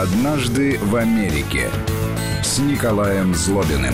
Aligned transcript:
«Однажды 0.00 0.78
в 0.78 0.96
Америке» 0.96 1.68
с 2.42 2.58
Николаем 2.58 3.34
Злобиным. 3.34 3.92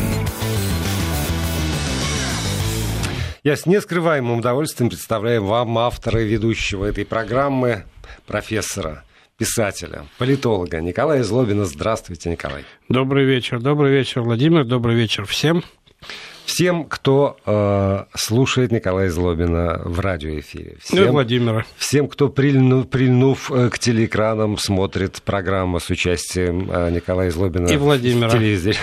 Я 3.42 3.56
с 3.56 3.66
нескрываемым 3.66 4.38
удовольствием 4.38 4.88
представляю 4.88 5.42
вам 5.42 5.76
автора 5.78 6.22
и 6.22 6.28
ведущего 6.28 6.84
этой 6.84 7.04
программы, 7.04 7.86
профессора, 8.24 9.02
писателя, 9.36 10.06
политолога 10.16 10.80
Николая 10.80 11.24
Злобина. 11.24 11.64
Здравствуйте, 11.64 12.30
Николай. 12.30 12.64
Добрый 12.88 13.24
вечер. 13.24 13.58
Добрый 13.58 13.90
вечер, 13.90 14.20
Владимир. 14.20 14.64
Добрый 14.64 14.94
вечер 14.94 15.26
всем. 15.26 15.64
Всем, 16.46 16.84
кто 16.84 17.36
э, 17.44 18.04
слушает 18.14 18.70
Николая 18.70 19.10
Злобина 19.10 19.82
в 19.84 19.98
радиоэфире. 19.98 20.76
Всем, 20.80 21.06
ну, 21.06 21.12
Владимира. 21.12 21.66
Всем, 21.76 22.06
кто, 22.06 22.28
прильнув, 22.28 22.88
прильнув 22.88 23.50
э, 23.50 23.68
к 23.68 23.80
телеэкранам, 23.80 24.56
смотрит 24.56 25.20
программу 25.22 25.80
с 25.80 25.90
участием 25.90 26.70
э, 26.70 26.90
Николая 26.92 27.32
Злобина 27.32 27.66
и 27.66 27.76
Владимира. 27.76 28.28
в 28.28 28.32
телевизоре. 28.32 28.76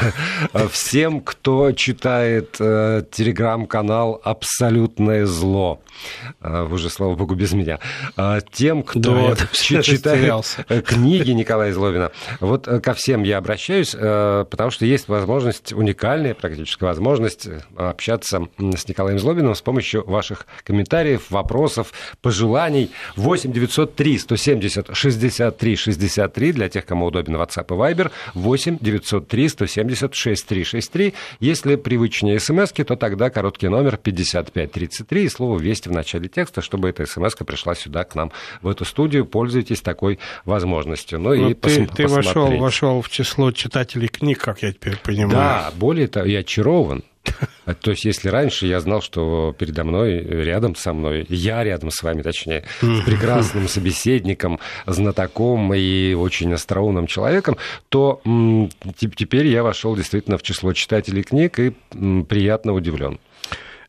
Э, 0.52 0.68
всем, 0.72 1.22
кто 1.22 1.72
читает 1.72 2.58
э, 2.60 3.04
телеграм-канал 3.10 4.20
«Абсолютное 4.22 5.26
зло». 5.26 5.82
Э, 6.42 6.64
вы 6.64 6.78
же, 6.78 6.90
слава 6.90 7.16
богу, 7.16 7.34
без 7.34 7.54
меня. 7.54 7.80
Э, 8.18 8.42
тем, 8.52 8.84
кто 8.84 9.36
да, 9.36 9.48
читает 9.54 10.44
книги 10.86 11.32
Николая 11.32 11.72
Злобина. 11.72 12.12
Вот 12.42 12.66
ко 12.66 12.94
всем 12.94 13.24
я 13.24 13.38
обращаюсь, 13.38 13.92
потому 13.92 14.70
что 14.70 14.86
есть 14.86 15.08
возможность, 15.08 15.72
уникальная 15.72 16.34
практически 16.34 16.84
возможность 16.84 17.48
общаться 17.76 18.48
с 18.58 18.88
Николаем 18.88 19.20
Злобиным 19.20 19.56
с 19.56 19.62
помощью 19.62 20.04
ваших 20.06 20.46
комментариев, 20.64 21.30
вопросов, 21.30 21.92
пожеланий. 22.22 22.92
8 23.16 23.52
903 23.52 24.18
170 24.18 24.96
63 24.96 25.76
63 25.76 26.52
для 26.54 26.70
тех, 26.70 26.86
кому 26.86 27.06
удобен 27.08 27.36
WhatsApp 27.36 27.66
и 27.68 27.94
Viber. 27.94 28.12
8 28.34 28.78
903 28.80 29.50
170 29.50 30.14
63 30.16 30.64
63. 30.64 31.14
Если 31.40 31.76
привычнее 31.76 32.40
смс 32.40 32.72
то 32.72 32.96
тогда 32.96 33.30
короткий 33.30 33.68
номер 33.68 33.98
5533 33.98 35.24
и 35.24 35.30
слово 35.30 35.60
«Вести» 35.60 35.90
в 35.90 35.92
начале 35.92 36.28
текста, 36.28 36.62
чтобы 36.62 36.90
эта 36.90 37.06
смс 37.06 37.36
пришла 37.36 37.76
сюда, 37.76 38.04
к 38.04 38.16
нам, 38.16 38.32
в 38.62 38.68
эту 38.68 38.86
студию. 38.86 39.26
Пользуйтесь 39.26 39.82
такой 39.82 40.20
возможностью. 40.46 41.20
Ну, 41.20 41.36
ну 41.36 41.50
и 41.50 41.54
ты, 41.54 41.82
пос- 41.82 41.96
ты 41.96 42.08
вошел, 42.08 42.58
вошел 42.58 43.02
в 43.02 43.10
число 43.10 43.52
читателей 43.52 44.08
книг, 44.08 44.40
как 44.40 44.62
я 44.64 44.72
теперь 44.72 44.98
понимаю. 44.98 45.32
Да, 45.32 45.72
более 45.76 46.08
того, 46.08 46.26
я 46.26 46.40
очарован. 46.40 47.04
А, 47.66 47.74
то 47.74 47.92
есть, 47.92 48.04
если 48.06 48.30
раньше 48.30 48.68
я 48.68 48.80
знал, 48.80 49.02
что 49.02 49.56
передо 49.58 49.84
мной, 49.84 50.20
рядом 50.20 50.76
со 50.76 50.94
мной, 50.94 51.26
я 51.30 51.64
рядом 51.64 51.92
с 51.92 52.04
вами, 52.04 52.22
точнее, 52.22 52.66
с 52.82 53.02
прекрасным 53.06 53.68
собеседником, 53.68 54.60
знатоком 54.86 55.74
и 55.74 56.14
очень 56.14 56.54
остроумным 56.54 57.08
человеком, 57.08 57.58
то 57.90 58.22
теперь 58.98 59.48
я 59.48 59.64
вошел 59.64 59.96
действительно 59.96 60.38
в 60.38 60.44
число 60.44 60.74
читателей 60.74 61.24
книг 61.24 61.60
и 61.60 61.74
приятно 62.28 62.74
удивлен. 62.74 63.20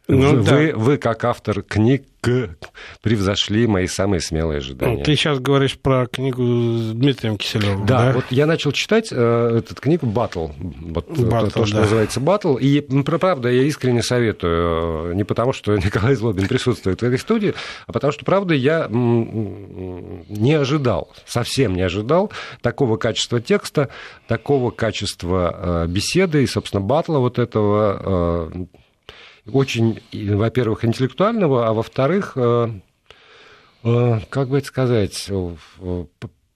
Ну, 0.06 0.36
вы, 0.36 0.72
да. 0.72 0.78
вы, 0.78 0.98
как 0.98 1.24
автор 1.24 1.62
книг, 1.62 2.04
превзошли 3.02 3.66
мои 3.66 3.86
самые 3.86 4.20
смелые 4.20 4.58
ожидания. 4.58 5.02
Ты 5.02 5.16
сейчас 5.16 5.38
говоришь 5.40 5.78
про 5.78 6.06
книгу 6.06 6.42
с 6.42 6.92
Дмитрием 6.92 7.36
Киселевым, 7.36 7.86
да? 7.86 8.06
Да, 8.06 8.12
вот 8.12 8.24
я 8.30 8.46
начал 8.46 8.72
читать 8.72 9.08
э, 9.10 9.58
эту 9.58 9.74
книгу 9.74 10.06
«Батл», 10.06 10.48
вот 10.58 11.08
Battle, 11.08 11.50
то, 11.50 11.66
что 11.66 11.76
да. 11.76 11.82
называется 11.82 12.20
«Батл», 12.20 12.56
и, 12.56 12.80
правда, 13.02 13.50
я 13.50 13.62
искренне 13.62 14.02
советую, 14.02 15.12
э, 15.12 15.14
не 15.14 15.24
потому, 15.24 15.52
что 15.52 15.76
Николай 15.76 16.14
Злобин 16.14 16.48
присутствует 16.48 17.00
в 17.00 17.04
этой 17.04 17.18
студии, 17.18 17.54
а 17.86 17.92
потому 17.92 18.12
что, 18.12 18.24
правда, 18.24 18.54
я 18.54 18.88
не 18.90 20.54
ожидал, 20.54 21.12
совсем 21.26 21.74
не 21.74 21.82
ожидал 21.82 22.32
такого 22.62 22.96
качества 22.96 23.40
текста, 23.40 23.88
такого 24.28 24.70
качества 24.70 25.84
э, 25.84 25.86
беседы 25.88 26.42
и, 26.42 26.46
собственно, 26.46 26.80
батла 26.80 27.18
вот 27.18 27.38
этого 27.38 28.50
э, 28.52 28.64
очень, 29.50 30.00
во-первых, 30.12 30.84
интеллектуального, 30.84 31.68
а 31.68 31.72
во-вторых, 31.72 32.32
э, 32.36 32.68
э, 33.84 34.20
как 34.30 34.48
бы 34.48 34.58
это 34.58 34.66
сказать, 34.66 35.30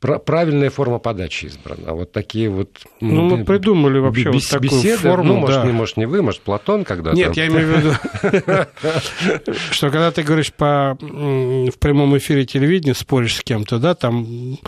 правильная 0.00 0.70
форма 0.70 1.00
подачи 1.00 1.47
избрана. 1.47 1.92
Вот 1.92 2.12
такие 2.12 2.48
вот... 2.48 2.70
Ну, 3.00 3.36
мы 3.36 3.44
придумали 3.44 3.98
вообще 3.98 4.31
бес- 4.31 4.53
вот 4.53 4.62
такую 4.62 4.81
беседы, 4.81 4.98
форму. 4.98 5.25
Ну, 5.25 5.36
может, 5.41 5.62
да. 5.62 5.66
не, 5.66 5.72
может, 5.72 5.97
не 5.97 6.06
вы, 6.06 6.22
может, 6.22 6.41
Платон 6.42 6.84
когда-то. 6.84 7.16
Нет, 7.16 7.36
я 7.36 7.48
имею 7.48 7.66
в 7.66 7.78
виду, 7.78 9.53
что 9.72 9.91
когда 9.91 10.12
ты 10.12 10.22
говоришь 10.22 10.53
по, 10.53 10.97
в 11.00 11.78
прямом 11.81 12.16
эфире 12.19 12.47
телевидения, 12.47 12.94
споришь 12.94 13.37
с 13.37 13.42
кем-то, 13.42 13.78
да, 13.78 13.97
там 13.97 14.58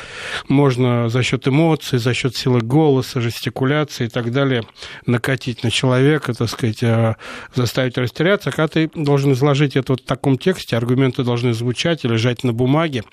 можно 0.48 1.08
за 1.08 1.22
счет 1.22 1.46
эмоций, 1.46 2.00
за 2.00 2.12
счет 2.12 2.34
силы 2.34 2.60
голоса, 2.60 3.20
жестикуляции 3.20 4.06
и 4.06 4.08
так 4.08 4.32
далее 4.32 4.64
накатить 5.06 5.62
на 5.62 5.70
человека, 5.70 6.34
так 6.34 6.48
сказать, 6.50 6.82
а, 6.82 7.16
заставить 7.54 7.96
растеряться. 7.98 8.50
Когда 8.50 8.66
ты 8.66 8.90
должен 8.96 9.32
изложить 9.32 9.76
это 9.76 9.92
вот 9.92 10.00
в 10.00 10.06
таком 10.06 10.38
тексте, 10.38 10.76
аргументы 10.76 11.22
должны 11.22 11.52
звучать 11.52 12.04
и 12.04 12.08
лежать 12.08 12.42
на 12.42 12.52
бумаге, 12.52 13.04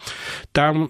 там 0.52 0.90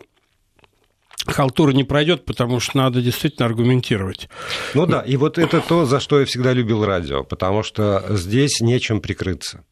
халтура 1.25 1.71
не 1.71 1.83
пройдет, 1.83 2.25
потому 2.25 2.59
что 2.59 2.77
надо 2.77 3.01
действительно 3.01 3.45
аргументировать. 3.45 4.29
Ну 4.73 4.85
да, 4.85 5.01
и 5.01 5.17
вот 5.17 5.37
это 5.37 5.61
то, 5.61 5.85
за 5.85 5.99
что 5.99 6.19
я 6.19 6.25
всегда 6.25 6.53
любил 6.53 6.85
радио, 6.85 7.23
потому 7.23 7.63
что 7.63 8.05
здесь 8.09 8.61
нечем 8.61 9.01
прикрыться. 9.01 9.63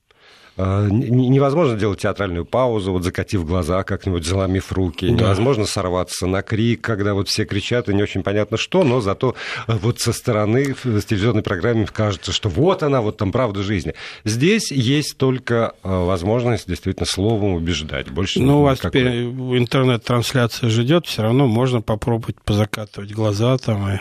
А, 0.57 0.87
невозможно 0.87 1.77
делать 1.77 1.99
театральную 1.99 2.45
паузу, 2.45 2.93
вот 2.93 3.03
закатив 3.03 3.45
глаза, 3.45 3.83
как-нибудь 3.83 4.25
заломив 4.25 4.71
руки. 4.71 5.09
Да. 5.09 5.25
Невозможно 5.25 5.65
сорваться 5.65 6.27
на 6.27 6.41
крик, 6.41 6.81
когда 6.81 7.13
вот 7.13 7.27
все 7.27 7.45
кричат, 7.45 7.89
и 7.89 7.93
не 7.93 8.01
очень 8.01 8.23
понятно 8.23 8.57
что, 8.57 8.83
но 8.83 9.01
зато 9.01 9.35
вот 9.67 9.99
со 9.99 10.13
стороны 10.13 10.73
в 10.73 11.01
телевизионной 11.01 11.43
программе 11.43 11.85
кажется, 11.85 12.31
что 12.31 12.47
вот 12.47 12.83
она, 12.83 13.01
вот 13.01 13.17
там 13.17 13.31
правда 13.33 13.63
жизни. 13.63 13.95
Здесь 14.23 14.71
есть 14.71 15.17
только 15.17 15.73
а, 15.83 16.05
возможность 16.05 16.67
действительно 16.67 17.05
словом 17.05 17.53
убеждать. 17.53 18.09
Больше 18.09 18.39
ну, 18.39 18.61
у 18.61 18.63
вас 18.63 18.79
никакой. 18.79 19.01
теперь 19.01 19.23
интернет-трансляция 19.23 20.69
же 20.69 20.83
идет, 20.83 21.05
все 21.05 21.23
равно 21.23 21.47
можно 21.47 21.81
попробовать 21.81 22.41
позакатывать 22.41 23.11
глаза 23.11 23.57
там 23.57 23.89
и 23.89 23.99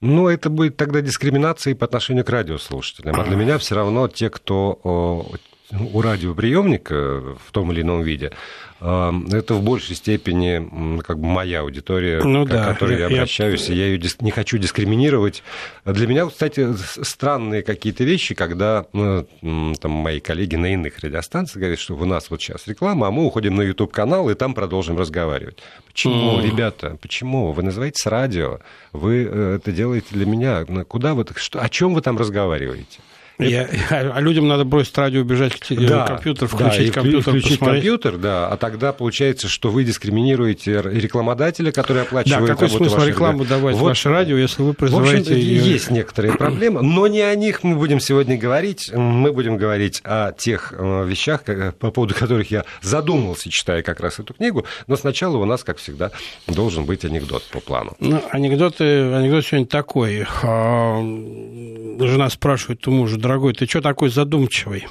ну, 0.00 0.28
это 0.28 0.48
будет 0.48 0.78
тогда 0.78 1.02
дискриминацией 1.02 1.76
по 1.76 1.84
отношению 1.84 2.24
к 2.24 2.30
радиослушателям. 2.30 3.20
А 3.20 3.24
для 3.24 3.36
меня 3.36 3.58
все 3.58 3.74
равно 3.74 4.08
те, 4.08 4.30
кто 4.30 5.28
у 5.72 6.00
радиоприемника 6.00 7.36
в 7.44 7.52
том 7.52 7.72
или 7.72 7.82
ином 7.82 8.02
виде, 8.02 8.32
это 8.80 9.54
в 9.54 9.62
большей 9.62 9.94
степени 9.94 11.00
как 11.02 11.18
бы 11.18 11.26
моя 11.26 11.60
аудитория, 11.60 12.22
ну, 12.24 12.46
к 12.46 12.48
да, 12.48 12.72
которой 12.72 12.94
я, 12.94 13.00
я 13.00 13.06
обращаюсь, 13.06 13.68
и 13.68 13.74
я 13.74 13.88
ее 13.88 14.00
не 14.20 14.30
хочу 14.30 14.56
дискриминировать. 14.56 15.42
Для 15.84 16.06
меня, 16.06 16.26
кстати, 16.26 16.66
странные 17.02 17.62
какие-то 17.62 18.04
вещи, 18.04 18.34
когда 18.34 18.86
ну, 18.94 19.74
там, 19.78 19.90
мои 19.90 20.20
коллеги 20.20 20.56
на 20.56 20.72
иных 20.72 20.98
радиостанциях 21.00 21.58
говорят, 21.58 21.78
что 21.78 21.94
у 21.94 22.04
нас 22.06 22.30
вот 22.30 22.40
сейчас 22.40 22.66
реклама, 22.66 23.08
а 23.08 23.10
мы 23.10 23.26
уходим 23.26 23.54
на 23.56 23.62
YouTube-канал 23.62 24.30
и 24.30 24.34
там 24.34 24.54
продолжим 24.54 24.98
разговаривать. 24.98 25.58
Почему, 25.86 26.38
mm. 26.38 26.46
ребята, 26.46 26.96
почему? 27.02 27.52
Вы 27.52 27.62
называетесь 27.62 28.06
радио, 28.06 28.60
вы 28.92 29.28
э, 29.30 29.56
это 29.56 29.72
делаете 29.72 30.06
для 30.12 30.24
меня. 30.24 30.64
Куда 30.88 31.12
вы, 31.12 31.26
что, 31.36 31.60
о 31.60 31.68
чем 31.68 31.92
вы 31.92 32.00
там 32.00 32.16
разговариваете? 32.16 33.00
Я, 33.40 33.68
а 33.90 34.20
людям 34.20 34.48
надо 34.48 34.64
бросить 34.64 34.96
радио, 34.96 35.20
убежать 35.20 35.58
к 35.58 35.74
да, 35.74 36.06
компьютер, 36.06 36.48
включить 36.48 36.88
да, 36.88 36.92
компьютер, 36.92 37.22
включить 37.22 37.58
посмотреть. 37.58 37.82
компьютер, 37.82 38.16
да, 38.18 38.48
а 38.48 38.56
тогда 38.56 38.92
получается, 38.92 39.48
что 39.48 39.70
вы 39.70 39.84
дискриминируете 39.84 40.82
рекламодателя, 40.82 41.72
который 41.72 42.02
оплачивает 42.02 42.46
да, 42.46 42.52
какой 42.54 42.68
смысл 42.68 42.94
ваших, 42.94 43.08
рекламу 43.08 43.44
да. 43.44 43.56
давать 43.56 43.76
вот, 43.76 43.86
ваше 43.86 44.08
радио, 44.10 44.36
если 44.36 44.62
вы 44.62 44.74
призываете... 44.74 45.16
В 45.16 45.20
общем, 45.20 45.34
ее... 45.36 45.72
есть 45.72 45.90
некоторые 45.90 46.34
проблемы, 46.36 46.82
но 46.82 47.06
не 47.06 47.22
о 47.22 47.34
них 47.34 47.62
мы 47.62 47.76
будем 47.76 48.00
сегодня 48.00 48.36
говорить. 48.36 48.90
Мы 48.92 49.32
будем 49.32 49.56
говорить 49.56 50.00
о 50.04 50.32
тех 50.32 50.72
э, 50.76 51.06
вещах, 51.06 51.42
по 51.78 51.90
поводу 51.90 52.14
которых 52.14 52.50
я 52.50 52.64
задумался, 52.82 53.50
читая 53.50 53.82
как 53.82 54.00
раз 54.00 54.18
эту 54.18 54.34
книгу, 54.34 54.64
но 54.86 54.96
сначала 54.96 55.36
у 55.36 55.44
нас, 55.44 55.64
как 55.64 55.78
всегда, 55.78 56.10
должен 56.46 56.84
быть 56.84 57.04
анекдот 57.04 57.42
по 57.44 57.60
плану. 57.60 57.96
Ну, 58.00 58.22
анекдоты, 58.30 59.12
анекдот 59.14 59.44
сегодня 59.44 59.66
такой. 59.66 60.26
А, 60.42 61.00
жена 61.00 62.30
спрашивает 62.30 62.86
у 62.88 62.90
мужа, 62.90 63.18
дорогой, 63.30 63.52
ты 63.52 63.66
что 63.66 63.80
такой 63.80 64.10
задумчивый? 64.10 64.88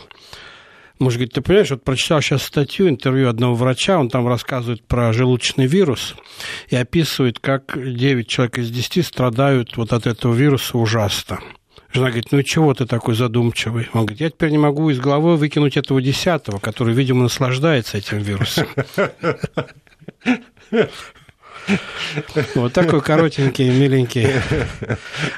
Муж 0.98 1.16
говорит, 1.16 1.34
ты 1.34 1.42
понимаешь, 1.42 1.72
вот 1.72 1.84
прочитал 1.84 2.22
сейчас 2.22 2.44
статью, 2.44 2.88
интервью 2.88 3.30
одного 3.30 3.54
врача, 3.54 4.00
он 4.00 4.10
там 4.10 4.28
рассказывает 4.28 4.86
про 4.86 5.12
желудочный 5.12 5.66
вирус 5.66 6.16
и 6.70 6.76
описывает, 6.78 7.40
как 7.40 7.74
9 7.76 8.28
человек 8.28 8.58
из 8.60 8.72
10 8.72 9.06
страдают 9.06 9.76
вот 9.76 9.92
от 9.92 10.08
этого 10.08 10.34
вируса 10.34 10.78
ужасно. 10.78 11.40
Жена 11.92 12.08
говорит, 12.08 12.32
ну 12.32 12.42
чего 12.44 12.74
ты 12.74 12.86
такой 12.86 13.16
задумчивый? 13.16 13.90
Он 13.94 14.06
говорит, 14.06 14.22
я 14.22 14.30
теперь 14.30 14.52
не 14.52 14.58
могу 14.58 14.90
из 14.90 15.00
головы 15.00 15.36
выкинуть 15.36 15.76
этого 15.76 16.02
десятого, 16.02 16.60
который, 16.60 16.94
видимо, 16.94 17.24
наслаждается 17.24 17.98
этим 17.98 18.20
вирусом. 18.20 18.68
Вот 22.56 22.74
такой 22.74 23.02
коротенький, 23.02 23.70
миленький 23.70 24.28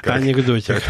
анекдотик. 0.04 0.82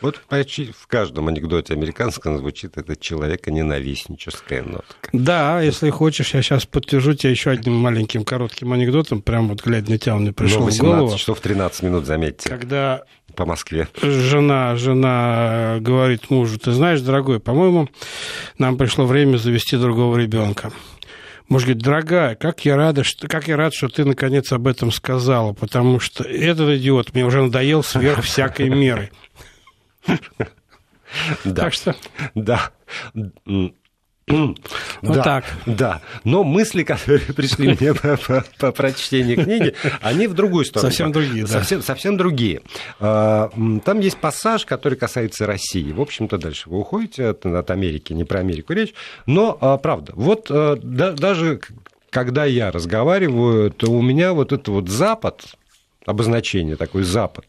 Вот 0.00 0.20
почти 0.28 0.72
в 0.72 0.86
каждом 0.86 1.28
анекдоте 1.28 1.74
американском 1.74 2.38
звучит 2.38 2.76
это 2.76 2.96
человека-ненавистническая 2.96 4.62
нотка. 4.62 5.10
Да, 5.12 5.60
если 5.60 5.90
хочешь, 5.90 6.34
я 6.34 6.42
сейчас 6.42 6.66
подтвержу 6.66 7.14
тебя 7.14 7.30
еще 7.30 7.50
одним 7.50 7.74
маленьким 7.74 8.24
коротким 8.24 8.72
анекдотом, 8.72 9.22
прям 9.22 9.48
вот 9.48 9.62
глядя 9.62 9.90
на 9.90 9.98
тебя, 9.98 10.14
он 10.14 10.22
мне 10.22 10.32
пришел 10.32 10.68
в 10.68 10.76
голову. 10.78 11.16
часов 11.16 11.40
13 11.40 11.82
минут, 11.82 12.06
заметьте. 12.06 12.48
Когда 12.48 13.02
по 13.34 13.46
Москве. 13.46 13.88
Жена, 14.02 14.74
жена 14.76 15.76
говорит 15.80 16.30
мужу, 16.30 16.58
ты 16.58 16.72
знаешь, 16.72 17.00
дорогой, 17.00 17.38
по-моему, 17.38 17.88
нам 18.58 18.76
пришло 18.76 19.06
время 19.06 19.36
завести 19.36 19.76
другого 19.76 20.16
ребенка. 20.16 20.72
Муж 21.48 21.62
говорит, 21.62 21.82
дорогая, 21.82 22.34
как 22.34 22.64
я, 22.66 22.76
рада, 22.76 23.04
что, 23.04 23.26
как 23.26 23.48
я 23.48 23.56
рад, 23.56 23.72
что 23.72 23.88
ты 23.88 24.04
наконец 24.04 24.52
об 24.52 24.66
этом 24.66 24.92
сказала, 24.92 25.54
потому 25.54 25.98
что 25.98 26.22
этот 26.24 26.68
идиот 26.78 27.14
мне 27.14 27.24
уже 27.24 27.42
надоел 27.42 27.82
сверх 27.82 28.22
всякой 28.22 28.68
меры. 28.68 29.10
Да. 31.44 31.64
Так 31.64 31.72
что... 31.72 31.96
Да. 32.34 32.70
Вот 34.28 35.16
да, 35.16 35.22
так. 35.22 35.44
Да, 35.66 36.00
но 36.24 36.44
мысли, 36.44 36.82
которые 36.82 37.20
пришли 37.36 37.68
мне 37.68 37.94
по, 37.94 38.16
по, 38.16 38.44
по 38.58 38.72
прочтению 38.72 39.44
книги, 39.44 39.74
они 40.00 40.26
в 40.26 40.34
другую 40.34 40.64
сторону. 40.64 40.90
Совсем 40.90 41.12
другие, 41.12 41.44
да. 41.44 41.52
Совсем, 41.52 41.82
совсем 41.82 42.16
другие. 42.16 42.62
А, 43.00 43.50
там 43.84 44.00
есть 44.00 44.18
пассаж, 44.18 44.64
который 44.64 44.96
касается 44.96 45.46
России. 45.46 45.92
В 45.92 46.00
общем-то, 46.00 46.38
дальше 46.38 46.68
вы 46.68 46.78
уходите 46.78 47.26
от, 47.26 47.46
от 47.46 47.70
Америки, 47.70 48.12
не 48.12 48.24
про 48.24 48.40
Америку 48.40 48.72
речь. 48.72 48.94
Но, 49.26 49.56
а, 49.60 49.76
правда, 49.78 50.12
вот 50.16 50.46
а, 50.50 50.78
да, 50.82 51.12
даже 51.12 51.60
когда 52.10 52.44
я 52.44 52.70
разговариваю, 52.70 53.70
то 53.70 53.90
у 53.90 54.02
меня 54.02 54.32
вот 54.32 54.52
это 54.52 54.70
вот 54.70 54.88
Запад, 54.88 55.44
обозначение 56.06 56.76
такой 56.76 57.02
Запад, 57.02 57.46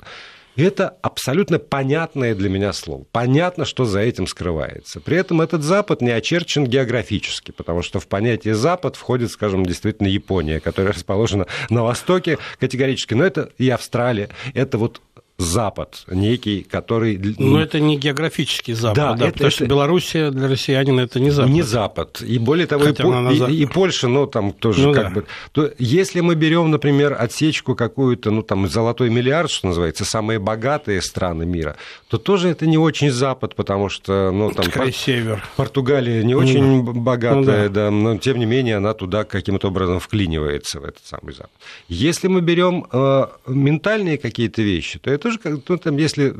это 0.62 0.90
абсолютно 1.02 1.60
понятное 1.60 2.36
для 2.36 2.50
меня 2.50 2.74
слово. 2.74 3.06
Понятно, 3.12 3.66
что 3.66 3.86
за 3.86 4.00
этим 4.00 4.28
скрывается. 4.28 5.00
При 5.00 5.18
этом 5.18 5.42
этот 5.42 5.64
Запад 5.64 6.02
не 6.02 6.12
очерчен 6.12 6.66
географически, 6.66 7.52
потому 7.52 7.82
что 7.82 8.00
в 8.00 8.08
понятие 8.08 8.56
Запад 8.56 8.96
входит, 8.96 9.32
скажем, 9.32 9.66
действительно 9.66 10.08
Япония, 10.08 10.60
которая 10.60 10.94
расположена 10.94 11.48
на 11.70 11.84
востоке 11.84 12.38
категорически. 12.60 13.14
Но 13.14 13.24
это 13.24 13.52
и 13.58 13.70
Австралия. 13.70 14.30
Это 14.54 14.78
вот 14.78 15.02
Запад 15.39 16.03
некий, 16.07 16.63
который... 16.63 17.18
Но 17.38 17.62
это 17.62 17.80
не 17.80 17.97
географический 17.97 18.74
Запад, 18.74 18.95
да, 18.97 19.13
да 19.13 19.25
это, 19.27 19.33
потому 19.33 19.47
это... 19.47 19.56
что 19.56 19.65
Белоруссия 19.65 20.31
для 20.31 20.50
россиянина 20.50 21.01
это 21.01 21.21
не 21.21 21.30
Запад. 21.30 21.51
Не 21.51 21.62
Запад. 21.62 22.21
И 22.21 22.38
более 22.38 22.68
того, 22.68 22.86
и, 22.86 23.51
и, 23.51 23.62
и 23.62 23.65
Польша, 23.65 24.09
ну, 24.09 24.27
там 24.27 24.51
тоже 24.51 24.88
ну, 24.88 24.94
как 24.94 25.03
да. 25.03 25.09
бы... 25.12 25.25
То, 25.53 25.71
если 25.80 26.19
мы 26.19 26.36
берем, 26.36 26.69
например, 26.69 27.15
отсечку 27.18 27.74
какую-то, 27.74 28.31
ну, 28.31 28.41
там, 28.44 28.68
золотой 28.68 29.09
миллиард, 29.09 29.50
что 29.50 29.68
называется, 29.68 30.03
самые 30.03 30.39
богатые 30.39 31.01
страны 31.01 31.45
мира, 31.45 31.77
то 32.09 32.18
тоже 32.18 32.50
это 32.50 32.68
не 32.68 32.77
очень 32.77 33.09
Запад, 33.09 33.56
потому 33.56 33.88
что, 33.88 34.31
ну, 34.31 34.51
там... 34.51 34.69
Пор... 34.69 34.91
север. 34.91 35.41
Португалия 35.56 36.21
не 36.24 36.36
очень 36.36 36.62
ну, 36.62 36.83
богатая, 36.83 37.69
ну, 37.69 37.74
да. 37.74 37.86
да, 37.86 37.91
но 37.91 38.18
тем 38.18 38.39
не 38.39 38.45
менее 38.45 38.75
она 38.75 38.94
туда 38.94 39.24
каким-то 39.24 39.69
образом 39.69 40.01
вклинивается, 40.01 40.81
в 40.81 40.83
этот 40.83 41.06
самый 41.06 41.33
Запад. 41.33 41.51
Если 41.88 42.27
мы 42.27 42.41
берем 42.41 42.86
э, 42.91 43.27
ментальные 43.47 44.18
какие-то 44.18 44.62
вещи, 44.62 45.00
то 45.00 45.09
это 45.09 45.29
тоже, 45.38 45.62
ну, 45.68 45.78
там, 45.78 45.98
если 45.98 46.34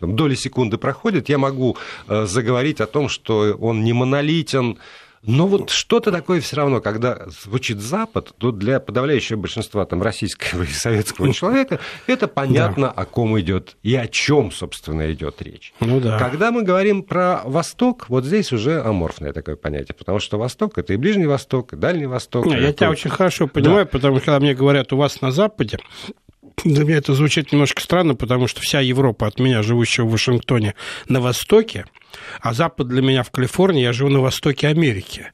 там, 0.00 0.16
доли 0.16 0.34
секунды 0.34 0.78
проходят, 0.78 1.28
я 1.28 1.38
могу 1.38 1.76
э, 2.08 2.26
заговорить 2.26 2.80
о 2.80 2.86
том, 2.86 3.08
что 3.08 3.56
он 3.60 3.84
не 3.84 3.92
монолитен, 3.92 4.78
но 5.26 5.48
вот 5.48 5.70
что-то 5.70 6.12
такое 6.12 6.40
все 6.40 6.56
равно, 6.56 6.80
когда 6.80 7.26
звучит 7.42 7.80
Запад, 7.80 8.32
то 8.38 8.52
для 8.52 8.78
подавляющего 8.78 9.38
большинства 9.38 9.84
там, 9.84 10.00
российского 10.00 10.62
и 10.62 10.66
советского 10.66 11.32
человека 11.32 11.80
это 12.06 12.28
понятно, 12.28 12.86
да. 12.86 12.92
о 12.92 13.04
ком 13.06 13.38
идет 13.40 13.76
и 13.82 13.96
о 13.96 14.06
чем, 14.06 14.52
собственно, 14.52 15.12
идет 15.12 15.42
речь. 15.42 15.72
Ну, 15.80 16.00
да. 16.00 16.18
Когда 16.18 16.52
мы 16.52 16.62
говорим 16.62 17.02
про 17.02 17.42
Восток, 17.44 18.08
вот 18.08 18.24
здесь 18.24 18.52
уже 18.52 18.80
аморфное 18.80 19.32
такое 19.32 19.56
понятие, 19.56 19.96
потому 19.98 20.20
что 20.20 20.38
Восток 20.38 20.78
это 20.78 20.92
и 20.92 20.96
Ближний 20.96 21.26
Восток, 21.26 21.72
и 21.72 21.76
Дальний 21.76 22.06
Восток. 22.06 22.46
Не, 22.46 22.60
я 22.60 22.72
тебя 22.72 22.90
очень 22.90 23.10
хорошо 23.10 23.48
понимаю, 23.48 23.84
да. 23.84 23.90
потому 23.90 24.16
что 24.18 24.26
когда 24.26 24.40
мне 24.40 24.54
говорят, 24.54 24.92
у 24.92 24.96
вас 24.96 25.20
на 25.20 25.32
Западе, 25.32 25.78
для 26.64 26.84
меня 26.84 26.96
это 26.96 27.14
звучит 27.14 27.52
немножко 27.52 27.82
странно, 27.82 28.14
потому 28.14 28.46
что 28.48 28.60
вся 28.60 28.80
Европа 28.80 29.26
от 29.26 29.38
меня, 29.38 29.62
живущего 29.62 30.06
в 30.06 30.12
Вашингтоне, 30.12 30.74
на 31.08 31.20
востоке, 31.20 31.84
а 32.40 32.54
Запад 32.54 32.88
для 32.88 33.02
меня 33.02 33.22
в 33.22 33.30
Калифорнии, 33.30 33.82
я 33.82 33.92
живу 33.92 34.10
на 34.10 34.20
востоке 34.20 34.68
Америки. 34.68 35.32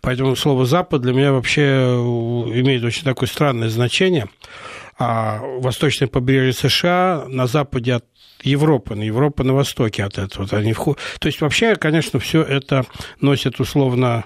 Поэтому 0.00 0.36
слово 0.36 0.66
Запад 0.66 1.02
для 1.02 1.12
меня 1.12 1.32
вообще 1.32 1.62
э, 1.62 1.94
имеет 2.60 2.82
очень 2.84 3.04
такое 3.04 3.28
странное 3.28 3.68
значение. 3.68 4.28
А 4.98 5.40
восточное 5.58 6.06
побережье 6.06 6.52
США 6.52 7.24
на 7.28 7.46
западе 7.46 7.94
от 7.94 8.04
Европы, 8.42 8.94
на 8.94 9.02
Европа 9.02 9.42
на 9.42 9.54
востоке 9.54 10.04
от 10.04 10.18
этого. 10.18 10.46
Они 10.56 10.72
вход... 10.72 10.98
То 11.18 11.26
есть 11.26 11.40
вообще, 11.40 11.76
конечно, 11.76 12.20
все 12.20 12.42
это 12.42 12.86
носит 13.20 13.58
условно 13.58 14.24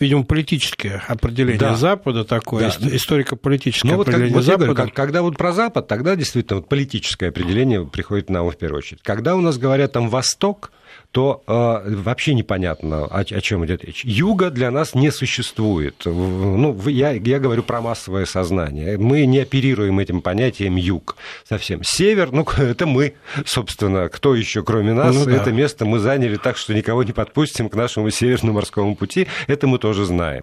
видимо, 0.00 0.24
политическое 0.24 1.02
определение 1.06 1.60
да. 1.60 1.76
Запада 1.76 2.24
такое, 2.24 2.72
да. 2.80 2.88
историко-политическое 2.96 3.94
ну, 3.94 4.00
определение 4.00 4.34
вот, 4.34 4.44
Запада. 4.44 4.72
Говорю, 4.72 4.92
когда 4.92 5.22
вот 5.22 5.36
про 5.36 5.52
Запад, 5.52 5.86
тогда 5.86 6.16
действительно 6.16 6.60
вот 6.60 6.68
политическое 6.68 7.28
определение 7.28 7.86
приходит 7.86 8.30
на 8.30 8.42
ум 8.42 8.50
в 8.50 8.56
первую 8.56 8.78
очередь. 8.78 9.02
Когда 9.02 9.36
у 9.36 9.40
нас 9.40 9.58
говорят 9.58 9.92
там 9.92 10.08
Восток, 10.08 10.72
то 11.12 11.42
э, 11.46 11.94
вообще 11.96 12.34
непонятно, 12.34 13.04
о, 13.04 13.20
о 13.20 13.40
чем 13.40 13.64
идет 13.66 13.84
речь. 13.84 14.04
Юга 14.04 14.50
для 14.50 14.70
нас 14.70 14.94
не 14.94 15.10
существует. 15.10 16.02
Ну, 16.04 16.80
я, 16.88 17.10
я 17.10 17.40
говорю 17.40 17.64
про 17.64 17.80
массовое 17.80 18.26
сознание. 18.26 18.96
Мы 18.96 19.26
не 19.26 19.40
оперируем 19.40 19.98
этим 19.98 20.22
понятием 20.22 20.76
юг 20.76 21.16
совсем. 21.48 21.80
Север, 21.82 22.30
ну, 22.30 22.46
это 22.58 22.86
мы, 22.86 23.14
собственно, 23.44 24.08
кто 24.08 24.36
еще, 24.36 24.62
кроме 24.62 24.92
нас, 24.92 25.14
ну, 25.14 25.24
да. 25.24 25.32
это 25.32 25.50
место 25.50 25.84
мы 25.84 25.98
заняли 25.98 26.36
так, 26.36 26.56
что 26.56 26.74
никого 26.74 27.02
не 27.02 27.12
подпустим 27.12 27.68
к 27.68 27.74
нашему 27.74 28.10
северному 28.10 28.54
морскому 28.54 28.94
пути. 28.94 29.26
Это 29.48 29.66
мы 29.66 29.78
тоже 29.78 29.89
знаем. 29.92 30.42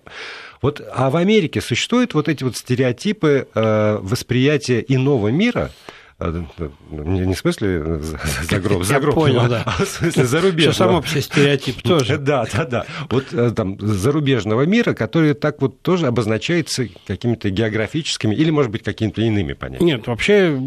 Вот, 0.62 0.82
а 0.94 1.10
в 1.10 1.16
Америке 1.16 1.62
существуют 1.62 2.14
вот 2.14 2.28
эти 2.28 2.44
вот 2.44 2.58
стереотипы 2.58 3.48
э, 3.54 3.98
восприятия 4.02 4.84
иного 4.88 5.28
мира– 5.30 5.72
а, 6.20 6.34
не 6.90 7.36
в 7.36 7.38
смысле 7.38 8.00
за 8.50 8.60
гроб, 8.60 8.84
за 8.84 9.00
гроб, 9.00 9.14
понял, 9.14 9.48
да. 9.48 9.62
а 9.68 9.86
в 9.86 9.88
смысле 9.88 10.26
зарубежного. 10.26 10.74
Что 10.74 10.84
само 10.84 11.02
все 11.04 11.22
стереотип 11.22 11.82
тоже. 11.84 12.18
Да, 12.28 12.46
да, 12.52 12.66
да. 12.66 12.86
Вот 13.12 13.32
э, 13.34 13.52
там 13.52 13.78
зарубежного 13.80 14.64
мира, 14.64 14.94
который 14.94 15.36
так 15.36 15.62
вот 15.62 15.82
тоже 15.84 16.08
обозначается 16.08 16.88
какими-то 17.06 17.52
географическими 17.52 18.34
или, 18.34 18.50
может 18.50 18.72
быть, 18.72 18.82
какими-то 18.82 19.22
иными 19.22 19.54
понятиями. 19.54 19.92
Нет, 19.92 20.08
вообще 20.08 20.60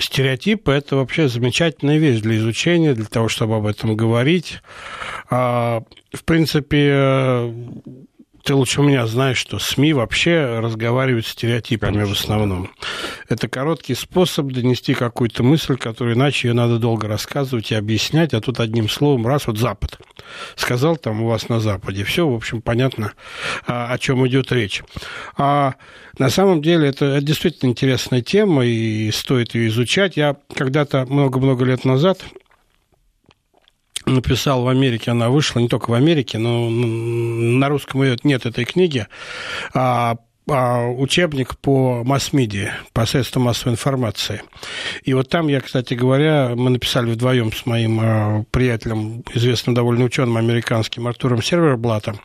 стереотипы– 0.00 0.72
это 0.72 0.96
вообще 0.96 1.28
замечательная 1.28 1.98
вещь 1.98 2.20
для 2.20 2.36
изучения, 2.36 2.94
для 2.94 3.06
того, 3.06 3.28
чтобы 3.28 3.54
об 3.54 3.66
этом 3.66 3.96
говорить. 3.96 4.60
А, 5.30 5.84
в 6.12 6.24
принципе, 6.24 7.54
ты 8.48 8.54
лучше 8.54 8.80
меня 8.80 9.06
знаешь, 9.06 9.36
что 9.36 9.58
СМИ 9.58 9.92
вообще 9.92 10.58
разговаривают 10.60 11.26
стереотипами 11.26 11.92
Конечно, 11.92 12.14
в 12.14 12.18
основном. 12.18 12.62
Да. 12.62 12.88
Это 13.34 13.46
короткий 13.46 13.94
способ 13.94 14.46
донести 14.46 14.94
какую-то 14.94 15.42
мысль, 15.42 15.76
которую 15.76 16.16
иначе 16.16 16.48
ее 16.48 16.54
надо 16.54 16.78
долго 16.78 17.08
рассказывать 17.08 17.72
и 17.72 17.74
объяснять, 17.74 18.32
а 18.32 18.40
тут 18.40 18.58
одним 18.58 18.88
словом 18.88 19.26
раз 19.26 19.48
вот 19.48 19.58
Запад. 19.58 19.98
Сказал 20.56 20.96
там 20.96 21.20
у 21.20 21.28
вас 21.28 21.50
на 21.50 21.60
Западе. 21.60 22.04
Все, 22.04 22.26
в 22.26 22.34
общем, 22.34 22.62
понятно, 22.62 23.12
а, 23.66 23.92
о 23.92 23.98
чем 23.98 24.26
идет 24.26 24.50
речь. 24.50 24.82
А 25.36 25.74
на 26.18 26.30
самом 26.30 26.62
деле 26.62 26.88
это, 26.88 27.04
это 27.04 27.26
действительно 27.26 27.68
интересная 27.68 28.22
тема, 28.22 28.64
и 28.64 29.10
стоит 29.10 29.54
ее 29.54 29.68
изучать. 29.68 30.16
Я 30.16 30.36
когда-то 30.54 31.04
много-много 31.04 31.66
лет 31.66 31.84
назад 31.84 32.24
написал 34.08 34.62
в 34.62 34.68
Америке, 34.68 35.10
она 35.10 35.28
вышла 35.28 35.60
не 35.60 35.68
только 35.68 35.90
в 35.90 35.94
Америке, 35.94 36.38
но 36.38 36.68
на 36.70 37.68
русском 37.68 38.02
нет 38.24 38.46
этой 38.46 38.64
книги, 38.64 39.06
а, 39.74 40.16
учебник 40.48 41.56
по 41.58 42.02
масс-медиа, 42.04 42.72
по 42.92 43.04
средствам 43.04 43.44
массовой 43.44 43.72
информации. 43.74 44.42
И 45.02 45.12
вот 45.12 45.28
там 45.28 45.48
я, 45.48 45.60
кстати 45.60 45.94
говоря, 45.94 46.52
мы 46.56 46.70
написали 46.70 47.10
вдвоем 47.10 47.52
с 47.52 47.66
моим 47.66 48.00
а, 48.02 48.44
приятелем, 48.50 49.22
известным 49.34 49.74
довольно 49.74 50.04
ученым 50.04 50.36
американским 50.36 51.06
Артуром 51.06 51.42
Серверблатом, 51.42 52.20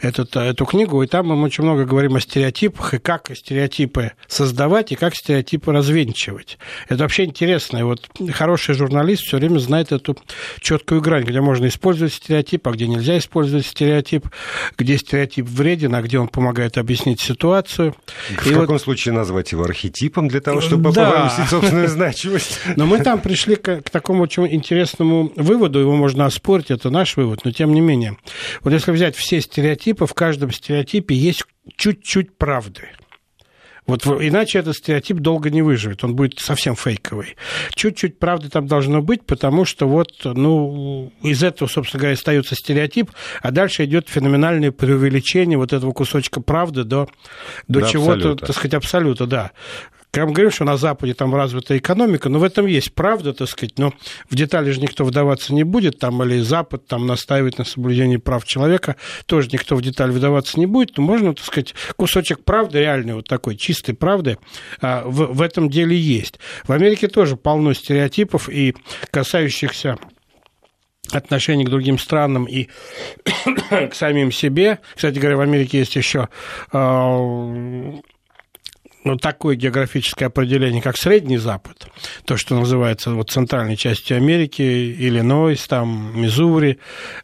этот, 0.00 0.34
эту 0.36 0.64
книгу, 0.64 1.02
и 1.02 1.06
там 1.06 1.26
мы 1.28 1.42
очень 1.42 1.64
много 1.64 1.84
говорим 1.84 2.16
о 2.16 2.20
стереотипах, 2.20 2.94
и 2.94 2.98
как 2.98 3.30
стереотипы 3.34 4.12
создавать, 4.26 4.92
и 4.92 4.96
как 4.96 5.14
стереотипы 5.14 5.72
развенчивать. 5.72 6.58
Это 6.88 7.02
вообще 7.02 7.24
интересно. 7.24 7.78
И 7.78 7.82
вот 7.82 8.08
хороший 8.32 8.74
журналист 8.74 9.24
все 9.24 9.36
время 9.36 9.58
знает 9.58 9.92
эту 9.92 10.16
четкую 10.60 11.02
грань, 11.02 11.24
где 11.24 11.40
можно 11.40 11.66
использовать 11.66 12.14
стереотип, 12.14 12.66
а 12.66 12.72
где 12.72 12.86
нельзя 12.86 13.18
использовать 13.18 13.66
стереотип, 13.66 14.26
где 14.78 14.96
стереотип 14.96 15.46
вреден, 15.46 15.94
а 15.94 16.02
где 16.02 16.18
он 16.18 16.28
помогает 16.28 16.78
объяснить 16.78 17.20
ситуацию 17.20 17.49
ситуацию. 17.50 17.94
В 18.28 18.46
и 18.46 18.50
каком 18.50 18.66
вот... 18.66 18.82
случае 18.82 19.14
назвать 19.14 19.52
его 19.52 19.64
архетипом 19.64 20.28
для 20.28 20.40
того, 20.40 20.60
чтобы 20.60 20.92
да. 20.92 21.10
повысить 21.10 21.50
собственную 21.50 21.88
значимость? 21.88 22.58
Но 22.76 22.86
мы 22.86 22.98
там 23.00 23.20
пришли 23.20 23.56
к, 23.56 23.82
к 23.82 23.90
такому 23.90 24.22
очень 24.22 24.46
интересному 24.46 25.32
выводу, 25.36 25.78
его 25.78 25.96
можно 25.96 26.26
оспорить, 26.26 26.70
это 26.70 26.90
наш 26.90 27.16
вывод, 27.16 27.44
но 27.44 27.50
тем 27.50 27.74
не 27.74 27.80
менее. 27.80 28.16
Вот 28.62 28.72
если 28.72 28.92
взять 28.92 29.16
все 29.16 29.40
стереотипы, 29.40 30.06
в 30.06 30.14
каждом 30.14 30.52
стереотипе 30.52 31.14
есть 31.14 31.44
чуть-чуть 31.76 32.36
правды. 32.36 32.82
Вот 33.90 34.06
иначе 34.22 34.58
этот 34.58 34.76
стереотип 34.76 35.18
долго 35.18 35.50
не 35.50 35.62
выживет, 35.62 36.04
он 36.04 36.14
будет 36.14 36.38
совсем 36.38 36.76
фейковый. 36.76 37.36
Чуть-чуть 37.74 38.18
правды 38.18 38.48
там 38.48 38.66
должно 38.66 39.02
быть, 39.02 39.24
потому 39.24 39.64
что 39.64 39.88
вот, 39.88 40.12
ну, 40.24 41.12
из 41.22 41.42
этого, 41.42 41.68
собственно 41.68 42.00
говоря, 42.00 42.14
остается 42.14 42.54
стереотип, 42.54 43.10
а 43.42 43.50
дальше 43.50 43.84
идет 43.84 44.08
феноменальное 44.08 44.70
преувеличение 44.70 45.58
вот 45.58 45.72
этого 45.72 45.92
кусочка 45.92 46.40
правды 46.40 46.84
до, 46.84 47.08
до, 47.68 47.80
до 47.80 47.86
чего-то, 47.86 48.36
так 48.36 48.54
сказать, 48.54 48.74
абсолюта, 48.74 49.26
да. 49.26 49.50
Когда 50.10 50.26
мы 50.26 50.32
говорим, 50.32 50.50
что 50.50 50.64
на 50.64 50.76
Западе 50.76 51.14
там 51.14 51.34
развита 51.34 51.78
экономика, 51.78 52.28
но 52.28 52.40
в 52.40 52.42
этом 52.42 52.66
есть 52.66 52.94
правда, 52.94 53.32
так 53.32 53.48
сказать, 53.48 53.78
но 53.78 53.92
в 54.28 54.34
детали 54.34 54.70
же 54.72 54.80
никто 54.80 55.04
вдаваться 55.04 55.54
не 55.54 55.62
будет, 55.62 55.98
там, 55.98 56.22
или 56.24 56.40
Запад 56.40 56.86
там 56.86 57.06
настаивает 57.06 57.58
на 57.58 57.64
соблюдении 57.64 58.16
прав 58.16 58.44
человека, 58.44 58.96
тоже 59.26 59.48
никто 59.52 59.76
в 59.76 59.82
детали 59.82 60.10
вдаваться 60.10 60.58
не 60.58 60.66
будет, 60.66 60.96
но 60.98 61.04
можно, 61.04 61.34
так 61.34 61.44
сказать, 61.44 61.74
кусочек 61.96 62.44
правды, 62.44 62.80
реальной 62.80 63.14
вот 63.14 63.28
такой 63.28 63.56
чистой 63.56 63.94
правды 63.94 64.38
а, 64.80 65.04
в, 65.04 65.32
в 65.32 65.42
этом 65.42 65.70
деле 65.70 65.96
есть. 65.96 66.40
В 66.64 66.72
Америке 66.72 67.06
тоже 67.06 67.36
полно 67.36 67.72
стереотипов 67.72 68.48
и 68.48 68.74
касающихся 69.12 69.96
отношений 71.12 71.64
к 71.64 71.70
другим 71.70 71.98
странам 71.98 72.46
и 72.46 72.68
к 73.70 73.94
самим 73.94 74.32
себе. 74.32 74.80
Кстати 74.94 75.18
говоря, 75.18 75.36
в 75.36 75.40
Америке 75.40 75.78
есть 75.78 75.94
еще 75.94 76.28
а, 76.72 77.94
ну, 79.04 79.16
такое 79.16 79.56
географическое 79.56 80.28
определение, 80.28 80.82
как 80.82 80.96
Средний 80.96 81.38
Запад, 81.38 81.88
то, 82.24 82.36
что 82.36 82.58
называется 82.58 83.10
вот 83.10 83.30
центральной 83.30 83.76
частью 83.76 84.18
Америки, 84.18 84.62
Иллинойс, 84.62 85.66
там, 85.66 86.20
Миссури, 86.20 86.78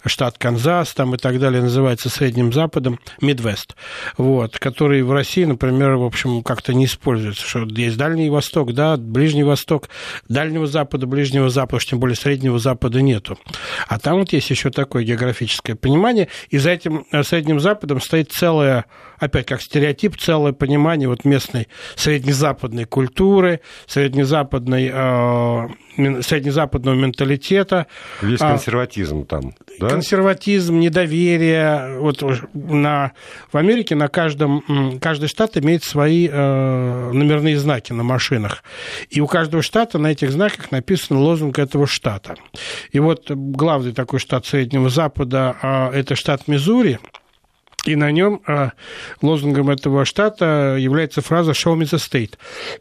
штат 0.04 0.38
Канзас, 0.38 0.94
там 0.94 1.14
и 1.14 1.18
так 1.18 1.38
далее, 1.38 1.62
называется 1.62 2.08
Средним 2.08 2.52
Западом, 2.52 2.98
Мидвест, 3.20 3.76
вот, 4.16 4.58
который 4.58 5.02
в 5.02 5.12
России, 5.12 5.44
например, 5.44 5.96
в 5.96 6.04
общем, 6.04 6.42
как-то 6.42 6.72
не 6.72 6.86
используется, 6.86 7.46
что 7.46 7.64
есть 7.64 7.98
Дальний 7.98 8.30
Восток, 8.30 8.72
да, 8.72 8.96
Ближний 8.96 9.44
Восток, 9.44 9.88
Дальнего 10.28 10.66
Запада, 10.66 11.06
Ближнего 11.06 11.50
Запада, 11.50 11.84
тем 11.84 12.00
более 12.00 12.16
Среднего 12.16 12.58
Запада 12.58 13.02
нету. 13.02 13.38
А 13.86 13.98
там 13.98 14.18
вот 14.18 14.32
есть 14.32 14.48
еще 14.48 14.70
такое 14.70 15.04
географическое 15.04 15.76
понимание, 15.76 16.28
и 16.48 16.56
за 16.56 16.70
этим 16.70 17.04
э, 17.12 17.22
Средним 17.22 17.60
Западом 17.60 18.00
стоит 18.00 18.32
целая, 18.32 18.86
опять 19.18 19.46
как 19.46 19.60
стереотип, 19.60 20.16
целое 20.16 20.52
понимание 20.52 21.08
вот 21.08 21.24
местной 21.24 21.65
среднезападной 21.94 22.84
культуры, 22.84 23.60
среднезападной, 23.86 24.90
э, 24.92 26.22
среднезападного 26.22 26.94
менталитета. 26.94 27.86
Есть 28.22 28.42
а, 28.42 28.50
консерватизм 28.50 29.24
там, 29.24 29.54
да? 29.78 29.88
Консерватизм, 29.88 30.78
недоверие. 30.78 31.98
Вот 31.98 32.22
на, 32.54 33.12
в 33.52 33.56
Америке 33.56 33.94
на 33.94 34.08
каждом, 34.08 34.98
каждый 35.00 35.28
штат 35.28 35.56
имеет 35.56 35.84
свои 35.84 36.28
э, 36.30 37.10
номерные 37.12 37.58
знаки 37.58 37.92
на 37.92 38.02
машинах. 38.02 38.62
И 39.10 39.20
у 39.20 39.26
каждого 39.26 39.62
штата 39.62 39.98
на 39.98 40.08
этих 40.08 40.30
знаках 40.30 40.70
написан 40.70 41.18
лозунг 41.18 41.58
этого 41.58 41.86
штата. 41.86 42.34
И 42.90 42.98
вот 42.98 43.30
главный 43.30 43.92
такой 43.92 44.18
штат 44.18 44.46
Среднего 44.46 44.90
Запада 44.90 45.56
э,– 45.62 45.90
это 45.94 46.14
штат 46.14 46.48
Миссури– 46.48 46.98
и 47.88 47.96
на 47.96 48.10
нем 48.10 48.42
а, 48.46 48.72
лозунгом 49.22 49.70
этого 49.70 50.04
штата 50.04 50.76
является 50.78 51.20
фраза 51.20 51.52
«Show 51.52 51.76
me 51.76 51.84
the 51.84 51.98
state». 51.98 52.34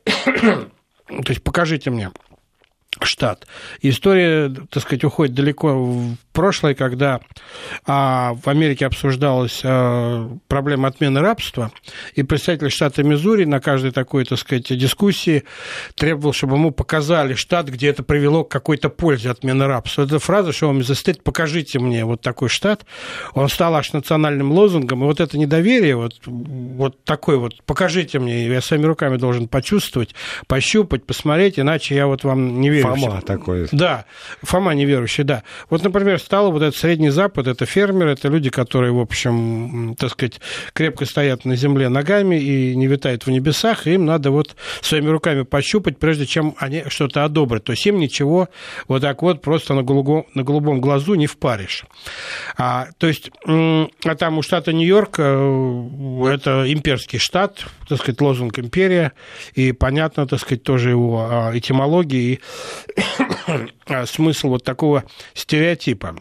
То 1.08 1.30
есть 1.32 1.44
покажите 1.44 1.90
мне 1.90 2.12
штат. 3.04 3.48
История, 3.82 4.50
так 4.70 4.84
сказать, 4.84 5.04
уходит 5.04 5.36
далеко 5.36 5.76
в 5.76 6.16
прошлое, 6.32 6.76
когда 6.76 7.22
а, 7.86 8.36
в 8.36 8.48
Америке 8.48 8.86
обсуждалась 8.86 9.62
а, 9.64 10.30
проблема 10.48 10.90
отмены 10.90 11.22
рабства, 11.22 11.72
и 12.14 12.24
представитель 12.24 12.70
штата 12.70 13.04
Миссури 13.04 13.46
на 13.46 13.60
каждой 13.60 13.92
такой, 13.92 14.26
так 14.26 14.40
сказать, 14.40 14.78
дискуссии 14.78 15.44
требовал, 15.96 16.34
чтобы 16.34 16.56
ему 16.56 16.72
показали 16.72 17.34
штат, 17.34 17.68
где 17.68 17.88
это 17.88 18.04
привело 18.04 18.44
к 18.44 18.52
какой-то 18.52 18.90
пользе 18.90 19.32
отмены 19.32 19.66
рабства. 19.66 20.04
Эта 20.04 20.20
фраза, 20.20 20.52
что 20.52 20.70
он 20.70 20.84
застыт, 20.84 21.24
покажите 21.24 21.80
мне 21.80 22.06
вот 22.06 22.22
такой 22.22 22.50
штат, 22.50 22.86
он 23.34 23.50
стал 23.50 23.76
аж 23.76 23.94
национальным 23.94 24.52
лозунгом, 24.52 25.04
и 25.04 25.06
вот 25.06 25.20
это 25.20 25.38
недоверие, 25.38 25.96
вот, 25.96 26.16
вот 26.26 27.04
такой 27.04 27.38
вот, 27.38 27.64
покажите 27.66 28.20
мне, 28.20 28.48
я 28.48 28.62
своими 28.62 28.86
руками 28.86 29.18
должен 29.18 29.48
почувствовать, 29.48 30.14
пощупать, 30.48 31.06
посмотреть, 31.06 31.60
иначе 31.60 31.96
я 31.96 32.08
вот 32.08 32.24
вам 32.24 32.60
не 32.60 32.70
верю 32.70 32.85
Фома 32.88 33.22
такой. 33.22 33.68
Да, 33.72 34.06
Фома 34.44 34.74
неверующий, 34.74 35.24
да. 35.24 35.44
Вот, 35.70 35.84
например, 35.84 36.20
стало 36.20 36.52
вот 36.52 36.62
этот 36.62 36.76
Средний 36.76 37.10
Запад, 37.10 37.48
это 37.48 37.66
фермеры, 37.66 38.12
это 38.12 38.28
люди, 38.28 38.50
которые, 38.50 38.92
в 38.92 39.00
общем, 39.00 39.96
так 39.98 40.12
сказать, 40.12 40.40
крепко 40.74 41.06
стоят 41.06 41.46
на 41.46 41.56
земле 41.56 41.90
ногами 41.90 42.36
и 42.36 42.76
не 42.76 42.88
витают 42.88 43.26
в 43.26 43.32
небесах, 43.32 43.88
и 43.88 43.94
им 43.94 44.06
надо 44.06 44.32
вот 44.32 44.56
своими 44.82 45.10
руками 45.10 45.44
пощупать, 45.44 45.98
прежде 45.98 46.26
чем 46.26 46.56
они 46.58 46.84
что-то 46.88 47.24
одобрят. 47.24 47.64
То 47.64 47.72
есть 47.74 47.86
им 47.86 48.00
ничего 48.00 48.50
вот 48.88 49.02
так 49.02 49.22
вот 49.22 49.42
просто 49.42 49.74
на 49.74 49.84
голубом, 49.84 50.26
на 50.34 50.44
голубом 50.44 50.82
глазу 50.82 51.16
не 51.16 51.28
впаришь. 51.28 51.86
А, 52.58 52.88
то 52.98 53.08
есть, 53.08 53.32
а 53.46 54.16
там 54.18 54.38
у 54.38 54.42
штата 54.42 54.74
Нью-Йорк 54.74 55.16
э, 55.20 56.26
это 56.34 56.72
имперский 56.72 57.20
штат, 57.20 57.66
так 57.88 58.00
сказать, 58.00 58.22
лозунг 58.22 58.58
империя, 58.60 59.14
и 59.54 59.72
понятно, 59.72 60.28
так 60.28 60.40
сказать, 60.40 60.64
тоже 60.64 60.92
его 60.92 61.28
а, 61.30 61.58
этимология 61.58 62.20
и 62.20 62.40
смысл 64.06 64.50
вот 64.50 64.64
такого 64.64 65.04
стереотипа. 65.34 66.16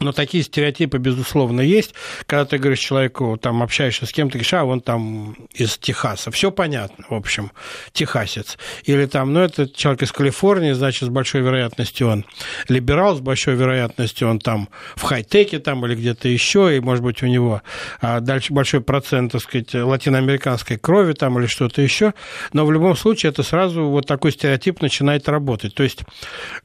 Но 0.00 0.12
такие 0.12 0.44
стереотипы, 0.44 0.98
безусловно, 0.98 1.60
есть. 1.60 1.94
Когда 2.26 2.44
ты 2.44 2.58
говоришь 2.58 2.80
человеку, 2.80 3.38
там, 3.40 3.62
общаешься 3.62 4.06
с 4.06 4.12
кем-то, 4.12 4.34
говоришь, 4.34 4.54
а, 4.54 4.64
он 4.64 4.80
там 4.80 5.36
из 5.52 5.78
Техаса. 5.78 6.30
Все 6.30 6.50
понятно, 6.50 7.04
в 7.08 7.14
общем, 7.14 7.52
техасец. 7.92 8.58
Или 8.84 9.06
там, 9.06 9.32
ну, 9.32 9.40
это 9.40 9.68
человек 9.68 10.02
из 10.02 10.12
Калифорнии, 10.12 10.72
значит, 10.72 11.02
с 11.02 11.08
большой 11.08 11.42
вероятностью 11.42 12.08
он 12.08 12.24
либерал, 12.68 13.16
с 13.16 13.20
большой 13.20 13.54
вероятностью 13.54 14.28
он 14.28 14.38
там 14.38 14.68
в 14.96 15.02
хай-теке 15.02 15.58
там 15.58 15.84
или 15.86 15.94
где-то 15.94 16.28
еще, 16.28 16.76
и, 16.76 16.80
может 16.80 17.04
быть, 17.04 17.22
у 17.22 17.26
него 17.26 17.62
а 18.00 18.20
дальше 18.20 18.52
большой 18.52 18.80
процент, 18.80 19.32
так 19.32 19.42
сказать, 19.42 19.74
латиноамериканской 19.74 20.78
крови 20.78 21.12
там 21.12 21.38
или 21.38 21.46
что-то 21.46 21.82
еще. 21.82 22.14
Но 22.52 22.66
в 22.66 22.72
любом 22.72 22.96
случае 22.96 23.30
это 23.30 23.42
сразу 23.42 23.84
вот 23.84 24.06
такой 24.06 24.32
стереотип 24.32 24.80
начинает 24.80 25.28
работать. 25.28 25.74
То 25.74 25.82
есть 25.82 26.02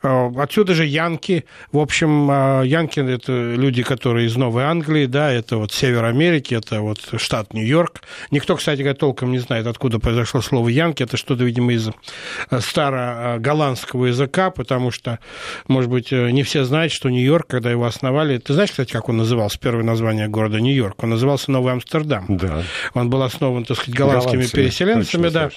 э, 0.01 0.31
отсюда 0.37 0.73
же 0.73 0.85
янки, 0.85 1.45
в 1.71 1.79
общем, 1.79 2.29
э, 2.29 2.67
янки 2.67 2.99
это 3.23 3.55
люди, 3.55 3.83
которые 3.83 4.27
из 4.27 4.35
Новой 4.35 4.63
Англии, 4.63 5.05
да, 5.05 5.31
это 5.31 5.57
вот 5.57 5.71
Север 5.71 6.05
Америки, 6.05 6.53
это 6.53 6.81
вот 6.81 6.99
штат 7.17 7.53
Нью-Йорк. 7.53 8.01
Никто, 8.31 8.55
кстати 8.55 8.83
толком 8.93 9.31
не 9.31 9.39
знает, 9.39 9.65
откуда 9.65 9.99
произошло 9.99 10.41
слово 10.41 10.69
«янки». 10.69 11.03
Это 11.03 11.17
что-то, 11.17 11.43
видимо, 11.43 11.73
из 11.73 11.89
э, 11.89 12.59
старо-голландского 12.59 14.07
языка, 14.07 14.51
потому 14.51 14.91
что, 14.91 15.19
может 15.67 15.89
быть, 15.89 16.11
э, 16.11 16.31
не 16.31 16.43
все 16.43 16.63
знают, 16.63 16.91
что 16.91 17.09
Нью-Йорк, 17.09 17.47
когда 17.47 17.71
его 17.71 17.85
основали... 17.85 18.37
Ты 18.37 18.53
знаешь, 18.53 18.71
кстати, 18.71 18.91
как 18.91 19.09
он 19.09 19.17
назывался, 19.17 19.57
первое 19.59 19.83
название 19.83 20.27
города 20.27 20.59
Нью-Йорк? 20.59 21.03
Он 21.03 21.11
назывался 21.11 21.51
Новый 21.51 21.73
Амстердам. 21.73 22.25
Да. 22.29 22.63
Он 22.93 23.09
был 23.09 23.23
основан, 23.23 23.63
так 23.65 23.77
сказать, 23.77 23.95
голландскими 23.95 24.33
Голландцы, 24.33 24.55
переселенцами, 24.55 25.29
да. 25.29 25.49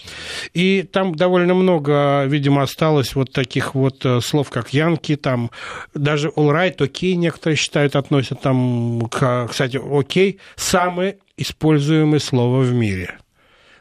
И 0.55 0.83
там 0.83 1.15
довольно 1.15 1.55
много, 1.55 2.25
видимо, 2.27 2.63
осталось 2.63 3.15
вот 3.15 3.33
таких 3.33 3.75
вот 3.75 4.05
э, 4.05 4.21
слов, 4.21 4.51
как 4.51 4.73
«янки», 4.73 5.17
там 5.17 5.51
даже 5.95 6.29
«all 6.29 6.53
right», 6.53 6.83
«окей» 6.83 7.17
некоторые 7.17 7.56
считают, 7.57 7.97
относят 7.97 8.41
там, 8.41 9.09
к, 9.11 9.49
кстати, 9.49 9.81
окей, 9.83 10.41
самое 10.57 11.19
используемое 11.37 12.21
слово 12.21 12.61
в 12.61 12.73
мире, 12.73 13.19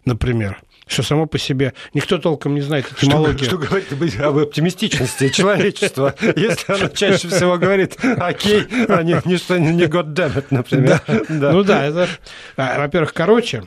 например 0.03 0.61
что 0.87 1.03
само 1.03 1.25
по 1.25 1.37
себе 1.37 1.73
никто 1.93 2.17
толком 2.17 2.55
не 2.55 2.61
знает 2.61 2.91
этимологию. 2.91 3.37
Что, 3.39 3.45
что 3.45 3.57
говорит 3.57 4.19
об 4.19 4.37
оптимистичности 4.37 5.29
человечества, 5.29 6.13
если 6.21 6.73
оно 6.73 6.87
чаще 6.89 7.27
всего 7.27 7.57
говорит 7.57 7.97
окей, 8.03 8.65
а 8.87 9.01
не, 9.03 9.19
не 9.25 9.37
что 9.37 9.57
не 9.57 9.85
God 9.85 10.13
damn 10.13 10.35
it, 10.35 10.45
например. 10.51 11.01
Да. 11.07 11.21
Да. 11.29 11.51
Ну 11.51 11.63
да, 11.63 11.85
это, 11.85 12.07
а, 12.57 12.79
во-первых, 12.79 13.13
короче, 13.13 13.63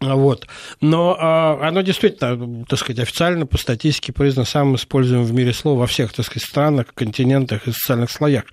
вот. 0.00 0.46
Но 0.80 1.16
а, 1.18 1.58
оно 1.62 1.80
действительно, 1.80 2.64
так 2.66 2.78
сказать, 2.78 3.00
официально 3.00 3.46
по 3.46 3.56
статистике 3.56 4.12
признано 4.12 4.44
самым 4.44 4.76
используемым 4.76 5.26
в 5.26 5.32
мире 5.32 5.52
слово 5.54 5.80
во 5.80 5.86
всех, 5.86 6.12
так 6.12 6.26
сказать, 6.26 6.46
странах, 6.46 6.86
континентах 6.94 7.66
и 7.66 7.72
социальных 7.72 8.10
слоях. 8.10 8.44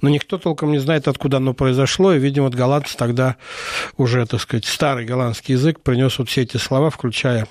Но 0.00 0.08
никто 0.08 0.38
толком 0.38 0.70
не 0.70 0.78
знает, 0.78 1.08
откуда 1.08 1.38
оно 1.38 1.54
произошло, 1.54 2.12
и, 2.12 2.18
видимо, 2.18 2.46
вот 2.46 2.54
голландцы 2.54 2.96
тогда 2.96 3.36
уже, 3.96 4.24
так 4.26 4.40
сказать, 4.40 4.64
старый 4.64 5.04
голландский 5.04 5.54
язык 5.54 5.80
принес 5.80 6.18
вот 6.18 6.28
все 6.28 6.42
эти 6.42 6.56
слова, 6.56 6.90
включая 6.90 7.48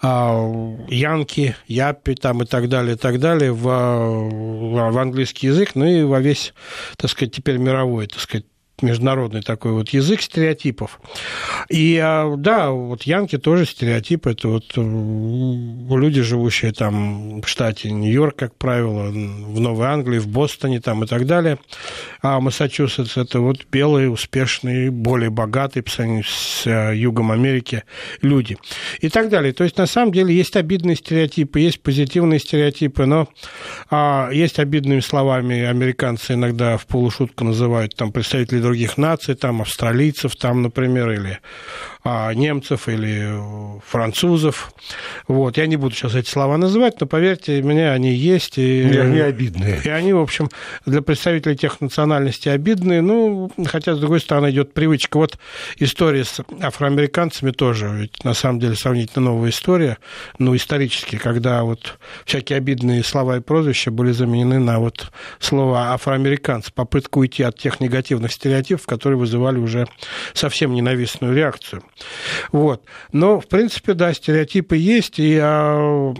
а, 0.00 0.48
янки, 0.88 1.56
япи 1.66 2.14
там 2.14 2.42
и 2.42 2.46
так 2.46 2.68
далее, 2.68 2.94
и 2.94 2.98
так 2.98 3.18
далее, 3.18 3.52
в, 3.52 3.62
в 3.62 4.98
английский 4.98 5.48
язык, 5.48 5.70
ну 5.74 5.84
и 5.84 6.02
во 6.04 6.20
весь, 6.20 6.54
так 6.96 7.10
сказать, 7.10 7.34
теперь 7.34 7.58
мировой, 7.58 8.06
так 8.06 8.20
сказать, 8.20 8.44
международный 8.82 9.42
такой 9.42 9.72
вот 9.72 9.90
язык 9.90 10.22
стереотипов. 10.22 11.00
И 11.68 11.98
а, 12.02 12.36
да, 12.36 12.70
вот 12.70 13.02
Янки 13.02 13.38
тоже 13.38 13.66
стереотип. 13.66 14.26
Это 14.26 14.48
вот 14.48 14.76
люди, 14.76 16.22
живущие 16.22 16.72
там 16.72 17.40
в 17.40 17.48
штате 17.48 17.90
Нью-Йорк, 17.90 18.36
как 18.36 18.54
правило, 18.56 19.10
в 19.10 19.60
Новой 19.60 19.86
Англии, 19.88 20.18
в 20.18 20.28
Бостоне 20.28 20.80
там 20.80 21.04
и 21.04 21.06
так 21.06 21.26
далее. 21.26 21.58
А 22.22 22.40
Массачусетс– 22.40 23.16
это 23.16 23.40
вот 23.40 23.66
белые, 23.70 24.10
успешные, 24.10 24.90
более 24.90 25.30
богатые 25.30 25.82
по 25.82 25.90
сравнению 25.90 26.24
с 26.24 26.66
э, 26.66 26.96
Югом 26.96 27.30
Америки 27.30 27.84
люди. 28.22 28.56
И 29.00 29.08
так 29.08 29.28
далее. 29.28 29.52
То 29.52 29.64
есть, 29.64 29.76
на 29.78 29.86
самом 29.86 30.12
деле, 30.12 30.34
есть 30.34 30.56
обидные 30.56 30.96
стереотипы, 30.96 31.60
есть 31.60 31.80
позитивные 31.82 32.40
стереотипы, 32.40 33.06
но 33.06 33.28
а, 33.90 34.30
есть 34.32 34.58
обидными 34.58 35.00
словами 35.00 35.62
американцы 35.62 36.34
иногда 36.34 36.76
в 36.76 36.86
полушутку 36.86 37.44
называют 37.44 37.94
там 37.94 38.12
представителей 38.12 38.60
других 38.68 38.98
наций, 38.98 39.34
там 39.34 39.60
австралийцев, 39.60 40.34
там, 40.36 40.62
например, 40.62 41.10
или 41.10 41.38
немцев 42.34 42.88
или 42.88 43.40
французов. 43.86 44.72
Вот. 45.26 45.56
Я 45.56 45.66
не 45.66 45.76
буду 45.76 45.94
сейчас 45.94 46.14
эти 46.14 46.28
слова 46.28 46.56
называть, 46.56 47.00
но 47.00 47.06
поверьте 47.06 47.62
мне, 47.62 47.90
они 47.90 48.12
есть. 48.12 48.58
И, 48.58 48.82
и 48.82 48.96
они 48.96 49.20
обидные. 49.20 49.80
И 49.84 49.88
они, 49.88 50.12
в 50.12 50.20
общем, 50.20 50.48
для 50.86 51.02
представителей 51.02 51.56
тех 51.56 51.80
национальностей 51.80 52.52
обидные. 52.52 53.02
Ну, 53.02 53.50
хотя, 53.66 53.94
с 53.94 53.98
другой 53.98 54.20
стороны, 54.20 54.50
идет 54.50 54.74
привычка. 54.74 55.16
Вот 55.16 55.38
история 55.76 56.24
с 56.24 56.40
афроамериканцами 56.60 57.50
тоже, 57.50 57.88
ведь 57.88 58.24
на 58.24 58.34
самом 58.34 58.60
деле 58.60 58.74
сравнительно 58.74 59.26
новая 59.26 59.50
история, 59.50 59.98
ну, 60.38 60.54
исторически, 60.54 61.16
когда 61.16 61.62
вот 61.62 61.98
всякие 62.24 62.58
обидные 62.58 63.02
слова 63.02 63.36
и 63.36 63.40
прозвища 63.40 63.90
были 63.90 64.12
заменены 64.12 64.58
на 64.58 64.78
вот 64.78 65.10
слово 65.38 65.92
афроамериканцы, 65.92 66.72
попытку 66.72 67.20
уйти 67.20 67.42
от 67.42 67.58
тех 67.58 67.80
негативных 67.80 68.32
стереотипов, 68.32 68.86
которые 68.86 69.18
вызывали 69.18 69.58
уже 69.58 69.86
совсем 70.34 70.72
ненавистную 70.72 71.34
реакцию. 71.34 71.82
Вот. 72.52 72.84
Но, 73.12 73.40
в 73.40 73.48
принципе, 73.48 73.94
да, 73.94 74.12
стереотипы 74.12 74.76
есть, 74.76 75.18
и 75.18 75.38
а, 75.40 76.14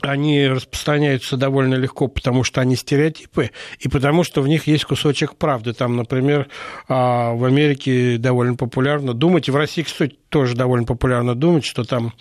они 0.00 0.46
распространяются 0.46 1.36
довольно 1.36 1.74
легко, 1.74 2.08
потому 2.08 2.44
что 2.44 2.60
они 2.60 2.76
стереотипы, 2.76 3.50
и 3.78 3.88
потому 3.88 4.24
что 4.24 4.42
в 4.42 4.48
них 4.48 4.66
есть 4.66 4.84
кусочек 4.84 5.36
правды. 5.36 5.72
Там, 5.72 5.96
например, 5.96 6.48
а, 6.88 7.32
в 7.32 7.44
Америке 7.44 8.18
довольно 8.18 8.56
популярно 8.56 9.14
думать, 9.14 9.48
и 9.48 9.50
в 9.50 9.56
России, 9.56 9.82
кстати, 9.82 10.16
тоже 10.28 10.54
довольно 10.54 10.86
популярно 10.86 11.34
думать, 11.34 11.64
что 11.64 11.84
там 11.84 12.12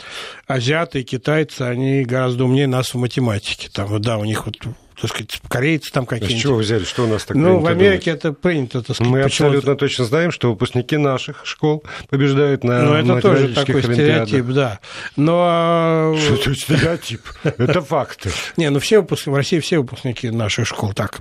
азиаты 0.47 1.01
и 1.01 1.03
китайцы, 1.03 1.63
они 1.63 2.03
гораздо 2.03 2.45
умнее 2.45 2.67
нас 2.67 2.93
в 2.93 2.97
математике. 2.97 3.69
Там, 3.69 4.01
да, 4.01 4.17
у 4.17 4.25
них 4.25 4.45
вот 4.45 4.57
так 5.03 5.09
сказать, 5.09 5.41
корейцы 5.49 5.91
там 5.91 6.05
какие-нибудь. 6.05 6.37
А 6.37 6.39
с 6.39 6.41
чего 6.41 6.55
вы 6.55 6.61
взяли, 6.61 6.85
что 6.85 7.03
у 7.03 7.07
нас 7.07 7.25
так 7.25 7.35
Ну, 7.35 7.59
в 7.59 7.67
Америке 7.67 8.11
думать? 8.11 8.19
это 8.19 8.31
принято, 8.31 8.81
так 8.81 8.95
сказать. 8.95 9.11
Мы 9.11 9.21
абсолютно 9.23 9.75
точно 9.75 10.05
знаем, 10.05 10.31
что 10.31 10.49
выпускники 10.49 10.95
наших 10.95 11.45
школ 11.45 11.83
побеждают 12.09 12.63
на 12.63 12.83
Ну, 12.83 12.93
это 12.93 13.21
тоже 13.21 13.49
такой 13.49 13.83
стереотип, 13.83 14.45
да. 14.45 14.79
Но... 15.17 16.15
Что 16.17 16.35
это 16.35 16.55
стереотип? 16.55 17.19
Это 17.43 17.81
факты. 17.81 18.31
Не, 18.55 18.69
ну 18.69 18.79
все 18.79 19.01
выпускники, 19.01 19.31
в 19.31 19.35
России 19.35 19.59
все 19.59 19.79
выпускники 19.79 20.29
наших 20.29 20.67
школ 20.67 20.93
так. 20.93 21.19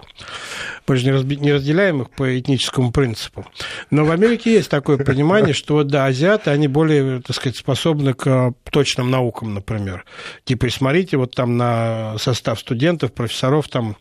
Мы 0.86 0.96
же 0.96 1.06
не 1.06 1.52
разделяем 1.52 2.02
их 2.02 2.10
по 2.10 2.38
этническому 2.38 2.92
принципу. 2.92 3.46
Но 3.90 4.04
в 4.04 4.10
Америке 4.10 4.52
есть 4.52 4.68
такое 4.68 4.98
понимание, 4.98 5.54
что, 5.54 5.82
да, 5.84 6.06
азиаты, 6.06 6.50
они 6.50 6.68
более, 6.68 7.22
так 7.22 7.36
сказать, 7.36 7.56
способны 7.56 8.14
к 8.14 8.52
точным 8.70 9.10
наукам, 9.10 9.54
например. 9.54 10.04
Типа, 10.44 10.66
и 10.66 10.70
смотрите 10.70 11.16
вот 11.16 11.34
там 11.34 11.56
на 11.56 12.16
состав 12.18 12.60
студентов, 12.60 13.12
профессоров, 13.12 13.68
там, 13.68 13.96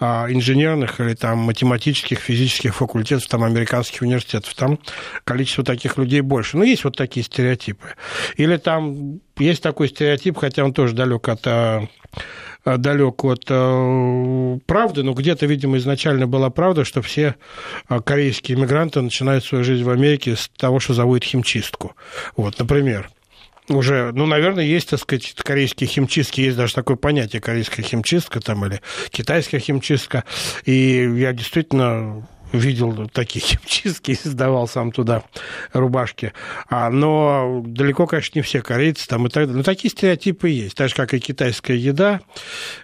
а, 0.00 0.26
инженерных 0.28 1.00
или 1.00 1.14
там 1.14 1.38
математических, 1.38 2.18
физических 2.18 2.74
факультетов, 2.74 3.26
там, 3.28 3.44
американских 3.44 4.02
университетов. 4.02 4.54
Там 4.54 4.78
количество 5.24 5.64
таких 5.64 5.98
людей 5.98 6.22
больше. 6.22 6.56
Ну, 6.56 6.64
есть 6.64 6.84
вот 6.84 6.96
такие 6.96 7.24
стереотипы. 7.24 7.88
Или 8.36 8.56
там 8.56 9.20
есть 9.38 9.62
такой 9.62 9.88
стереотип, 9.88 10.38
хотя 10.38 10.64
он 10.64 10.72
тоже 10.72 10.94
далек 10.94 11.28
от 11.28 11.46
Э, 11.52 11.86
далек 12.64 13.24
от 13.24 13.44
э, 13.48 14.58
правды, 14.66 15.02
но 15.02 15.14
где-то, 15.14 15.46
видимо, 15.46 15.78
изначально 15.78 16.26
была 16.26 16.50
правда, 16.50 16.84
что 16.84 17.02
все 17.02 17.36
э, 17.88 18.00
корейские 18.00 18.58
иммигранты 18.58 19.00
начинают 19.00 19.44
свою 19.44 19.64
жизнь 19.64 19.84
в 19.84 19.90
Америке 19.90 20.36
с 20.36 20.48
того, 20.56 20.80
что 20.80 20.94
заводят 20.94 21.24
химчистку. 21.24 21.94
Вот, 22.36 22.58
например 22.58 23.10
уже, 23.68 24.10
ну, 24.12 24.26
наверное, 24.26 24.64
есть, 24.64 24.90
так 24.90 25.00
сказать, 25.00 25.34
корейские 25.36 25.88
химчистки, 25.88 26.40
есть 26.40 26.56
даже 26.56 26.74
такое 26.74 26.96
понятие 26.96 27.40
корейская 27.40 27.82
химчистка 27.82 28.40
там 28.40 28.64
или 28.66 28.80
китайская 29.10 29.60
химчистка. 29.60 30.24
И 30.64 31.10
я 31.16 31.32
действительно 31.32 32.26
видел 32.52 33.08
такие 33.08 33.40
химчистки 33.44 34.12
и 34.12 34.28
сдавал 34.28 34.68
сам 34.68 34.92
туда 34.92 35.22
рубашки. 35.72 36.32
А, 36.68 36.90
но 36.90 37.62
далеко, 37.66 38.06
конечно, 38.06 38.38
не 38.38 38.42
все 38.42 38.62
корейцы 38.62 39.06
там 39.06 39.26
и 39.26 39.30
так 39.30 39.44
далее. 39.44 39.56
Но 39.56 39.62
такие 39.62 39.90
стереотипы 39.90 40.48
есть. 40.48 40.76
Так 40.76 40.88
же, 40.88 40.94
как 40.94 41.14
и 41.14 41.20
китайская 41.20 41.76
еда, 41.76 42.20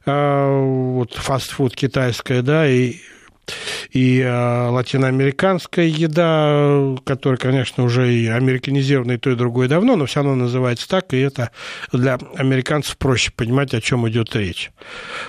а, 0.06 0.60
вот 0.60 1.14
фастфуд 1.14 1.74
китайская, 1.74 2.42
да, 2.42 2.68
и 2.68 2.96
и 3.90 4.20
э, 4.20 4.68
латиноамериканская 4.68 5.86
еда, 5.86 6.96
которая, 7.04 7.38
конечно, 7.38 7.84
уже 7.84 8.12
и 8.12 8.26
американизирована 8.26 9.12
и 9.12 9.16
то, 9.16 9.30
и 9.30 9.34
другое 9.34 9.68
давно, 9.68 9.96
но 9.96 10.06
все 10.06 10.20
равно 10.22 10.34
называется 10.34 10.88
так, 10.88 11.12
и 11.14 11.18
это 11.18 11.50
для 11.92 12.18
американцев 12.36 12.96
проще 12.98 13.32
понимать, 13.32 13.74
о 13.74 13.80
чем 13.80 14.08
идет 14.08 14.34
речь. 14.36 14.70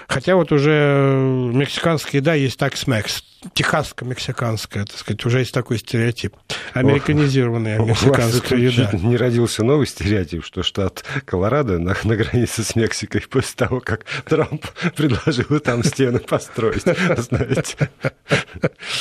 Хотя 0.08 0.36
вот 0.36 0.52
уже 0.52 1.18
мексиканская 1.54 2.22
еда 2.22 2.34
есть 2.34 2.58
так 2.58 2.76
смекс, 2.76 3.24
техасско-мексиканская, 3.54 4.86
так 4.86 4.97
сказать, 4.97 5.25
уже 5.25 5.39
есть 5.39 5.54
такой 5.54 5.78
стереотип. 5.78 6.36
Американизированная 6.73 7.80
мексиканская 7.80 8.60
еда. 8.60 8.89
Не 8.93 9.17
родился 9.17 9.63
новый 9.63 9.88
стереотип, 9.88 10.43
что 10.45 10.63
штат 10.63 11.04
Колорадо 11.25 11.80
на, 11.80 11.95
на 12.04 12.15
границе 12.15 12.63
с 12.63 12.75
Мексикой 12.75 13.21
после 13.21 13.56
того, 13.56 13.80
как 13.80 14.06
Трамп 14.25 14.65
предложил 14.95 15.60
там 15.60 15.84
стены 15.84 16.19
построить, 16.19 16.84
знаете. 16.84 17.89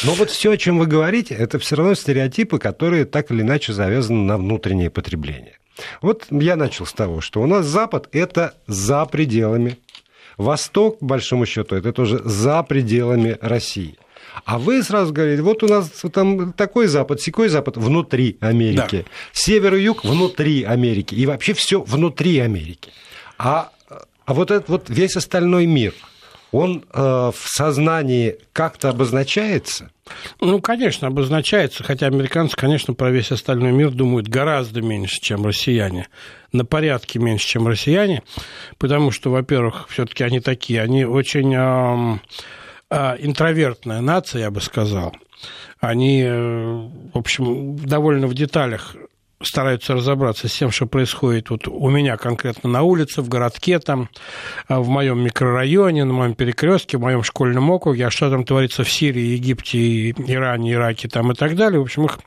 Но 0.05 0.14
вот 0.14 0.31
все, 0.31 0.53
о 0.53 0.57
чем 0.57 0.79
вы 0.79 0.87
говорите, 0.87 1.35
это 1.35 1.59
все 1.59 1.77
равно 1.77 1.94
стереотипы, 1.94 2.59
которые 2.59 3.05
так 3.05 3.31
или 3.31 3.42
иначе 3.42 3.72
завязаны 3.72 4.24
на 4.24 4.37
внутреннее 4.37 4.90
потребление. 4.90 5.59
Вот 6.01 6.27
я 6.31 6.57
начал 6.57 6.87
с 6.87 6.92
того, 6.92 7.20
что 7.20 7.40
у 7.42 7.46
нас 7.46 7.66
Запад– 7.66 8.09
это 8.12 8.55
за 8.66 9.05
пределами. 9.07 9.79
Восток, 10.37 11.01
по 11.01 11.07
большому 11.07 11.46
счету, 11.46 11.74
это 11.74 11.92
тоже 11.92 12.20
за 12.24 12.62
пределами 12.62 13.37
России. 13.40 13.98
А 14.44 14.59
вы 14.59 14.83
сразу 14.83 15.12
говорите, 15.12 15.42
вот 15.42 15.62
у 15.62 15.68
нас 15.68 15.90
там 16.12 16.53
такой 16.53 16.87
Запад, 16.87 17.20
секой 17.20 17.48
Запад 17.48 17.77
внутри 17.77 18.37
Америки, 18.40 19.05
да. 19.07 19.11
север 19.33 19.74
и 19.74 19.83
юг 19.83 20.05
внутри 20.05 20.64
Америки, 20.64 21.14
и 21.14 21.27
вообще 21.27 21.55
все 21.55 21.81
внутри 21.81 22.38
Америки. 22.38 22.90
А, 23.38 23.70
а 24.24 24.35
вот 24.35 24.51
этот 24.51 24.68
вот 24.68 24.85
весь 24.88 25.16
остальной 25.16 25.66
мир– 25.66 25.94
он 26.53 26.85
э, 26.92 27.01
в 27.35 27.48
сознании 27.48 28.37
как-то 28.53 28.90
обозначается? 28.90 29.90
Ну, 30.40 30.61
конечно, 30.61 31.09
обозначается, 31.09 31.85
хотя 31.85 32.07
американцы, 32.07 32.57
конечно, 32.57 32.94
про 32.94 33.11
весь 33.11 33.31
остальной 33.31 33.72
мир 33.72 33.90
думают 33.90 34.29
гораздо 34.29 34.81
меньше, 34.81 35.20
чем 35.20 35.44
россияне, 35.44 36.09
на 36.53 36.64
порядке 36.64 37.18
меньше, 37.18 37.46
чем 37.46 37.68
россияне, 37.68 38.22
потому 38.79 39.11
что, 39.11 39.31
во-первых, 39.31 39.88
все-таки 39.90 40.24
они 40.24 40.40
такие, 40.40 40.81
они 40.81 41.05
очень 41.05 41.55
э, 41.55 42.18
интровертная 42.90 44.01
нация, 44.01 44.42
я 44.42 44.51
бы 44.51 44.61
сказал. 44.61 45.14
Они, 45.81 46.22
э, 46.22 46.88
в 47.14 47.18
общем, 47.18 47.77
довольно 47.77 48.27
в 48.27 48.35
деталях 48.35 48.96
стараются 49.40 49.94
разобраться 49.94 50.48
с 50.48 50.53
тем, 50.53 50.70
что 50.70 50.87
происходит 50.87 51.51
вот 51.51 51.68
у 51.68 51.88
меня 51.90 52.16
конкретно 52.16 52.68
на 52.68 52.83
улице, 52.83 53.22
в 53.22 53.29
городке, 53.29 53.79
там, 53.79 54.09
а, 54.66 54.81
в 54.81 54.88
моем 54.88 55.22
микрорайоне, 55.22 56.05
на 56.05 56.12
моем 56.12 56.35
перекрестке, 56.35 56.98
в 56.98 57.03
моем 57.03 57.22
школьном 57.22 57.70
округе, 57.70 58.07
а 58.07 58.11
что 58.11 58.31
там 58.31 58.44
творится 58.44 58.85
в 58.85 58.90
Сирии, 58.90 59.37
Египте, 59.37 60.11
Иране, 60.11 60.72
Ираке 60.72 61.09
там 61.09 61.33
и 61.33 61.35
так 61.35 61.55
далее. 61.55 61.79
В 61.79 61.85
общем, 61.85 62.07
их 62.07 62.18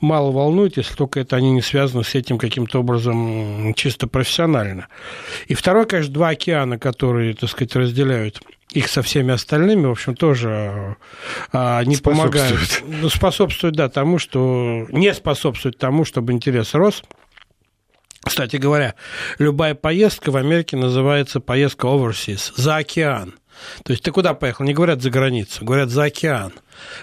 мало 0.00 0.30
волнует, 0.30 0.76
если 0.76 0.94
только 0.94 1.20
это 1.20 1.36
они 1.36 1.50
не 1.50 1.62
связаны 1.62 2.04
с 2.04 2.14
этим 2.14 2.38
каким-то 2.38 2.80
образом 2.80 3.74
чисто 3.74 4.06
профессионально. 4.06 4.88
И 5.46 5.54
второй, 5.54 5.86
конечно, 5.86 6.12
два 6.12 6.28
океана, 6.30 6.78
которые, 6.78 7.34
так 7.34 7.50
сказать, 7.50 7.74
разделяют 7.74 8.40
их 8.74 8.88
со 8.88 9.02
всеми 9.02 9.32
остальными, 9.32 9.86
в 9.86 9.92
общем, 9.92 10.14
тоже 10.16 10.96
а, 11.52 11.82
не 11.84 11.96
помогают. 11.96 12.82
Ну, 12.86 13.08
способствует, 13.08 13.74
да, 13.74 13.88
тому, 13.88 14.18
что... 14.18 14.86
Не 14.90 15.14
способствует 15.14 15.78
тому, 15.78 16.04
чтобы 16.04 16.32
интерес 16.32 16.74
рос. 16.74 17.02
Кстати 18.24 18.56
говоря, 18.56 18.94
любая 19.38 19.74
поездка 19.74 20.30
в 20.30 20.36
Америке 20.36 20.76
называется 20.76 21.40
поездка 21.40 21.86
overseas, 21.86 22.52
за 22.56 22.76
океан. 22.76 23.34
То 23.84 23.92
есть 23.92 24.02
ты 24.02 24.10
куда 24.10 24.34
поехал? 24.34 24.64
Не 24.64 24.74
говорят 24.74 25.02
за 25.02 25.10
границу, 25.10 25.64
говорят 25.64 25.90
за 25.90 26.04
океан. 26.04 26.52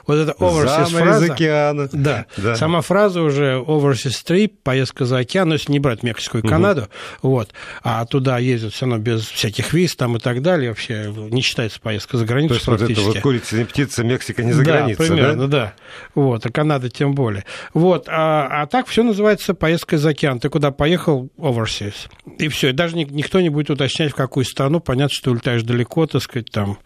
Вот 0.08 0.16
это 0.16 0.32
overseas 0.40 0.90
за 0.90 0.98
фраза. 0.98 1.26
Из 1.26 1.32
океана. 1.32 1.90
Да. 1.92 2.26
да. 2.38 2.56
Сама 2.56 2.82
фраза 2.82 3.22
уже 3.22 3.64
overseas 3.66 4.24
trip, 4.26 4.54
поездка 4.64 5.06
за 5.06 5.20
океан, 5.20 5.50
но 5.50 5.56
если 5.56 5.72
не 5.72 5.80
брать 5.80 6.04
Мексику 6.04 6.40
и 6.40 6.42
Канаду, 6.42 6.88
угу. 7.22 7.34
вот, 7.34 7.50
а 7.84 8.06
туда 8.06 8.38
ездят 8.38 8.74
все 8.74 8.86
равно 8.86 9.02
без 9.02 9.26
всяких 9.28 9.74
виз 9.74 9.96
там 9.96 10.18
и 10.18 10.20
так 10.20 10.42
далее, 10.42 10.70
вообще 10.70 11.14
не 11.32 11.42
считается 11.42 11.80
поездка 11.80 12.18
за 12.18 12.26
границу 12.26 12.50
То 12.50 12.56
есть 12.56 12.68
вот 12.68 12.82
это 12.90 13.02
вот 13.02 13.20
курица 13.20 13.58
не 13.58 13.66
птица, 13.66 14.04
Мексика 14.04 14.44
не 14.44 14.54
за 14.54 14.64
да, 14.64 14.72
границей, 14.72 15.08
примерно, 15.08 15.48
да? 15.48 15.66
да. 15.66 15.74
Вот, 16.16 16.46
а 16.46 16.52
Канада 16.52 16.90
тем 16.90 17.14
более. 17.14 17.46
Вот, 17.74 18.08
а, 18.08 18.62
а 18.62 18.66
так 18.68 18.88
все 18.88 19.04
называется 19.04 19.54
поездка 19.54 19.98
за 19.98 20.10
океан. 20.10 20.40
Ты 20.40 20.50
куда 20.50 20.72
поехал? 20.72 21.30
Overseas. 21.38 22.10
И 22.38 22.48
все. 22.48 22.70
И 22.70 22.74
даже 22.74 22.96
никто 22.96 23.42
не 23.42 23.50
будет 23.50 23.70
уточнять, 23.70 24.12
в 24.12 24.16
какую 24.16 24.46
страну. 24.46 24.80
Понятно, 24.80 25.14
что 25.14 25.32
улетаешь 25.32 25.64
далеко, 25.64 26.06
так 26.08 26.22
сказать, 26.22 26.52
там 26.52 26.78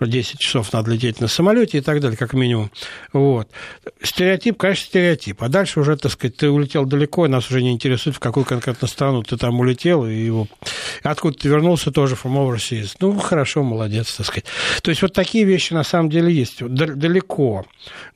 10 0.00 0.38
часов 0.38 0.72
надо 0.72 0.90
лететь 0.90 1.20
на 1.20 1.28
самолете 1.28 1.78
и 1.78 1.80
так 1.80 2.00
далее, 2.00 2.16
как 2.26 2.34
минимум. 2.34 2.70
Вот. 3.12 3.48
Стереотип, 4.02 4.56
конечно, 4.56 4.86
стереотип. 4.86 5.42
А 5.42 5.48
дальше 5.48 5.80
уже, 5.80 5.96
так 5.96 6.12
сказать, 6.12 6.36
ты 6.36 6.50
улетел 6.50 6.84
далеко, 6.84 7.26
и 7.26 7.28
нас 7.28 7.50
уже 7.50 7.62
не 7.62 7.72
интересует, 7.72 8.16
в 8.16 8.20
какую 8.20 8.44
конкретно 8.44 8.88
страну 8.88 9.22
ты 9.22 9.36
там 9.36 9.60
улетел, 9.60 10.06
и 10.06 10.14
его... 10.14 10.48
откуда 11.02 11.38
ты 11.38 11.48
вернулся 11.48 11.90
тоже 11.90 12.14
from 12.14 12.34
overseas. 12.34 12.96
Ну, 13.00 13.18
хорошо, 13.18 13.62
молодец, 13.62 14.14
так 14.14 14.26
сказать. 14.26 14.46
То 14.82 14.90
есть 14.90 15.02
вот 15.02 15.12
такие 15.12 15.44
вещи 15.44 15.72
на 15.72 15.84
самом 15.84 16.10
деле 16.10 16.32
есть. 16.32 16.62
Далеко, 16.62 17.66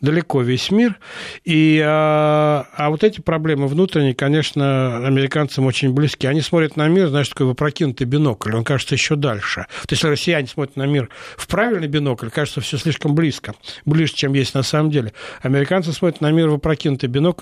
далеко 0.00 0.42
весь 0.42 0.70
мир. 0.70 0.98
И, 1.44 1.82
а, 1.84 2.66
а 2.74 2.90
вот 2.90 3.04
эти 3.04 3.20
проблемы 3.20 3.66
внутренние, 3.66 4.14
конечно, 4.14 5.06
американцам 5.06 5.66
очень 5.66 5.92
близки. 5.92 6.26
Они 6.26 6.40
смотрят 6.40 6.76
на 6.76 6.88
мир, 6.88 7.08
знаешь, 7.08 7.28
такой 7.28 7.46
вопрокинутый 7.46 8.06
бинокль, 8.06 8.54
он 8.54 8.64
кажется 8.64 8.94
еще 8.94 9.16
дальше. 9.16 9.66
То 9.86 9.92
есть, 9.92 10.04
россияне 10.04 10.46
смотрят 10.46 10.76
на 10.76 10.86
мир 10.86 11.08
в 11.36 11.46
правильный 11.46 11.88
бинокль, 11.88 12.28
кажется, 12.30 12.60
все 12.60 12.78
слишком 12.78 13.14
близко, 13.14 13.54
ближе, 13.98 14.14
чем 14.14 14.32
есть 14.32 14.54
на 14.54 14.62
самом 14.62 14.90
деле. 14.90 15.12
Американцы 15.42 15.92
смотрят 15.92 16.20
на 16.20 16.30
мир 16.30 16.48
в 16.48 16.58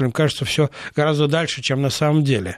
им 0.07 0.13
кажется 0.13 0.45
все 0.47 0.71
гораздо 0.95 1.29
дальше, 1.29 1.63
чем 1.63 1.83
на 1.83 1.91
самом 1.91 2.25
деле. 2.25 2.57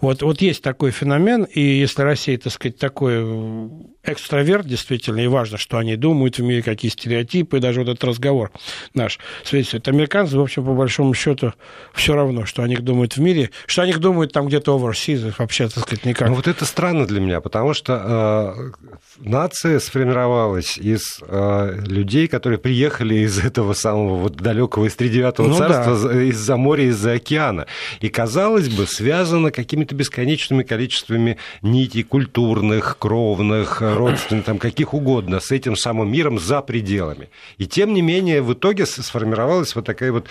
Вот, 0.00 0.22
вот 0.22 0.40
есть 0.40 0.62
такой 0.62 0.90
феномен, 0.90 1.44
и 1.44 1.60
если 1.60 2.02
Россия, 2.02 2.38
так 2.38 2.52
сказать, 2.52 2.78
такой 2.78 3.12
э, 3.16 3.68
экстраверт 4.04 4.66
действительно, 4.66 5.20
и 5.20 5.26
важно, 5.26 5.58
что 5.58 5.78
они 5.78 5.96
думают 5.96 6.38
в 6.38 6.42
мире, 6.42 6.62
какие 6.62 6.90
стереотипы, 6.90 7.58
и 7.58 7.60
даже 7.60 7.80
вот 7.80 7.88
этот 7.88 8.04
разговор 8.04 8.52
наш 8.94 9.18
свидетельствует. 9.44 9.88
Американцы, 9.88 10.36
в 10.36 10.40
общем, 10.40 10.64
по 10.64 10.74
большому 10.74 11.14
счету, 11.14 11.52
все 11.92 12.14
равно, 12.14 12.44
что 12.44 12.62
о 12.62 12.68
них 12.68 12.82
думают 12.82 13.16
в 13.16 13.20
мире, 13.20 13.50
что 13.66 13.82
о 13.82 13.86
них 13.86 13.98
думают 13.98 14.32
там 14.32 14.46
где-то 14.46 14.76
overseas, 14.76 15.32
вообще, 15.38 15.68
так 15.68 15.84
сказать, 15.84 16.04
никак. 16.04 16.28
Ну 16.28 16.34
вот 16.34 16.48
это 16.48 16.64
странно 16.64 17.06
для 17.06 17.20
меня, 17.20 17.40
потому 17.40 17.74
что 17.74 18.54
э, 18.56 18.88
нация 19.18 19.80
сформировалась 19.80 20.76
из 20.78 21.20
э, 21.22 21.82
людей, 21.86 22.28
которые 22.28 22.58
приехали 22.58 23.16
из 23.16 23.38
этого 23.38 23.72
самого 23.74 24.16
вот 24.16 24.36
далекого 24.36 24.86
из 24.86 24.94
тридевятого 24.94 25.48
ну, 25.48 25.56
царства, 25.56 26.08
да. 26.08 26.22
из-за 26.24 26.56
моря, 26.56 26.84
из-за 26.84 27.12
океана. 27.12 27.66
И, 28.00 28.08
казалось 28.08 28.68
бы, 28.68 28.86
связано 28.86 29.50
какими-то 29.50 29.94
бесконечными 29.94 30.62
количествами 30.62 31.38
нитей 31.62 32.02
культурных, 32.02 32.98
кровных, 32.98 33.82
родственных, 33.98 34.44
там, 34.44 34.58
каких 34.58 34.94
угодно, 34.94 35.40
с 35.40 35.50
этим 35.50 35.76
самым 35.76 36.10
миром 36.10 36.38
за 36.38 36.60
пределами. 36.62 37.28
И, 37.58 37.66
тем 37.66 37.94
не 37.94 38.02
менее, 38.02 38.42
в 38.42 38.52
итоге 38.52 38.86
сформировалась 38.86 39.74
вот 39.74 39.86
такая 39.86 40.12
вот 40.12 40.26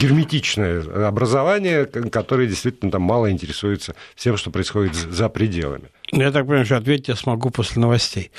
герметичное 0.00 1.06
образование, 1.06 1.84
которое 1.86 2.46
действительно 2.48 2.90
там 2.90 3.02
мало 3.02 3.30
интересуется 3.30 3.94
всем, 4.14 4.36
что 4.36 4.50
происходит 4.50 4.94
за 4.94 5.28
пределами. 5.28 5.90
Я 6.12 6.32
так 6.32 6.44
понимаю, 6.46 6.64
что 6.64 6.76
ответить 6.76 7.08
я 7.08 7.16
смогу 7.16 7.50
после 7.50 7.80
новостей. 7.80 8.30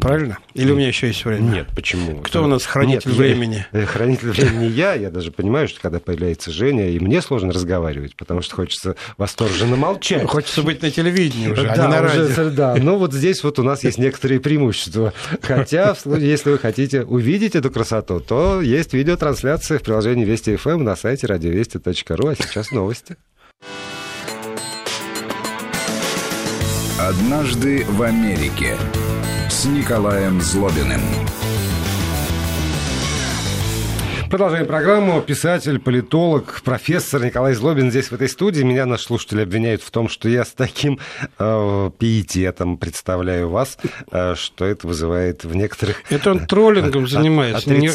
Правильно? 0.00 0.38
Или 0.54 0.72
у 0.72 0.76
меня 0.76 0.88
еще 0.88 1.06
есть 1.06 1.24
время? 1.24 1.42
Нет, 1.42 1.68
почему? 1.74 2.20
Кто 2.20 2.42
у 2.42 2.48
нас 2.48 2.66
хранитель 2.66 3.10
Нет, 3.10 3.18
времени? 3.18 3.66
Я, 3.72 3.86
хранитель 3.86 4.30
времени 4.30 4.64
я. 4.64 4.94
Я 4.94 5.10
даже 5.10 5.30
понимаю, 5.30 5.68
что 5.68 5.80
когда 5.80 6.00
появляется 6.00 6.50
Женя, 6.50 6.90
и 6.90 6.98
мне 6.98 7.22
сложно 7.22 7.52
разговаривать, 7.52 8.16
потому 8.16 8.42
что 8.42 8.56
хочется 8.56 8.96
восторженно 9.16 9.76
молчать. 9.76 10.22
Ну, 10.22 10.28
хочется 10.28 10.62
быть 10.62 10.82
на 10.82 10.90
телевидении 10.90 11.50
уже, 11.50 11.62
да, 11.62 11.72
а 11.72 11.76
не 11.76 11.88
на 11.88 12.02
радио. 12.02 12.24
Уже, 12.24 12.50
да, 12.50 12.74
ну 12.76 12.96
вот 12.96 13.12
здесь 13.12 13.44
вот 13.44 13.60
у 13.60 13.62
нас 13.62 13.84
есть 13.84 13.98
некоторые 13.98 14.40
преимущества. 14.40 15.12
Хотя, 15.40 15.94
если 16.18 16.50
вы 16.50 16.58
хотите 16.58 17.02
увидеть 17.02 17.54
эту 17.54 17.70
красоту, 17.70 18.18
то 18.18 18.60
есть 18.60 18.92
видеотрансляция 18.92 19.78
в 19.78 19.82
приложении 19.82 20.24
Вести 20.24 20.56
ФМ 20.56 20.82
на 20.82 20.96
сайте 20.96 21.28
радиовести.ру. 21.28 22.26
А 22.26 22.34
сейчас 22.34 22.72
новости. 22.72 23.16
Однажды 26.98 27.84
в 27.84 28.02
Америке 28.02 28.76
с 29.48 29.64
Николаем 29.64 30.40
Злобиным. 30.40 31.00
Продолжаем 34.30 34.66
программу. 34.66 35.22
Писатель, 35.22 35.78
политолог, 35.78 36.60
профессор 36.64 37.24
Николай 37.24 37.54
Злобин 37.54 37.90
здесь, 37.90 38.08
в 38.08 38.12
этой 38.12 38.28
студии. 38.28 38.62
Меня 38.62 38.84
наши 38.84 39.04
слушатели 39.04 39.42
обвиняют 39.42 39.82
в 39.82 39.90
том, 39.92 40.08
что 40.08 40.28
я 40.28 40.44
с 40.44 40.50
таким 40.50 40.98
э, 41.38 41.90
пиететом 41.96 42.76
представляю 42.76 43.48
вас, 43.50 43.78
э, 44.10 44.34
что 44.34 44.64
это 44.64 44.88
вызывает 44.88 45.44
в 45.44 45.54
некоторых... 45.54 46.02
Это 46.10 46.32
он 46.32 46.46
троллингом 46.46 47.04
э, 47.04 47.06
занимается. 47.06 47.70
Не, 47.70 47.88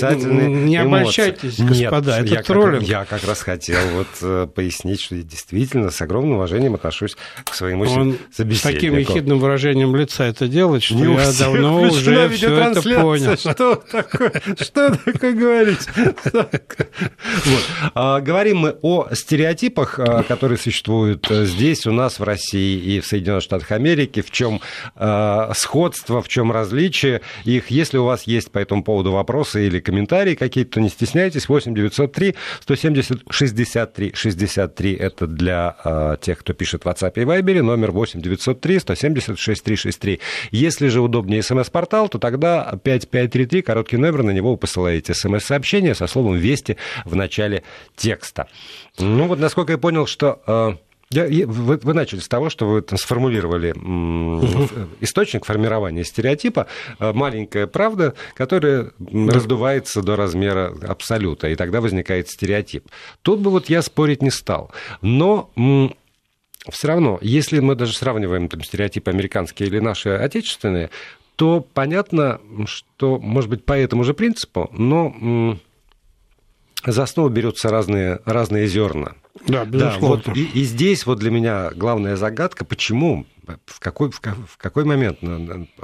не 0.69 0.77
обольщайтесь, 0.77 1.59
господа, 1.59 2.17
Нет, 2.19 2.25
это 2.27 2.35
я 2.35 2.43
троллинг. 2.43 2.79
Как, 2.79 2.87
я 2.87 3.05
как 3.05 3.23
раз 3.25 3.41
хотел 3.41 3.81
вот 3.91 4.07
э, 4.21 4.47
пояснить, 4.53 5.01
что 5.01 5.15
я 5.15 5.23
действительно 5.23 5.91
с 5.91 6.01
огромным 6.01 6.35
уважением 6.35 6.75
отношусь 6.75 7.17
к 7.43 7.53
своему 7.53 7.83
он 7.83 8.17
собеседнику. 8.31 8.69
с 8.69 8.73
таким 8.73 8.97
ехидным 8.97 9.39
выражением 9.39 9.95
лица 9.97 10.25
это 10.25 10.47
делает, 10.47 10.83
что 10.83 10.95
не 10.95 11.13
я 11.13 11.31
давно 11.37 11.81
уже 11.81 12.29
все 12.29 12.55
это 12.55 12.81
понял. 12.81 13.35
Что 13.35 13.75
такое, 13.75 14.41
что 14.57 14.95
такое 14.95 15.33
говорить? 15.33 15.89
Вот. 16.23 17.61
А, 17.95 18.19
говорим 18.19 18.57
мы 18.57 18.77
о 18.81 19.09
стереотипах, 19.13 19.99
а, 19.99 20.23
которые 20.23 20.57
существуют 20.57 21.29
э, 21.31 21.45
здесь, 21.45 21.85
у 21.87 21.91
нас, 21.91 22.19
в 22.19 22.23
России 22.23 22.77
и 22.95 22.99
в 22.99 23.05
Соединенных 23.05 23.43
Штатах 23.43 23.71
Америки. 23.71 24.21
В 24.21 24.31
чем 24.31 24.61
а, 24.95 25.51
сходство, 25.55 26.21
в 26.21 26.27
чем 26.27 26.51
различие 26.51 27.21
их. 27.45 27.71
Если 27.71 27.97
у 27.97 28.05
вас 28.05 28.23
есть 28.23 28.51
по 28.51 28.59
этому 28.59 28.83
поводу 28.83 29.11
вопросы 29.11 29.67
или 29.67 29.79
комментарии 29.79 30.35
какие-то, 30.35 30.71
то 30.73 30.81
не 30.81 30.89
стесняйтесь. 30.89 31.49
8 31.49 31.73
903 31.73 32.35
170 32.61 33.21
63 33.29 34.11
63. 34.13 34.93
Это 34.93 35.27
для 35.27 36.17
тех, 36.21 36.39
кто 36.39 36.53
пишет 36.53 36.83
в 36.83 36.87
WhatsApp 36.87 37.13
и 37.15 37.21
Viber. 37.21 37.61
Номер 37.61 37.91
8 37.91 38.21
903 38.21 38.79
170 38.79 39.39
6363. 39.39 40.19
Если 40.51 40.87
же 40.87 41.01
удобнее 41.01 41.43
смс-портал, 41.43 42.09
то 42.09 42.19
тогда 42.19 42.79
5533, 42.83 43.61
короткий 43.61 43.97
номер, 43.97 44.23
на 44.23 44.31
него 44.31 44.51
вы 44.51 44.57
посылаете 44.57 45.13
смс-сообщение 45.13 45.95
со 45.95 46.07
словом 46.11 46.35
«Вести» 46.35 46.77
в 47.05 47.15
начале 47.15 47.63
текста. 47.95 48.47
Ну 48.99 49.27
вот, 49.27 49.39
насколько 49.39 49.71
я 49.73 49.77
понял, 49.77 50.05
что... 50.05 50.41
Э, 50.45 50.73
я, 51.13 51.45
вы, 51.45 51.77
вы 51.77 51.93
начали 51.93 52.19
с 52.19 52.27
того, 52.29 52.49
что 52.49 52.67
вы 52.67 52.81
там 52.81 52.97
сформулировали 52.97 53.71
угу. 53.71 54.69
источник 55.01 55.43
формирования 55.43 56.05
стереотипа, 56.05 56.67
э, 56.99 57.11
маленькая 57.11 57.67
правда, 57.67 58.13
которая 58.33 58.91
да. 58.97 59.33
раздувается 59.33 60.01
до 60.01 60.15
размера 60.15 60.73
абсолюта, 60.87 61.49
и 61.49 61.55
тогда 61.55 61.81
возникает 61.81 62.29
стереотип. 62.29 62.85
Тут 63.23 63.41
бы 63.41 63.51
вот 63.51 63.69
я 63.69 63.81
спорить 63.81 64.21
не 64.21 64.31
стал. 64.31 64.71
Но 65.01 65.51
все 66.69 66.87
равно, 66.87 67.19
если 67.21 67.59
мы 67.59 67.75
даже 67.75 67.93
сравниваем 67.93 68.47
там, 68.47 68.63
стереотипы 68.63 69.11
американские 69.11 69.67
или 69.67 69.79
наши 69.79 70.09
отечественные, 70.09 70.91
то 71.35 71.65
понятно, 71.73 72.39
что, 72.65 73.19
может 73.19 73.49
быть, 73.49 73.65
по 73.65 73.73
этому 73.73 74.03
же 74.03 74.13
принципу, 74.13 74.69
но 74.71 75.57
за 76.85 77.03
основу 77.03 77.29
берутся 77.29 77.69
разные, 77.69 78.19
разные 78.25 78.67
зерна. 78.67 79.13
Да, 79.47 79.65
безусловно. 79.65 80.23
Да, 80.23 80.31
вот, 80.31 80.37
и, 80.37 80.43
и 80.43 80.63
здесь 80.63 81.05
вот 81.05 81.19
для 81.19 81.31
меня 81.31 81.71
главная 81.75 82.15
загадка, 82.15 82.65
почему, 82.65 83.25
в 83.65 83.79
какой, 83.79 84.11
в 84.11 84.57
какой 84.57 84.83
момент, 84.83 85.19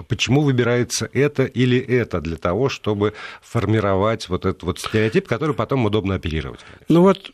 почему 0.07 0.41
выбирается 0.41 1.10
это 1.13 1.45
или 1.45 1.77
это 1.77 2.21
для 2.21 2.38
того, 2.38 2.69
чтобы 2.69 3.13
формировать 3.41 4.29
вот 4.29 4.45
этот 4.45 4.63
вот 4.63 4.79
стереотип, 4.79 5.27
который 5.27 5.55
потом 5.55 5.86
удобно 5.86 6.15
оперировать. 6.15 6.60
Конечно. 6.62 6.86
Ну 6.89 7.01
вот 7.01 7.31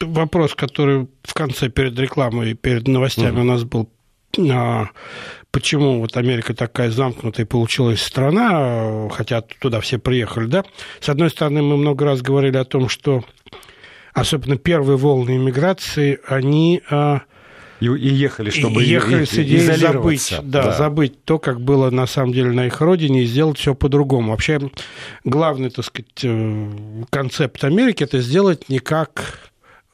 вопрос, 0.00 0.54
который 0.54 1.08
в 1.22 1.34
конце 1.34 1.68
перед 1.68 1.98
рекламой, 1.98 2.54
перед 2.54 2.88
новостями 2.88 3.36
mm-hmm. 3.36 3.40
у 3.40 3.44
нас 3.44 3.64
был 3.64 3.90
а, 4.50 4.88
почему 5.56 6.00
вот 6.00 6.18
Америка 6.18 6.52
такая 6.52 6.90
замкнутая 6.90 7.46
получилась 7.46 8.02
страна, 8.02 9.08
хотя 9.08 9.40
туда 9.40 9.80
все 9.80 9.96
приехали, 9.96 10.44
да? 10.44 10.66
С 11.00 11.08
одной 11.08 11.30
стороны, 11.30 11.62
мы 11.62 11.78
много 11.78 12.04
раз 12.04 12.20
говорили 12.20 12.58
о 12.58 12.66
том, 12.66 12.90
что 12.90 13.24
особенно 14.12 14.58
первые 14.58 14.98
волны 14.98 15.38
иммиграции, 15.38 16.20
они 16.28 16.82
а, 16.90 17.22
и, 17.80 17.86
и 17.86 18.08
ехали, 18.08 18.50
чтобы 18.50 18.84
и 18.84 18.88
ехали 18.88 19.24
с 19.24 19.32
идеей 19.32 19.76
забыть, 19.76 20.34
да, 20.42 20.64
да. 20.64 20.72
забыть 20.72 21.24
то, 21.24 21.38
как 21.38 21.62
было 21.62 21.88
на 21.88 22.06
самом 22.06 22.34
деле 22.34 22.52
на 22.52 22.66
их 22.66 22.82
родине, 22.82 23.22
и 23.22 23.26
сделать 23.26 23.56
все 23.56 23.74
по-другому. 23.74 24.32
Вообще, 24.32 24.60
главный, 25.24 25.70
так 25.70 25.86
сказать, 25.86 26.22
э, 26.22 26.70
концепт 27.08 27.64
Америки 27.64 28.04
это 28.04 28.20
сделать 28.20 28.68
не 28.68 28.78
как 28.78 29.45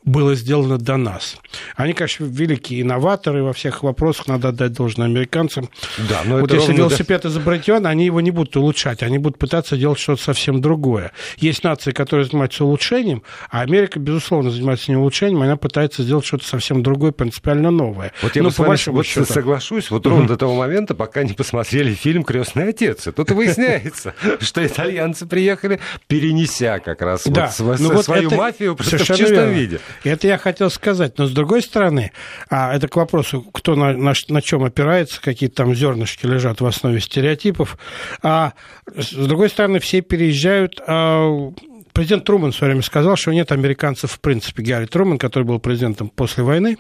было 0.05 0.35
сделано 0.35 0.79
до 0.79 0.97
нас. 0.97 1.37
Они, 1.77 1.93
конечно, 1.93 2.25
великие 2.25 2.83
инноваторы 2.83 3.43
во 3.43 3.53
всех 3.53 3.83
вопросах, 3.83 4.27
надо 4.27 4.49
отдать 4.49 4.73
должное 4.73 5.07
американцам. 5.07 5.69
Да, 6.09 6.23
но 6.25 6.39
вот 6.39 6.51
это 6.51 6.57
если 6.57 6.73
велосипед 6.75 7.23
да... 7.23 7.29
изобретен, 7.29 7.87
они 7.87 8.07
его 8.07 8.21
не 8.21 8.31
будут 8.31 8.57
улучшать, 8.57 9.03
они 9.03 9.19
будут 9.19 9.39
пытаться 9.39 9.77
делать 9.77 9.99
что-то 9.99 10.23
совсем 10.23 10.61
другое. 10.61 11.13
Есть 11.37 11.63
нации, 11.63 11.93
которые 11.93 12.27
занимаются 12.27 12.65
улучшением, 12.65 13.23
а 13.51 13.61
Америка, 13.61 14.01
безусловно, 14.01 14.51
занимается 14.51 14.91
не 14.91 14.97
улучшением, 14.97 15.43
она 15.43 15.57
пытается 15.57 16.03
сделать 16.03 16.27
что-то 16.27 16.47
совсем 16.47 16.83
другое, 16.83 17.13
принципиально 17.13 17.71
новое. 17.71 18.13
Вот 18.23 18.35
я 18.35 18.43
ну, 18.43 18.51
по 18.51 18.65
вашему 18.65 18.97
вот 18.97 19.07
счету... 19.07 19.33
соглашусь, 19.33 19.91
вот 19.91 20.05
ровно 20.07 20.27
до 20.27 20.37
того 20.37 20.57
момента, 20.57 20.95
пока 20.95 21.23
не 21.23 21.35
посмотрели 21.35 21.95
фильм 21.95 22.25
«Крестный 22.25 22.71
отец». 22.71 23.07
И 23.07 23.13
тут 23.13 23.31
выясняется, 23.31 24.15
что 24.41 24.67
итальянцы 24.67 25.27
приехали, 25.27 25.81
перенеся 26.09 26.81
как 26.81 27.03
раз 27.03 27.27
ну 27.27 28.03
свою 28.03 28.31
мафию 28.31 28.77
в 28.77 28.83
чистом 28.85 29.51
виде. 29.51 29.81
Это 30.05 30.27
я 30.27 30.39
хотел 30.39 30.71
сказать. 30.71 31.19
Но 31.19 31.27
с 31.27 31.31
другой 31.31 31.63
стороны, 31.63 32.13
а 32.49 32.75
это 32.75 32.89
к 32.89 32.97
вопросу, 32.97 33.43
кто 33.43 33.75
на, 33.75 33.93
на, 33.93 34.13
на 34.29 34.43
чем 34.43 34.65
опирается, 34.65 35.21
какие 35.21 35.49
там 35.49 35.75
зернышки 35.75 36.27
лежат 36.27 36.61
в 36.61 36.67
основе 36.67 37.01
стереотипов. 37.01 37.79
А 38.23 38.53
с 38.97 39.13
другой 39.13 39.49
стороны, 39.49 39.81
все 39.81 40.01
переезжают 40.01 40.81
а, 40.87 41.53
Президент 41.93 42.25
Труман 42.25 42.53
в 42.53 42.57
свое 42.57 42.73
время 42.73 42.83
сказал, 42.83 43.17
что 43.17 43.33
нет 43.33 43.53
американцев 43.53 44.13
в 44.13 44.21
принципе. 44.21 44.63
Гарри 44.63 44.87
Труман, 44.87 45.19
который 45.19 45.45
был 45.45 45.59
президентом 45.59 46.09
после 46.09 46.43
войны, 46.43 46.79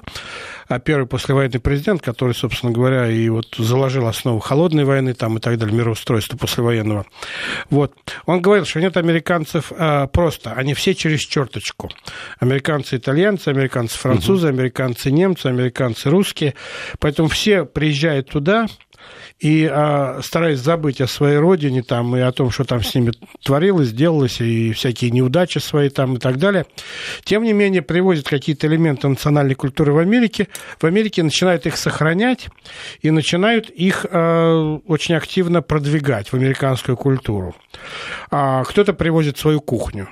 а 0.68 0.78
первый 0.78 1.06
послевоенный 1.06 1.60
президент, 1.60 2.00
который, 2.00 2.34
собственно 2.34 2.72
говоря, 2.72 3.10
и 3.10 3.28
вот 3.28 3.54
заложил 3.58 4.06
основу 4.06 4.38
холодной 4.38 4.84
войны 4.84 5.12
там, 5.12 5.36
и 5.36 5.40
так 5.40 5.58
далее, 5.58 5.76
мироустройства 5.76 6.38
послевоенного. 6.38 7.04
Вот. 7.68 7.94
Он 8.24 8.40
говорил, 8.40 8.64
что 8.64 8.80
нет 8.80 8.96
американцев 8.96 9.70
а, 9.76 10.06
просто, 10.06 10.52
они 10.52 10.72
все 10.72 10.94
через 10.94 11.20
черточку. 11.20 11.90
Американцы 12.38 12.96
итальянцы, 12.96 13.48
американцы 13.48 13.98
французы, 13.98 14.48
американцы 14.48 15.10
немцы, 15.10 15.46
американцы 15.46 16.08
русские. 16.08 16.54
Поэтому 16.98 17.28
все 17.28 17.64
приезжают 17.64 18.30
туда, 18.30 18.66
и 19.38 19.68
а, 19.70 20.20
стараясь 20.22 20.60
забыть 20.60 21.00
о 21.00 21.06
своей 21.06 21.38
родине 21.38 21.82
там, 21.82 22.16
и 22.16 22.20
о 22.20 22.32
том, 22.32 22.50
что 22.50 22.64
там 22.64 22.82
с 22.82 22.94
ними 22.94 23.12
творилось, 23.42 23.92
делалось, 23.92 24.40
и 24.40 24.72
всякие 24.72 25.10
неудачи 25.10 25.58
свои 25.58 25.88
там 25.88 26.16
и 26.16 26.18
так 26.18 26.38
далее, 26.38 26.66
тем 27.24 27.42
не 27.42 27.52
менее 27.52 27.82
привозят 27.82 28.28
какие-то 28.28 28.66
элементы 28.66 29.08
национальной 29.08 29.54
культуры 29.54 29.92
в 29.92 29.98
Америке, 29.98 30.48
в 30.80 30.86
Америке 30.86 31.22
начинают 31.22 31.66
их 31.66 31.76
сохранять 31.76 32.48
и 33.00 33.10
начинают 33.10 33.68
их 33.68 34.06
а, 34.10 34.76
очень 34.86 35.16
активно 35.16 35.62
продвигать 35.62 36.28
в 36.28 36.34
американскую 36.34 36.96
культуру. 36.96 37.56
А, 38.30 38.62
кто-то 38.64 38.92
привозит 38.92 39.38
свою 39.38 39.60
кухню 39.60 40.08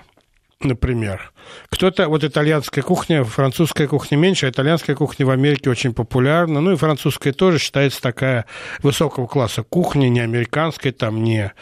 например. 0.63 1.33
Кто-то, 1.69 2.09
вот 2.09 2.25
итальянская 2.25 2.83
кухня, 2.83 3.25
французская 3.25 3.87
кухня 3.87 4.17
меньше, 4.17 4.47
а 4.47 4.51
итальянская 4.51 4.97
кухня 4.97 5.27
в 5.27 5.31
Америке 5.31 5.71
очень 5.71 5.95
популярна, 5.95 6.61
ну 6.61 6.73
и 6.73 6.77
французская 6.77 7.33
тоже 7.33 7.59
считается 7.59 8.03
такая 8.03 8.47
высокого 8.83 9.27
класса 9.27 9.63
кухня, 9.63 10.09
не 10.09 10.21
американская, 10.21 10.93
там, 10.93 11.23
не 11.23 11.53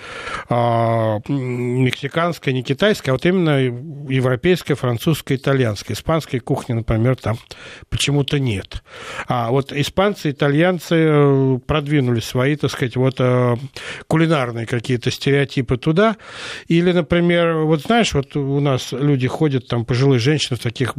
а, 0.48 1.18
мексиканская, 1.28 2.54
не 2.54 2.62
китайская, 2.62 3.10
а 3.10 3.14
вот 3.14 3.26
именно 3.26 3.58
европейская, 4.08 4.74
французская, 4.74 5.36
итальянская. 5.36 5.94
Испанской 5.94 6.40
кухни, 6.40 6.72
например, 6.74 7.16
там 7.16 7.38
почему-то 7.90 8.38
нет. 8.38 8.82
А 9.26 9.50
вот 9.50 9.72
испанцы, 9.72 10.30
итальянцы 10.30 10.94
э, 10.94 11.58
продвинули 11.66 12.20
свои, 12.20 12.56
так 12.56 12.70
сказать, 12.70 12.96
вот 12.96 13.16
э, 13.18 13.56
кулинарные 14.06 14.66
какие-то 14.66 15.10
стереотипы 15.10 15.76
туда. 15.76 16.16
Или, 16.66 16.92
например, 16.92 17.58
вот 17.58 17.82
знаешь, 17.82 18.14
вот 18.14 18.36
у 18.36 18.60
нас 18.60 18.92
люди 18.92 19.26
ходят, 19.28 19.67
там 19.68 19.84
пожилые 19.84 20.18
женщины 20.18 20.56
в 20.56 20.60
таких 20.60 20.94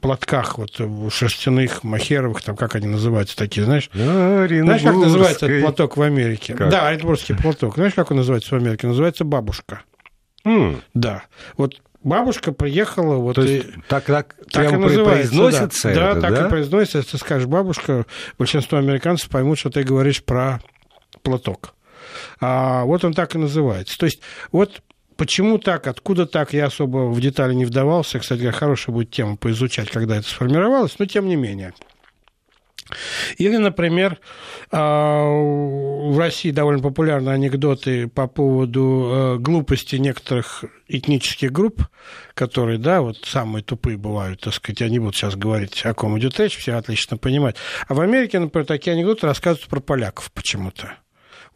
платках 0.00 0.58
вот 0.58 0.80
шерстяных, 1.12 1.84
махеровых, 1.84 2.42
там 2.42 2.56
как 2.56 2.74
они 2.74 2.86
называются 2.86 3.36
такие, 3.36 3.64
знаешь? 3.64 3.90
Знаешь, 3.92 4.82
как 4.82 4.96
называется 4.96 5.46
этот 5.46 5.62
платок 5.62 5.96
в 5.96 6.02
Америке? 6.02 6.54
Как? 6.54 6.70
Да, 6.70 6.88
оренбургский 6.88 7.36
платок. 7.36 7.74
Знаешь, 7.74 7.94
как 7.94 8.10
он 8.10 8.18
называется 8.18 8.54
в 8.54 8.58
Америке? 8.58 8.86
Называется 8.86 9.24
бабушка. 9.24 9.82
Mm. 10.44 10.80
Да. 10.94 11.24
Вот 11.56 11.80
бабушка 12.02 12.52
приехала, 12.52 13.16
вот 13.16 13.36
То 13.36 13.42
есть, 13.42 13.66
и... 13.66 13.72
так, 13.88 14.04
так, 14.04 14.36
так 14.50 14.72
и 14.72 14.76
произносится 14.76 15.94
да. 15.94 16.10
это, 16.10 16.14
да, 16.14 16.20
так 16.20 16.34
да? 16.34 16.46
и 16.46 16.48
произносится. 16.48 16.98
Если 16.98 17.12
ты 17.12 17.18
скажешь 17.18 17.46
бабушка, 17.46 18.06
большинство 18.38 18.78
американцев 18.78 19.28
поймут, 19.28 19.58
что 19.58 19.70
ты 19.70 19.82
говоришь 19.82 20.22
про 20.22 20.60
платок. 21.22 21.74
А 22.40 22.84
вот 22.84 23.04
он 23.04 23.14
так 23.14 23.34
и 23.34 23.38
называется. 23.38 23.98
То 23.98 24.06
есть 24.06 24.20
вот 24.52 24.82
Почему 25.18 25.58
так, 25.58 25.88
откуда 25.88 26.26
так, 26.26 26.52
я 26.52 26.66
особо 26.66 27.10
в 27.10 27.20
детали 27.20 27.52
не 27.52 27.64
вдавался. 27.64 28.20
Кстати, 28.20 28.48
хорошая 28.52 28.94
будет 28.94 29.10
тема 29.10 29.36
поизучать, 29.36 29.90
когда 29.90 30.16
это 30.16 30.28
сформировалось, 30.28 30.96
но 31.00 31.06
тем 31.06 31.26
не 31.26 31.34
менее. 31.34 31.74
Или, 33.36 33.56
например, 33.56 34.20
а, 34.70 35.24
в 35.26 36.16
России 36.16 36.52
довольно 36.52 36.80
популярны 36.80 37.30
анекдоты 37.30 38.06
по 38.06 38.28
поводу 38.28 39.10
э, 39.10 39.38
глупости 39.38 39.96
некоторых 39.96 40.64
этнических 40.86 41.50
групп, 41.50 41.82
которые, 42.34 42.78
да, 42.78 43.02
вот 43.02 43.18
самые 43.24 43.64
тупые 43.64 43.98
бывают, 43.98 44.40
так 44.40 44.54
сказать, 44.54 44.82
они 44.82 45.00
будут 45.00 45.16
сейчас 45.16 45.34
говорить, 45.34 45.84
о 45.84 45.94
ком 45.94 46.16
идет 46.18 46.38
речь, 46.38 46.56
все 46.56 46.74
отлично 46.74 47.16
понимают. 47.16 47.56
А 47.88 47.94
в 47.94 48.00
Америке, 48.00 48.38
например, 48.38 48.66
такие 48.66 48.94
анекдоты 48.94 49.26
рассказывают 49.26 49.68
про 49.68 49.80
поляков 49.80 50.30
почему-то. 50.32 50.96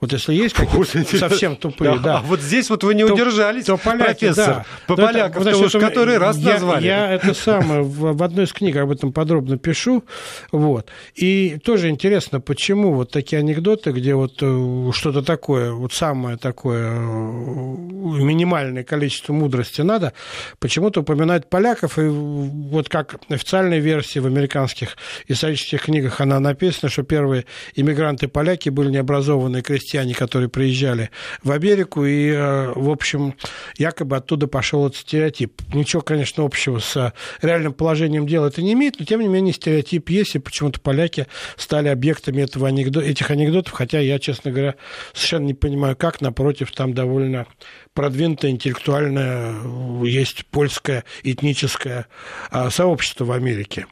Вот 0.03 0.13
если 0.13 0.35
есть 0.35 0.57
какие-то 0.57 1.17
совсем 1.17 1.55
тупые, 1.55 1.93
да, 1.93 1.99
да. 1.99 2.19
А 2.19 2.23
вот 2.23 2.41
здесь 2.41 2.69
вот 2.71 2.83
вы 2.83 2.97
не 2.97 3.07
то, 3.07 3.15
удержались, 3.15 3.67
то 3.67 3.77
поляки, 3.77 4.27
профессор. 4.27 4.47
Да. 4.47 4.67
По 4.89 4.97
полякам 4.97 5.47
это, 5.47 5.57
уж 5.57 5.71
который 5.71 6.19
раз 6.19 6.39
я, 6.39 6.55
назвали. 6.55 6.85
Я 6.85 7.13
это 7.13 7.35
самое 7.35 7.83
в, 7.83 8.17
в 8.17 8.21
одной 8.21 8.47
из 8.47 8.53
книг 8.53 8.75
об 8.79 8.91
этом 8.91 9.13
подробно 9.13 9.59
пишу. 9.59 10.03
Вот. 10.51 10.89
И 11.15 11.57
тоже 11.65 11.89
интересно, 11.89 12.41
почему 12.41 12.95
вот 12.95 13.13
такие 13.13 13.39
анекдоты, 13.39 13.93
где 13.93 14.17
вот 14.17 14.39
э, 14.41 14.91
что-то 14.93 15.23
такое, 15.23 15.71
вот 15.71 15.93
самое 15.93 16.37
такое 16.37 16.97
э, 16.97 16.99
минимальное 16.99 18.83
количество 18.83 19.33
мудрости 19.33 19.83
надо, 19.83 20.15
почему-то 20.59 21.03
упоминают 21.03 21.49
поляков, 21.49 22.01
и 22.01 22.09
вот 22.09 22.89
как 22.89 23.21
официальная 23.29 23.79
версия 23.79 24.19
в 24.19 24.27
американских 24.27 24.97
исторических 25.29 25.83
книгах 25.83 26.21
она 26.21 26.41
написана, 26.41 26.91
что 26.91 27.05
первые 27.05 27.45
иммигранты-поляки 27.77 28.69
были 28.69 28.91
необразованные 28.91 29.63
крестьяне, 29.63 29.92
крестьяне, 29.93 30.15
которые 30.15 30.49
приезжали 30.49 31.11
в 31.43 31.51
Америку, 31.51 32.05
и, 32.05 32.31
э, 32.31 32.73
в 32.75 32.89
общем, 32.89 33.35
якобы 33.77 34.17
оттуда 34.17 34.47
пошел 34.47 34.87
этот 34.87 34.99
стереотип. 34.99 35.61
Ничего, 35.75 36.01
конечно, 36.01 36.45
общего 36.45 36.79
с 36.79 37.13
реальным 37.43 37.75
положением 37.75 38.27
дела 38.27 38.47
это 38.47 38.63
не 38.63 38.73
имеет, 38.73 38.99
но, 38.99 39.05
тем 39.05 39.21
не 39.21 39.29
менее, 39.29 39.53
стереотип 39.53 40.09
есть, 40.09 40.35
и 40.35 40.39
почему-то 40.39 40.81
поляки 40.81 41.27
стали 41.57 41.89
объектами 41.89 42.41
этого 42.41 42.69
анекдот, 42.69 43.05
этих 43.05 43.31
анекдотов, 43.31 43.75
хотя 43.75 44.01
я, 44.01 44.19
честно 44.19 44.51
говоря, 44.51 44.77
совершенно 45.13 45.45
не 45.45 45.55
понимаю, 45.55 45.95
как, 45.95 46.23
напротив, 46.23 46.73
там 46.73 46.95
довольно 46.95 47.47
продвинутое 47.93 48.53
интеллектуальное 48.53 49.55
есть 50.05 50.47
польское 50.47 51.05
этническое 51.23 52.07
сообщество 52.71 53.27
в 53.27 53.33
Америке. 53.33 53.87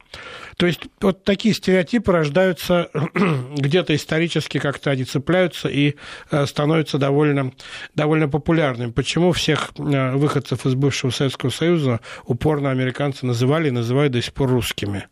То 0.61 0.67
есть 0.67 0.81
вот 0.99 1.23
такие 1.23 1.55
стереотипы 1.55 2.11
рождаются 2.11 2.91
где-то 3.57 3.95
исторически, 3.95 4.59
как-то 4.59 4.91
они 4.91 5.05
цепляются 5.05 5.67
и 5.67 5.95
э, 6.29 6.45
становятся 6.45 6.99
довольно, 6.99 7.51
довольно 7.95 8.29
популярными. 8.29 8.91
Почему 8.91 9.31
всех 9.31 9.71
э, 9.79 10.15
выходцев 10.15 10.67
из 10.67 10.75
бывшего 10.75 11.09
Советского 11.09 11.49
Союза 11.49 11.99
упорно 12.25 12.69
американцы 12.69 13.25
называли 13.25 13.69
и 13.69 13.71
называют 13.71 14.13
до 14.13 14.21
сих 14.21 14.35
пор 14.35 14.51
русскими? 14.51 15.07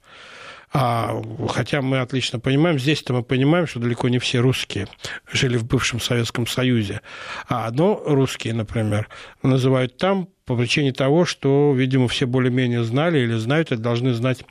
А, 0.72 1.20
хотя 1.50 1.82
мы 1.82 1.98
отлично 1.98 2.40
понимаем, 2.40 2.78
здесь-то 2.78 3.14
мы 3.14 3.24
понимаем, 3.24 3.66
что 3.66 3.80
далеко 3.80 4.08
не 4.08 4.20
все 4.20 4.42
русские 4.42 4.88
жили 5.32 5.58
в 5.58 5.66
бывшем 5.66 6.00
Советском 6.00 6.46
Союзе. 6.46 7.02
А 7.48 7.66
одно 7.66 8.00
русские, 8.06 8.54
например, 8.54 9.10
называют 9.42 9.98
там 9.98 10.30
по 10.50 10.56
причине 10.56 10.92
того, 10.92 11.26
что, 11.26 11.76
видимо, 11.76 12.08
все 12.08 12.26
более-менее 12.26 12.84
знали 12.84 13.20
или 13.20 13.36
знают, 13.36 13.72
и 13.72 13.76
должны 13.76 14.16
знать 14.16 14.44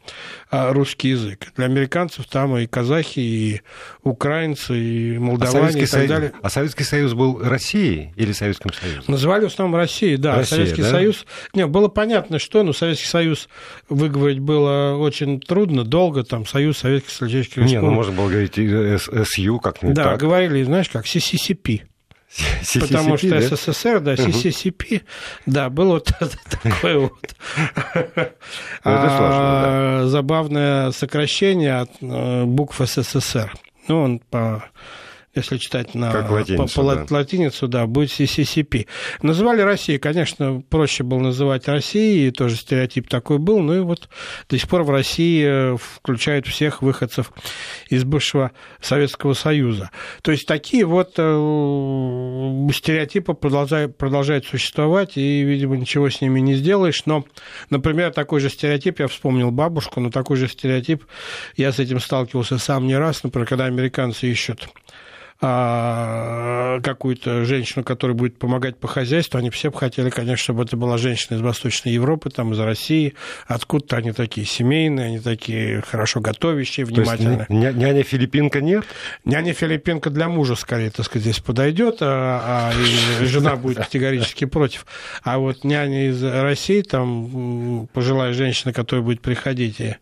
а, 0.49 0.73
русский 0.73 1.09
язык. 1.09 1.49
Для 1.57 1.65
американцев 1.65 2.27
там 2.29 2.57
и 2.57 2.69
казахи, 2.69 3.19
и 3.19 3.63
украинцы, 4.05 4.79
и 4.79 5.19
молдаване 5.19 5.67
а 5.67 5.71
и 5.71 5.81
так 5.81 5.89
Союз, 5.89 6.09
далее. 6.09 6.33
А 6.41 6.51
Советский 6.51 6.85
Союз 6.85 7.15
был 7.15 7.41
Россией 7.43 8.13
или 8.15 8.31
Советским 8.31 8.73
Союзом? 8.73 9.03
Называли 9.09 9.43
в 9.43 9.49
основном 9.49 9.75
Россией, 9.75 10.19
да. 10.19 10.37
Россия, 10.37 10.59
Советский 10.59 10.83
да? 10.83 10.91
Союз... 10.91 11.27
Не, 11.53 11.67
было 11.67 11.89
понятно, 11.89 12.39
что, 12.39 12.63
но 12.63 12.73
Советский 12.73 13.09
Союз 13.09 13.49
выговорить 13.89 14.39
было 14.39 14.95
очень 14.97 15.41
трудно, 15.41 15.83
долго, 15.83 16.23
там, 16.23 16.47
Союз 16.47 16.79
Советских 16.79 17.11
Социалистических 17.11 17.65
Республик. 17.65 17.83
Не, 17.83 17.89
ну 17.89 17.93
можно 17.93 18.13
было 18.13 18.29
говорить 18.29 18.55
СЮ 18.55 19.59
как-нибудь 19.59 19.97
Да, 19.97 20.05
так. 20.05 20.21
говорили, 20.21 20.63
знаешь, 20.63 20.89
как 20.91 21.07
CCCP. 21.07 21.81
Потому 22.81 23.17
что 23.17 23.31
да? 23.31 23.41
СССР, 23.41 24.01
да, 24.01 24.15
CCCP, 24.15 25.03
да, 25.47 25.71
было 25.71 25.95
вот 25.95 26.13
такое 26.63 26.99
вот 26.99 27.35
а, 28.85 30.05
забавное 30.07 30.91
сокращение 30.93 31.81
от 31.81 31.91
э, 32.01 32.45
букв 32.45 32.81
СССР. 32.85 33.53
Ну, 33.89 34.03
он 34.03 34.19
по 34.19 34.65
если 35.39 35.59
читать 35.59 35.95
на, 35.95 36.13
как 36.13 36.31
латиницу, 36.31 36.75
по, 36.75 36.83
по 36.83 36.95
да. 36.95 37.07
латиницу, 37.11 37.69
да, 37.69 37.87
будет 37.87 38.11
CCCP. 38.11 38.87
Называли 39.23 39.63
Россию, 39.63 40.01
конечно, 40.01 40.63
проще 40.69 41.03
было 41.03 41.19
называть 41.19 41.69
Россией, 41.69 42.31
тоже 42.31 42.57
стереотип 42.57 43.09
такой 43.09 43.39
был, 43.39 43.61
ну 43.61 43.75
и 43.75 43.81
вот 43.81 44.09
до 44.49 44.59
сих 44.59 44.69
пор 44.69 44.83
в 44.83 44.91
России 44.91 45.77
включают 45.77 46.47
всех 46.47 46.83
выходцев 46.83 47.33
из 47.89 48.05
бывшего 48.05 48.53
Советского 48.81 49.35
Союза. 49.35 49.91
То 50.23 50.31
есть 50.31 50.47
такие 50.47 50.85
вот 50.85 51.15
э, 51.17 52.69
стереотипы 52.73 53.35
продолжают, 53.35 53.97
продолжают 53.97 54.47
существовать, 54.47 55.17
и, 55.17 55.43
видимо, 55.43 55.77
ничего 55.77 56.11
с 56.11 56.21
ними 56.21 56.41
не 56.41 56.55
сделаешь. 56.55 57.03
Но, 57.07 57.25
например, 57.71 58.13
такой 58.13 58.41
же 58.41 58.51
стереотип, 58.51 59.01
я 59.01 59.09
вспомнил 59.09 59.51
бабушку, 59.51 60.01
но 60.01 60.11
такой 60.11 60.37
же 60.37 60.49
стереотип, 60.49 61.05
я 61.57 61.73
с 61.73 61.79
этим 61.79 62.01
сталкивался 62.01 62.59
сам 62.59 62.87
не 62.87 62.97
раз, 62.97 63.23
например, 63.23 63.47
когда 63.47 63.67
американцы 63.67 64.27
ищут 64.27 64.69
а, 65.41 66.81
какую-то 66.81 67.45
женщину, 67.45 67.85
которая 67.85 68.17
будет 68.17 68.39
помогать 68.39 68.77
по 68.77 68.89
хозяйству, 68.89 69.39
они 69.39 69.51
все 69.51 69.71
бы 69.71 69.79
хотели, 69.79 70.11
конечно, 70.11 70.43
чтобы 70.43 70.65
это 70.65 70.77
была 70.77 70.99
женщина 70.99 71.37
из 71.37 71.41
Восточной 71.43 71.93
Европы, 71.93 72.31
там, 72.31 72.53
из 72.55 72.59
России. 72.59 73.15
Откуда-то 73.47 73.99
они 73.99 74.11
такие 74.11 74.45
семейные, 74.45 75.07
они 75.07 75.21
такие 75.21 75.81
хорошо 75.83 76.21
готовящие, 76.21 76.87
внимательные. 76.87 77.47
То 77.47 77.53
есть 77.55 77.77
няня-филиппинка 77.77 78.61
нет? 78.61 78.85
Няня-филиппинка 79.25 80.11
для 80.11 80.29
мужа, 80.29 80.57
скорее, 80.57 80.91
так 80.91 81.07
сказать, 81.07 81.23
здесь 81.23 81.39
подойдет, 81.39 81.99
а, 82.01 82.73
а 82.73 83.25
жена 83.25 83.55
будет 83.55 83.79
категорически 83.79 84.45
против. 84.45 84.87
А 85.23 85.39
вот 85.39 85.63
няня 85.63 86.09
из 86.09 86.21
России, 86.21 86.83
там, 86.83 87.87
пожилая 87.93 88.33
женщина, 88.33 88.73
которая 88.73 89.05
будет 89.05 89.21
приходить 89.21 89.79
и 89.79 89.97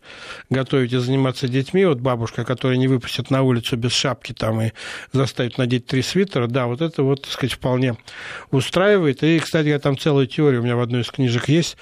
готовить 0.49 0.93
и 0.93 0.97
заниматься 0.97 1.47
детьми, 1.47 1.85
вот 1.85 1.99
бабушка, 1.99 2.43
которая 2.43 2.79
не 2.79 2.87
выпустит 2.87 3.29
на 3.29 3.43
улицу 3.43 3.77
без 3.77 3.91
шапки 3.91 4.33
там 4.33 4.61
и 4.61 4.71
за 5.11 5.26
заставить 5.27 5.57
надеть 5.57 5.85
три 5.85 6.01
свитера, 6.01 6.47
да, 6.47 6.65
вот 6.65 6.81
это 6.81 7.03
вот, 7.03 7.21
так 7.21 7.31
сказать, 7.31 7.53
вполне 7.53 7.97
устраивает. 8.51 9.23
И, 9.23 9.39
кстати, 9.39 9.67
я 9.67 9.79
там 9.79 9.97
целая 9.97 10.25
теория 10.25 10.59
у 10.59 10.63
меня 10.63 10.75
в 10.75 10.81
одной 10.81 11.01
из 11.01 11.11
книжек 11.11 11.49
есть, 11.49 11.77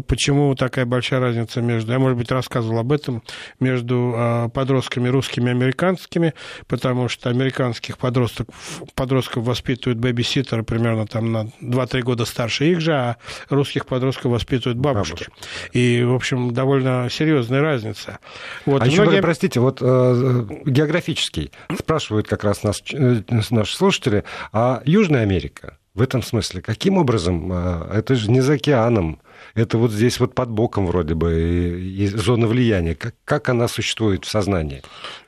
почему 0.00 0.54
такая 0.54 0.86
большая 0.86 1.20
разница 1.20 1.60
между, 1.60 1.92
я, 1.92 1.98
может 1.98 2.18
быть, 2.18 2.30
рассказывал 2.30 2.78
об 2.78 2.92
этом, 2.92 3.22
между 3.60 4.14
э, 4.16 4.48
подростками 4.50 5.08
русскими 5.08 5.48
и 5.48 5.52
американскими, 5.52 6.34
потому 6.66 7.08
что 7.08 7.30
американских 7.30 7.98
подростков, 7.98 8.46
подростков 8.94 9.44
воспитывают 9.44 9.98
бэби-ситтеры 9.98 10.62
примерно 10.62 11.06
там 11.06 11.32
на 11.32 11.50
2-3 11.60 12.02
года 12.02 12.24
старше 12.24 12.70
их 12.70 12.80
же, 12.80 12.92
а 12.92 13.16
русских 13.48 13.86
подростков 13.86 14.32
воспитывают 14.32 14.78
бабушки. 14.78 15.12
бабушки. 15.12 15.32
И, 15.72 16.02
в 16.02 16.14
общем, 16.14 16.52
довольно 16.52 17.08
серьезная 17.10 17.60
разница. 17.60 18.18
Вот, 18.66 18.82
а 18.82 18.86
многие... 18.86 19.12
еще, 19.12 19.22
простите, 19.22 19.60
вот 19.60 19.78
э, 19.80 20.46
географический, 20.64 21.52
спрашивают 21.76 22.28
как 22.28 22.44
раз 22.44 22.62
нас, 22.62 22.82
э, 22.92 23.22
наши 23.50 23.76
слушатели, 23.76 24.24
а 24.52 24.82
Южная 24.84 25.22
Америка, 25.22 25.78
в 25.94 26.00
этом 26.00 26.22
смысле, 26.22 26.62
каким 26.62 26.96
образом? 26.96 27.52
Это 27.52 28.14
же 28.14 28.30
не 28.30 28.40
за 28.40 28.54
океаном 28.54 29.20
это 29.54 29.78
вот 29.78 29.90
здесь 29.90 30.20
вот 30.20 30.34
под 30.34 30.50
боком 30.50 30.86
вроде 30.86 31.14
бы 31.14 31.32
и, 31.40 32.04
и 32.04 32.06
зона 32.06 32.46
влияния. 32.46 32.94
Как, 32.94 33.14
как 33.24 33.48
она 33.48 33.68
существует 33.68 34.24
в 34.24 34.30
сознании? 34.30 34.82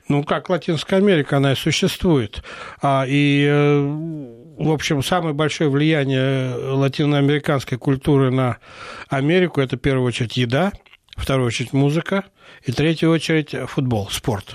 Ну, 0.07 0.23
как 0.23 0.49
Латинская 0.49 0.97
Америка, 0.97 1.37
она 1.37 1.53
и 1.53 1.55
существует. 1.55 2.43
А, 2.81 3.05
и, 3.07 3.45
э, 3.47 3.79
в 4.57 4.71
общем, 4.71 5.01
самое 5.03 5.33
большое 5.33 5.69
влияние 5.69 6.53
латиноамериканской 6.53 7.77
культуры 7.77 8.31
на 8.31 8.57
Америку– 9.09 9.61
это, 9.61 9.77
в 9.77 9.79
первую 9.79 10.07
очередь, 10.07 10.37
еда, 10.37 10.71
в 11.15 11.23
вторую 11.23 11.47
очередь, 11.47 11.73
музыка, 11.73 12.25
и 12.63 12.71
в 12.71 12.75
третью 12.75 13.11
очередь, 13.11 13.55
футбол, 13.67 14.09
спорт. 14.09 14.53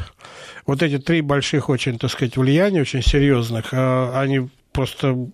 Вот 0.66 0.82
эти 0.82 0.98
три 0.98 1.20
больших 1.20 1.68
очень, 1.68 1.98
так 1.98 2.10
сказать, 2.10 2.36
влияния, 2.36 2.82
очень 2.82 3.02
серьезных, 3.02 3.70
а, 3.72 4.20
они 4.20 4.48
просто 4.72 5.30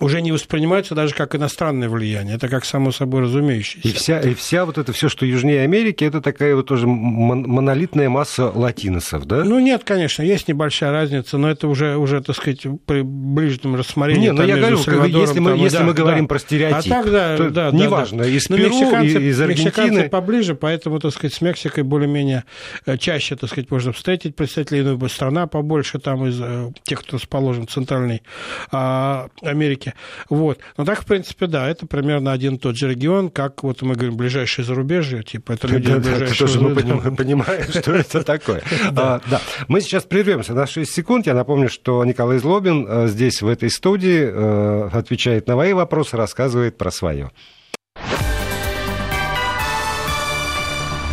уже 0.00 0.20
не 0.20 0.32
воспринимаются 0.32 0.94
даже 0.94 1.14
как 1.14 1.34
иностранное 1.34 1.88
влияние. 1.88 2.36
Это 2.36 2.48
как 2.48 2.64
само 2.64 2.92
собой 2.92 3.22
разумеющееся. 3.22 3.88
И 3.88 3.92
вся, 3.92 4.20
и 4.20 4.34
вся 4.34 4.64
вот 4.64 4.78
это 4.78 4.92
все, 4.92 5.08
что 5.08 5.26
южнее 5.26 5.62
Америки, 5.62 6.04
это 6.04 6.20
такая 6.20 6.54
вот 6.54 6.66
тоже 6.66 6.86
монолитная 6.86 8.08
масса 8.08 8.50
латиносов, 8.54 9.26
да? 9.26 9.44
Ну, 9.44 9.58
нет, 9.58 9.82
конечно, 9.84 10.22
есть 10.22 10.48
небольшая 10.48 10.92
разница, 10.92 11.38
но 11.38 11.50
это 11.50 11.68
уже, 11.68 11.96
уже 11.96 12.20
так 12.22 12.36
сказать, 12.36 12.66
при 12.86 13.02
ближнем 13.02 13.74
рассмотрении. 13.74 14.26
Не, 14.26 14.32
но 14.32 14.42
ну, 14.42 14.48
я 14.48 14.56
говорю, 14.56 14.76
если, 14.76 15.40
мы, 15.40 15.50
там, 15.50 15.60
если 15.60 15.78
да, 15.78 15.84
мы 15.84 15.94
говорим 15.94 16.24
да. 16.24 16.28
про 16.28 16.38
стереотип, 16.38 16.92
а 16.92 16.96
так, 17.02 17.10
да, 17.10 17.36
то 17.36 17.50
да, 17.50 17.70
неважно, 17.72 18.24
да, 18.24 18.28
из 18.28 18.48
но 18.48 18.56
Перу, 18.56 18.68
мексиканцы, 18.70 19.22
из 19.22 19.40
Аргентины. 19.40 19.66
Мексиканцы 19.66 20.08
поближе, 20.08 20.54
поэтому, 20.54 21.00
так 21.00 21.12
сказать, 21.12 21.34
с 21.34 21.40
Мексикой 21.40 21.84
более-менее 21.84 22.44
э, 22.86 22.96
чаще, 22.98 23.36
так 23.36 23.50
сказать, 23.50 23.70
можно 23.70 23.92
встретить 23.92 24.36
представителей 24.36 24.80
иной 24.80 25.08
страна 25.08 25.46
побольше 25.46 25.98
там 25.98 26.26
из 26.26 26.38
э, 26.40 26.70
тех, 26.84 27.00
кто 27.00 27.16
расположен 27.16 27.66
в 27.66 27.70
Центральной 27.70 28.22
а, 28.70 29.28
Америке. 29.42 29.87
Америки. 29.88 29.94
Вот. 30.28 30.58
Но 30.76 30.84
так, 30.84 31.02
в 31.02 31.06
принципе, 31.06 31.46
да, 31.46 31.68
это 31.68 31.86
примерно 31.86 32.32
один 32.32 32.54
и 32.54 32.58
тот 32.58 32.76
же 32.76 32.88
регион, 32.88 33.30
как 33.30 33.62
вот 33.62 33.82
мы 33.82 33.94
говорим, 33.94 34.16
ближайшее 34.16 34.64
зарубежье, 34.64 35.22
типа 35.22 35.52
это 35.52 35.66
люди 35.68 35.92
да, 35.92 35.98
ближайшего... 35.98 36.74
Да, 36.74 36.94
мы 36.94 37.16
понимаем, 37.16 37.64
что 37.70 37.92
это 37.92 38.22
такое. 38.22 38.62
А, 38.98 39.20
да. 39.30 39.40
Мы 39.68 39.80
сейчас 39.80 40.04
прервемся 40.04 40.54
на 40.54 40.66
6 40.66 40.90
секунд. 40.90 41.26
Я 41.26 41.34
напомню, 41.34 41.68
что 41.68 42.04
Николай 42.04 42.38
Злобин 42.38 42.86
э, 42.88 43.06
здесь, 43.06 43.42
в 43.42 43.48
этой 43.48 43.70
студии, 43.70 44.22
э, 44.22 44.88
отвечает 44.92 45.46
на 45.46 45.56
мои 45.56 45.72
вопросы, 45.72 46.16
рассказывает 46.16 46.76
про 46.76 46.90
свое. 46.90 47.30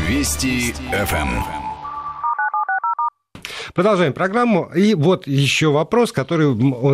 Вести 0.07 0.73
ФМ. 0.91 1.64
Продолжаем 3.75 4.13
программу. 4.13 4.71
И 4.73 4.93
вот 4.93 5.27
еще 5.27 5.69
вопрос, 5.69 6.13
который 6.13 6.45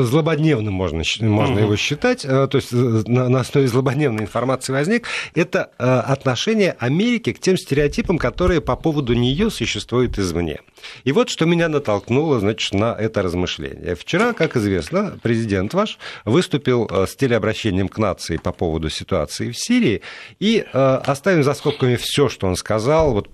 злободневным 0.03 0.73
можно, 0.73 1.03
можно 1.19 1.53
угу. 1.53 1.61
его 1.61 1.75
считать, 1.75 2.25
э, 2.25 2.47
то 2.47 2.55
есть 2.55 2.73
э, 2.73 2.75
на, 2.75 3.29
на 3.29 3.41
основе 3.41 3.67
злободневной 3.67 4.23
информации 4.23 4.73
возник, 4.73 5.05
это 5.35 5.69
э, 5.77 5.85
отношение 5.85 6.75
Америки 6.79 7.33
к 7.33 7.39
тем 7.39 7.55
стереотипам, 7.55 8.17
которые 8.17 8.61
по 8.61 8.75
поводу 8.75 9.13
нее 9.13 9.51
существуют 9.51 10.17
извне. 10.17 10.61
И 11.03 11.11
вот 11.11 11.29
что 11.29 11.45
меня 11.45 11.69
натолкнуло, 11.69 12.39
значит, 12.39 12.73
на 12.73 12.95
это 12.97 13.21
размышление. 13.21 13.93
Вчера, 13.93 14.33
как 14.33 14.57
известно, 14.57 15.19
президент 15.21 15.75
ваш 15.75 15.99
выступил 16.25 16.89
с 16.89 17.15
телеобращением 17.15 17.89
к 17.89 17.99
нации 17.99 18.37
по 18.37 18.51
поводу 18.51 18.89
ситуации 18.89 19.51
в 19.51 19.57
Сирии, 19.59 20.01
и 20.39 20.65
оставим 20.73 21.43
за 21.43 21.53
скобками 21.53 21.97
все, 21.97 22.29
что 22.29 22.47
он 22.47 22.55
сказал, 22.55 23.13
вот 23.13 23.29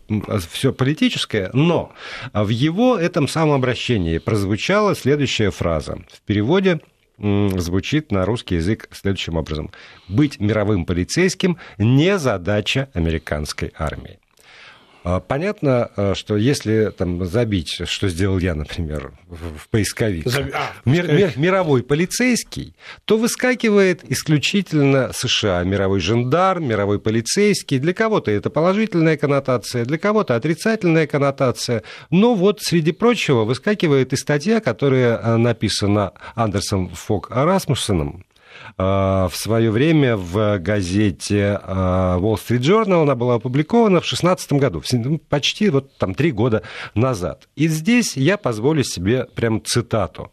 все 0.51 0.73
политическое, 0.73 1.49
но 1.53 1.93
в 2.33 2.49
его 2.49 2.97
этом 2.97 3.29
самом 3.37 3.53
обращении 3.53 4.17
прозвучала 4.17 4.95
следующая 4.95 5.51
фраза. 5.51 5.99
В 6.11 6.21
переводе 6.21 6.79
звучит 7.19 8.11
на 8.11 8.25
русский 8.25 8.55
язык 8.55 8.89
следующим 8.91 9.35
образом. 9.37 9.69
«Быть 10.07 10.39
мировым 10.39 10.87
полицейским 10.87 11.59
не 11.77 12.17
задача 12.17 12.89
американской 12.95 13.71
армии». 13.77 14.17
А, 15.09 15.21
понятно, 15.21 15.89
а, 15.95 16.15
что 16.15 16.35
если 16.35 16.91
там 16.95 17.23
забить, 17.25 17.79
что 17.85 18.09
сделал 18.09 18.39
я, 18.39 18.55
например, 18.55 19.13
в 19.29 19.69
поисковик, 19.69 20.27
Заби... 20.27 20.51
а, 20.53 20.73
мир, 20.83 21.09
мир, 21.09 21.31
мировой 21.37 21.81
полицейский, 21.81 22.75
то 23.05 23.17
выскакивает 23.17 24.01
исключительно 24.11 25.11
США, 25.13 25.63
мировой 25.63 26.01
жандарм, 26.01 26.67
мировой 26.67 26.99
полицейский. 26.99 27.79
Для 27.79 27.93
кого-то 27.93 28.31
это 28.31 28.49
положительная 28.49 29.15
коннотация, 29.15 29.85
для 29.85 29.97
кого-то 29.97 30.35
отрицательная 30.35 31.07
коннотация. 31.07 31.83
Но 32.11 32.35
вот, 32.35 32.59
среди 32.61 32.91
прочего, 32.91 33.45
выскакивает 33.45 34.11
и 34.11 34.17
статья, 34.17 34.59
которая 34.59 35.37
написана 35.37 36.11
Андерсом 36.35 36.89
Фок 36.89 37.29
Расмуссеном, 37.29 38.25
в 38.77 39.31
свое 39.33 39.71
время 39.71 40.17
в 40.17 40.59
газете 40.59 41.59
э, 41.63 41.67
Wall 41.67 42.35
Street 42.35 42.59
Journal. 42.59 43.03
Она 43.03 43.15
была 43.15 43.35
опубликована 43.35 43.99
в 43.99 44.03
2016 44.03 44.53
году, 44.53 44.83
ну, 44.91 45.17
почти 45.17 45.69
вот 45.69 45.97
там 45.97 46.13
три 46.13 46.31
года 46.31 46.61
назад. 46.93 47.47
И 47.55 47.67
здесь 47.67 48.15
я 48.15 48.37
позволю 48.37 48.83
себе 48.83 49.25
прям 49.35 49.63
цитату. 49.63 50.31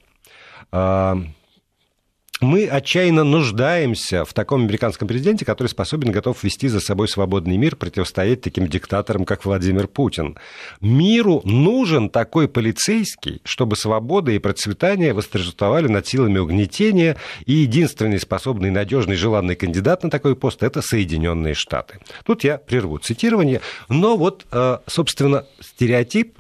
Мы 2.41 2.67
отчаянно 2.67 3.23
нуждаемся 3.23 4.25
в 4.25 4.35
таком 4.35 4.63
американском 4.63 5.07
президенте, 5.07 5.45
который 5.45 5.69
способен, 5.69 6.11
готов 6.11 6.43
вести 6.43 6.67
за 6.67 6.81
собой 6.81 7.07
свободный 7.09 7.57
мир, 7.57 7.77
противостоять 7.77 8.41
таким 8.41 8.67
диктаторам, 8.67 9.25
как 9.25 9.45
Владимир 9.45 9.87
Путин. 9.87 10.37
Миру 10.81 11.43
нужен 11.45 12.11
такой 12.11 12.49
полицейский, 12.49 13.41
чтобы 13.45 13.77
свобода 13.77 14.33
и 14.33 14.41
процветание 14.41 15.15
восторжествовали 15.15 15.87
над 15.87 16.09
силами 16.09 16.39
угнетения, 16.39 17.17
и 17.47 17.53
единственный 17.53 18.19
способный, 18.19 18.71
надежный, 18.71 19.15
желанный 19.15 19.55
кандидат 19.55 20.03
на 20.03 20.11
такой 20.11 20.35
пост– 20.35 20.63
это 20.65 20.83
Соединенные 20.83 21.55
Штаты. 21.55 22.01
Тут 22.25 22.43
я 22.43 22.59
прерву 22.59 22.99
цитирование, 22.99 23.61
но 23.89 24.17
вот, 24.17 24.45
э, 24.51 24.79
собственно, 24.89 25.47
стереотип, 25.61 26.37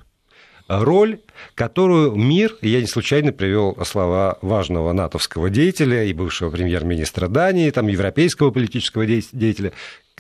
роль 0.69 1.19
которую 1.55 2.15
мир, 2.15 2.57
я 2.63 2.81
не 2.81 2.87
случайно 2.87 3.33
привел 3.33 3.77
слова 3.85 4.39
важного 4.43 4.93
натовского 4.93 5.51
деятеля 5.51 6.05
и 6.05 6.13
бывшего 6.13 6.51
премьер-министра 6.51 7.29
Дании, 7.29 7.71
там, 7.71 7.87
европейского 7.87 8.51
политического 8.51 9.07
деятеля, 9.07 9.73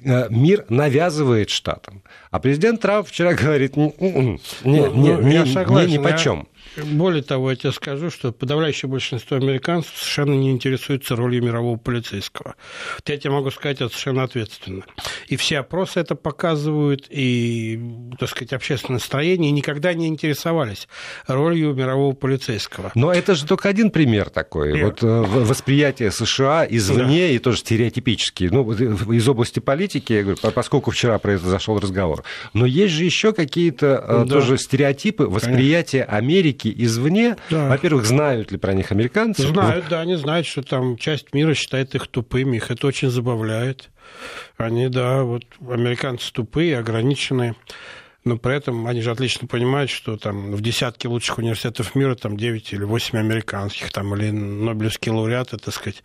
э, 0.02 0.26
мир 0.30 0.64
навязывает 0.68 1.50
штатам. 1.50 2.02
А 2.30 2.38
президент 2.38 2.80
Трамп 2.80 3.08
вчера 3.08 3.34
говорит, 3.34 3.76
не, 3.76 3.92
не, 3.98 4.10
не, 4.10 4.40
не, 4.64 4.80
не, 4.90 5.16
не, 5.18 5.86
не, 5.86 5.92
не 5.92 5.98
почем. 5.98 6.48
Более 6.82 7.22
того, 7.22 7.50
я 7.50 7.56
тебе 7.56 7.72
скажу, 7.72 8.10
что 8.10 8.32
подавляющее 8.32 8.88
большинство 8.88 9.36
американцев 9.36 9.92
совершенно 9.96 10.34
не 10.34 10.50
интересуется 10.50 11.16
ролью 11.16 11.42
мирового 11.42 11.76
полицейского. 11.76 12.56
Вот 12.96 13.08
я 13.08 13.16
тебе 13.16 13.30
могу 13.30 13.50
сказать 13.50 13.76
это 13.76 13.88
совершенно 13.88 14.24
ответственно. 14.24 14.84
И 15.28 15.36
все 15.36 15.58
опросы 15.58 16.00
это 16.00 16.14
показывают, 16.14 17.06
и, 17.10 17.80
так 18.18 18.28
сказать, 18.28 18.52
общественное 18.52 18.98
настроение 18.98 19.50
никогда 19.50 19.94
не 19.94 20.08
интересовались 20.08 20.88
ролью 21.26 21.74
мирового 21.74 22.14
полицейского. 22.14 22.92
Но 22.94 23.12
это 23.12 23.34
же 23.34 23.46
только 23.46 23.68
один 23.68 23.90
пример 23.90 24.30
такой. 24.30 24.72
Нет. 24.72 24.84
Вот 24.84 25.02
э, 25.02 25.06
восприятие 25.06 26.10
США 26.10 26.66
извне 26.68 27.26
да. 27.26 27.34
и 27.34 27.38
тоже 27.38 27.58
стереотипические. 27.58 28.50
Ну, 28.50 28.72
из 28.72 29.28
области 29.28 29.60
политики, 29.60 30.12
я 30.12 30.22
говорю, 30.22 30.38
поскольку 30.54 30.90
вчера 30.90 31.18
произошел 31.18 31.78
разговор. 31.78 32.24
Но 32.52 32.66
есть 32.66 32.94
же 32.94 33.04
еще 33.04 33.32
какие-то 33.32 34.04
э, 34.06 34.24
да. 34.24 34.26
тоже 34.26 34.58
стереотипы 34.58 35.24
восприятия 35.24 36.04
Конечно. 36.04 36.16
Америки 36.16 36.63
извне. 36.72 37.36
Да. 37.50 37.68
Во-первых, 37.68 38.06
знают 38.06 38.52
ли 38.52 38.58
про 38.58 38.74
них 38.74 38.92
американцы? 38.92 39.46
Знают, 39.46 39.86
да, 39.88 40.00
они 40.00 40.16
знают, 40.16 40.46
что 40.46 40.62
там 40.62 40.96
часть 40.96 41.34
мира 41.34 41.54
считает 41.54 41.94
их 41.94 42.06
тупыми, 42.06 42.56
их 42.56 42.70
это 42.70 42.86
очень 42.86 43.10
забавляет. 43.10 43.90
Они, 44.56 44.88
да, 44.88 45.22
вот 45.22 45.44
американцы 45.60 46.32
тупые, 46.32 46.78
ограниченные 46.78 47.54
но 48.24 48.38
при 48.38 48.56
этом 48.56 48.86
они 48.86 49.02
же 49.02 49.10
отлично 49.10 49.46
понимают, 49.46 49.90
что 49.90 50.16
там 50.16 50.52
в 50.52 50.62
десятке 50.62 51.08
лучших 51.08 51.38
университетов 51.38 51.94
мира 51.94 52.14
там 52.14 52.36
9 52.36 52.72
или 52.72 52.84
8 52.84 53.18
американских, 53.18 53.92
там, 53.92 54.14
или 54.14 54.30
Нобелевские 54.30 55.14
лауреаты, 55.14 55.58
так 55.58 55.74
сказать, 55.74 56.02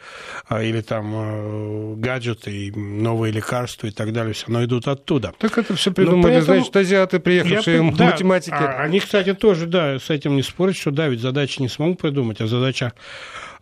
а, 0.48 0.62
или 0.62 0.82
там 0.82 1.14
э, 1.16 1.96
гаджеты, 1.96 2.52
и 2.52 2.72
новые 2.72 3.32
лекарства 3.32 3.88
и 3.88 3.92
так 3.92 4.12
далее, 4.12 4.34
все 4.34 4.48
равно 4.48 4.66
идут 4.66 4.88
оттуда. 4.88 5.34
Так 5.40 5.58
это 5.58 5.76
все 5.76 5.92
придумали, 5.92 6.36
этом, 6.36 6.56
значит, 6.56 6.76
азиаты, 6.76 7.20
приехавшие 7.20 7.84
я, 7.84 7.92
да, 7.92 8.06
математики. 8.06 8.54
А, 8.54 8.82
они, 8.82 9.00
кстати, 9.00 9.34
тоже, 9.34 9.66
да, 9.66 9.98
с 9.98 10.10
этим 10.10 10.36
не 10.36 10.44
спорят, 10.44 10.76
что 10.76 10.92
да, 10.92 11.08
ведь 11.08 11.22
задачи 11.22 11.62
не 11.62 11.70
смогут 11.70 12.00
придумать, 12.00 12.42
а 12.42 12.48
задача 12.48 12.94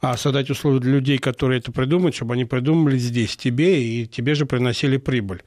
а 0.02 0.16
создать 0.18 0.50
условия 0.50 0.80
для 0.80 0.94
людей, 0.94 1.18
которые 1.18 1.60
это 1.60 1.72
придумают, 1.72 2.16
чтобы 2.16 2.34
они 2.36 2.46
придумали 2.46 2.98
здесь 2.98 3.36
тебе, 3.36 3.84
и 3.84 4.06
тебе 4.06 4.36
же 4.36 4.46
приносили 4.46 4.98
прибыль, 4.98 5.42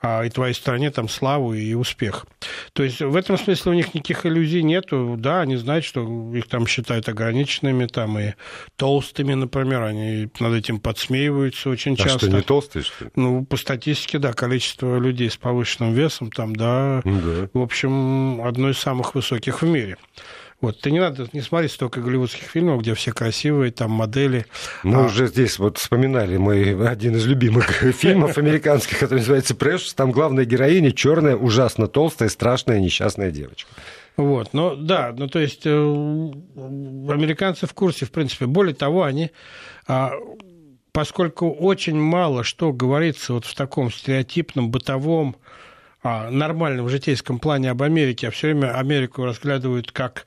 а, 0.00 0.22
и 0.24 0.30
твоей 0.30 0.54
стране 0.54 0.90
там 0.90 1.08
славу 1.08 1.54
и 1.54 1.74
успех. 1.74 2.26
То 2.72 2.82
есть 2.82 3.00
в 3.00 3.16
этом 3.16 3.36
смысле 3.36 3.72
у 3.72 3.74
них 3.74 3.94
никаких 3.94 4.24
иллюзий 4.26 4.62
нету. 4.62 5.16
Да, 5.18 5.40
они 5.40 5.56
знают, 5.56 5.84
что 5.84 6.34
их 6.34 6.48
там 6.48 6.66
считают 6.66 7.08
ограниченными, 7.08 7.86
там 7.86 8.18
и 8.18 8.34
толстыми, 8.76 9.34
например, 9.34 9.82
они 9.82 10.28
над 10.38 10.54
этим 10.54 10.78
подсмеиваются 10.78 11.70
очень 11.70 11.94
а 11.94 11.96
часто. 11.96 12.26
что, 12.26 12.36
не 12.36 12.42
толстые, 12.42 12.82
что 12.84 13.06
ли? 13.06 13.10
Ну, 13.16 13.44
по 13.44 13.56
статистике, 13.56 14.18
да, 14.18 14.32
количество 14.32 14.98
людей 14.98 15.30
с 15.30 15.36
повышенным 15.36 15.92
весом 15.92 16.30
там, 16.30 16.54
да, 16.54 17.00
ну, 17.04 17.20
да. 17.20 17.48
в 17.52 17.62
общем, 17.62 18.40
одно 18.42 18.70
из 18.70 18.78
самых 18.78 19.14
высоких 19.14 19.62
в 19.62 19.66
мире. 19.66 19.96
Вот, 20.60 20.80
ты 20.80 20.90
не 20.90 21.00
надо 21.00 21.28
не 21.32 21.42
смотреть 21.42 21.72
столько 21.72 22.00
голливудских 22.00 22.44
фильмов, 22.44 22.80
где 22.80 22.94
все 22.94 23.12
красивые, 23.12 23.72
там 23.72 23.90
модели. 23.90 24.46
Мы 24.82 25.02
а... 25.02 25.04
уже 25.04 25.26
здесь 25.26 25.58
вот 25.58 25.76
вспоминали 25.76 26.38
мой 26.38 26.88
один 26.88 27.16
из 27.16 27.26
любимых 27.26 27.70
фильмов 27.92 28.38
американских, 28.38 28.98
который 28.98 29.18
называется 29.18 29.54
«Прэш». 29.54 29.92
Там 29.92 30.12
главная 30.12 30.46
героиня 30.46 30.92
черная, 30.92 31.36
ужасно 31.36 31.88
толстая, 31.88 32.30
страшная, 32.30 32.80
несчастная 32.80 33.30
девочка. 33.30 33.70
Вот, 34.16 34.54
ну 34.54 34.74
да, 34.74 35.14
ну 35.14 35.28
то 35.28 35.38
есть 35.38 35.66
э, 35.66 35.70
американцы 35.70 37.66
в 37.66 37.74
курсе, 37.74 38.06
в 38.06 38.10
принципе. 38.10 38.46
Более 38.46 38.74
того, 38.74 39.02
они 39.02 39.30
а, 39.86 40.12
поскольку 40.92 41.50
очень 41.50 41.96
мало 41.96 42.42
что 42.42 42.72
говорится 42.72 43.34
вот 43.34 43.44
в 43.44 43.54
таком 43.54 43.90
стереотипном, 43.92 44.70
бытовом, 44.70 45.36
нормальном 46.30 46.88
житейском 46.88 47.38
плане 47.38 47.70
об 47.70 47.82
Америке, 47.82 48.28
а 48.28 48.30
все 48.30 48.48
время 48.48 48.76
Америку 48.76 49.24
разглядывают 49.24 49.92
как 49.92 50.26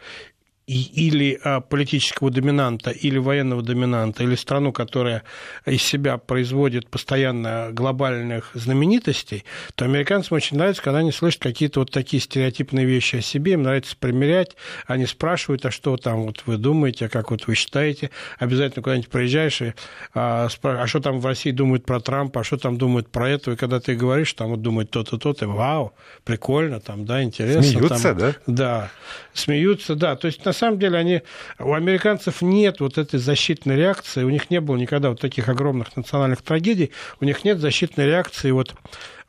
или 0.69 1.39
а, 1.43 1.61
политического 1.61 2.29
доминанта, 2.29 2.91
или 2.91 3.17
военного 3.17 3.63
доминанта, 3.63 4.23
или 4.23 4.35
страну, 4.35 4.71
которая 4.71 5.23
из 5.65 5.81
себя 5.81 6.17
производит 6.17 6.89
постоянно 6.89 7.69
глобальных 7.71 8.51
знаменитостей, 8.53 9.45
то 9.75 9.85
американцам 9.85 10.37
очень 10.37 10.57
нравится, 10.57 10.83
когда 10.83 10.99
они 10.99 11.11
слышат 11.11 11.41
какие-то 11.41 11.79
вот 11.79 11.91
такие 11.91 12.21
стереотипные 12.21 12.85
вещи 12.85 13.17
о 13.17 13.21
себе, 13.21 13.53
им 13.53 13.63
нравится 13.63 13.95
примерять, 13.99 14.55
они 14.85 15.07
спрашивают, 15.07 15.65
а 15.65 15.71
что 15.71 15.97
там 15.97 16.23
вот 16.23 16.43
вы 16.45 16.57
думаете, 16.57 17.07
а 17.07 17.09
как 17.09 17.31
вот 17.31 17.47
вы 17.47 17.55
считаете, 17.55 18.11
обязательно 18.37 18.83
куда-нибудь 18.83 19.09
приезжаешь 19.09 19.61
и 19.61 19.73
а, 20.13 20.49
спрашиваешь, 20.49 20.85
а 20.85 20.87
что 20.87 20.99
там 20.99 21.19
в 21.19 21.25
России 21.25 21.51
думают 21.51 21.85
про 21.85 21.99
Трампа, 21.99 22.41
а 22.41 22.43
что 22.43 22.57
там 22.57 22.77
думают 22.77 23.09
про 23.09 23.27
этого, 23.29 23.55
и 23.55 23.57
когда 23.57 23.79
ты 23.79 23.95
говоришь, 23.95 24.33
там 24.33 24.49
вот 24.49 24.61
думают 24.61 24.91
то-то, 24.91 25.17
то-то, 25.17 25.47
вау, 25.47 25.93
прикольно, 26.23 26.79
там, 26.79 27.05
да, 27.05 27.23
интересно. 27.23 27.63
Смеются, 27.63 28.03
там, 28.03 28.17
да? 28.17 28.35
Да, 28.45 28.91
смеются, 29.33 29.95
да, 29.95 30.15
то 30.15 30.27
есть 30.27 30.45
на 30.45 30.53
самом 30.59 30.79
деле 30.79 30.97
они, 30.97 31.21
у 31.57 31.73
американцев 31.73 32.41
нет 32.41 32.79
вот 32.79 32.97
этой 32.97 33.19
защитной 33.19 33.75
реакции, 33.75 34.23
у 34.23 34.29
них 34.29 34.49
не 34.49 34.61
было 34.61 34.77
никогда 34.77 35.09
вот 35.09 35.19
таких 35.19 35.49
огромных 35.49 35.95
национальных 35.95 36.41
трагедий, 36.41 36.91
у 37.19 37.25
них 37.25 37.43
нет 37.43 37.59
защитной 37.59 38.05
реакции 38.05 38.51
вот 38.51 38.75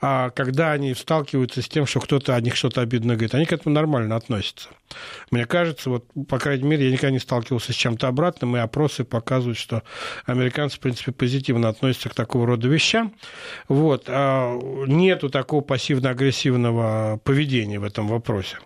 а 0.02 0.30
когда 0.30 0.72
они 0.72 0.94
сталкиваются 0.94 1.60
с 1.60 1.68
тем, 1.68 1.86
что 1.86 2.00
кто-то 2.00 2.34
о 2.34 2.40
них 2.40 2.56
что-то 2.56 2.80
обидно 2.80 3.14
говорит, 3.14 3.34
они 3.34 3.44
к 3.44 3.52
этому 3.52 3.74
нормально 3.74 4.16
относятся. 4.16 4.70
Мне 5.30 5.44
кажется, 5.44 5.90
вот, 5.90 6.06
по 6.26 6.38
крайней 6.38 6.64
мере, 6.64 6.86
я 6.86 6.92
никогда 6.92 7.10
не 7.10 7.18
сталкивался 7.18 7.72
с 7.72 7.76
чем-то 7.76 8.08
обратным, 8.08 8.56
и 8.56 8.60
опросы 8.60 9.04
показывают, 9.04 9.58
что 9.58 9.82
американцы, 10.24 10.78
в 10.78 10.80
принципе, 10.80 11.12
позитивно 11.12 11.68
относятся 11.68 12.08
к 12.08 12.14
такого 12.14 12.46
рода 12.46 12.66
вещам. 12.66 13.14
Вот. 13.68 14.04
А 14.08 14.58
нету 14.86 15.28
такого 15.28 15.60
пассивно-агрессивного 15.60 17.20
поведения 17.22 17.78
в 17.78 17.84
этом 17.84 18.08
вопросе. 18.08 18.56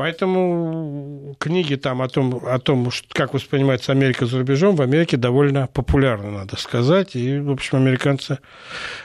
Поэтому 0.00 1.36
книги 1.38 1.74
там 1.74 2.00
о 2.00 2.08
том, 2.08 2.40
о 2.46 2.58
том, 2.58 2.90
как 3.12 3.34
воспринимается 3.34 3.92
Америка 3.92 4.24
за 4.24 4.38
рубежом, 4.38 4.74
в 4.74 4.80
Америке 4.80 5.18
довольно 5.18 5.66
популярны, 5.66 6.30
надо 6.30 6.56
сказать. 6.56 7.14
И, 7.16 7.38
в 7.38 7.50
общем, 7.50 7.76
американцы 7.76 8.38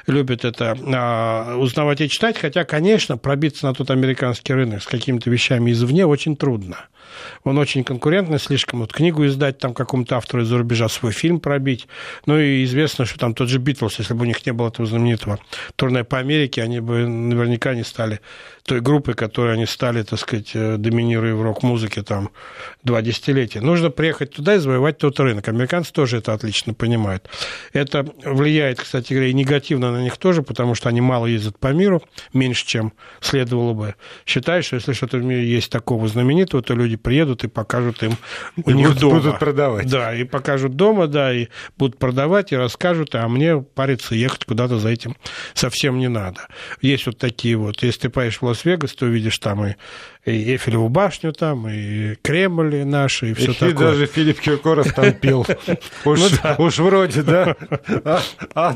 любят 0.08 0.46
это 0.46 0.74
а, 0.94 1.58
узнавать 1.58 2.00
и 2.00 2.08
читать. 2.08 2.38
Хотя, 2.38 2.64
конечно, 2.64 3.18
пробиться 3.18 3.66
на 3.66 3.74
тот 3.74 3.92
американский 3.92 4.54
рынок 4.54 4.84
с 4.84 4.88
какими-то 4.88 5.30
вещами 5.30 5.74
извне 5.74 6.06
очень 6.06 6.38
трудно. 6.38 6.78
Он 7.44 7.58
очень 7.58 7.84
конкурентный 7.84 8.40
слишком. 8.40 8.80
Вот 8.80 8.94
книгу 8.94 9.26
издать 9.26 9.58
там 9.58 9.74
какому-то 9.74 10.16
автору 10.16 10.44
из-за 10.44 10.58
рубежа, 10.58 10.88
свой 10.88 11.12
фильм 11.12 11.42
пробить. 11.42 11.88
Ну 12.26 12.40
и 12.40 12.64
известно, 12.64 13.04
что 13.04 13.20
там 13.20 13.34
тот 13.34 13.50
же 13.50 13.60
Битлз, 13.60 14.00
если 14.00 14.14
бы 14.14 14.22
у 14.22 14.26
них 14.26 14.46
не 14.46 14.54
было 14.54 14.70
этого 14.70 14.88
знаменитого 14.88 15.40
турне 15.76 16.06
по 16.06 16.20
Америке, 16.20 16.64
они 16.64 16.80
бы 16.80 17.06
наверняка 17.06 17.76
не 17.76 17.84
стали 17.84 18.22
той 18.66 18.82
группой, 18.82 19.14
которой 19.14 19.54
они 19.54 19.68
стали, 19.68 20.02
так 20.02 20.20
сказать, 20.20 20.52
э, 20.56 20.78
доминируя 20.78 21.36
в 21.36 21.42
рок-музыке 21.44 22.02
там 22.02 22.32
два 22.84 23.04
десятилетия. 23.04 23.62
Нужно 23.62 23.92
приехать 23.92 24.32
туда 24.34 24.56
и 24.56 24.58
завоевать 24.58 24.98
тот 24.98 25.20
рынок. 25.20 25.48
Американцы 25.48 25.94
тоже 25.94 26.18
это 26.18 26.34
отлично 26.34 26.74
понимают. 26.74 27.30
Это 27.74 28.06
влияет, 28.24 28.80
кстати 28.80 29.14
говоря, 29.14 29.30
и 29.30 29.34
негативно 29.34 29.92
на 29.92 30.02
них 30.02 30.18
тоже, 30.18 30.42
потому 30.42 30.74
что 30.74 30.90
они 30.90 31.00
мало 31.00 31.28
ездят 31.28 31.60
по 31.60 31.74
миру, 31.74 32.02
меньше, 32.34 32.66
чем 32.66 32.94
следовало 33.22 33.74
бы. 33.74 33.96
Считаю, 34.26 34.64
что 34.64 34.78
если 34.78 34.94
что-то 34.94 35.18
в 35.18 35.24
мире 35.24 35.46
есть 35.46 35.72
такого 35.72 36.08
знаменитого, 36.08 36.64
то 36.64 36.74
люди 36.74 36.96
приедут 36.96 37.44
и 37.44 37.48
покажут 37.48 38.02
им 38.02 38.18
у 38.58 38.72
и 38.72 38.74
них 38.74 38.88
будут, 38.88 39.02
дома. 39.02 39.16
Будут 39.20 39.40
продавать. 39.40 39.88
Да, 39.88 40.16
и 40.16 40.24
покажут 40.24 40.76
дома, 40.76 41.06
да, 41.06 41.32
и 41.32 41.50
будут 41.78 42.00
продавать, 42.00 42.52
и 42.52 42.56
расскажут, 42.56 43.14
а 43.14 43.28
мне 43.28 43.62
париться 43.62 44.16
ехать 44.16 44.46
куда-то 44.46 44.80
за 44.80 44.90
этим 44.90 45.16
совсем 45.54 46.00
не 46.00 46.08
надо. 46.08 46.48
Есть 46.82 47.06
вот 47.06 47.20
такие 47.20 47.58
вот, 47.58 47.84
если 47.84 48.02
ты 48.02 48.10
поедешь 48.10 48.42
в 48.42 48.55
Лас-Вегас, 48.56 48.94
ты 48.94 49.06
увидишь 49.06 49.38
там 49.40 49.66
и, 49.66 49.76
и 50.26 50.54
Эйфелеву 50.54 50.90
башню 50.90 51.34
там, 51.34 51.68
и 51.68 52.16
Кремль 52.22 52.86
наши, 52.86 53.32
и 53.32 53.34
все 53.34 53.54
такое. 53.54 53.70
И 53.70 53.74
даже 53.74 54.06
Филипп 54.06 54.40
Киркоров 54.40 54.94
там 54.94 55.14
пел. 55.22 55.46
Ну 56.06 56.16
уж 56.58 56.80
вроде, 56.80 57.22
да. 57.22 57.56
А, 58.06 58.22
а, 58.56 58.76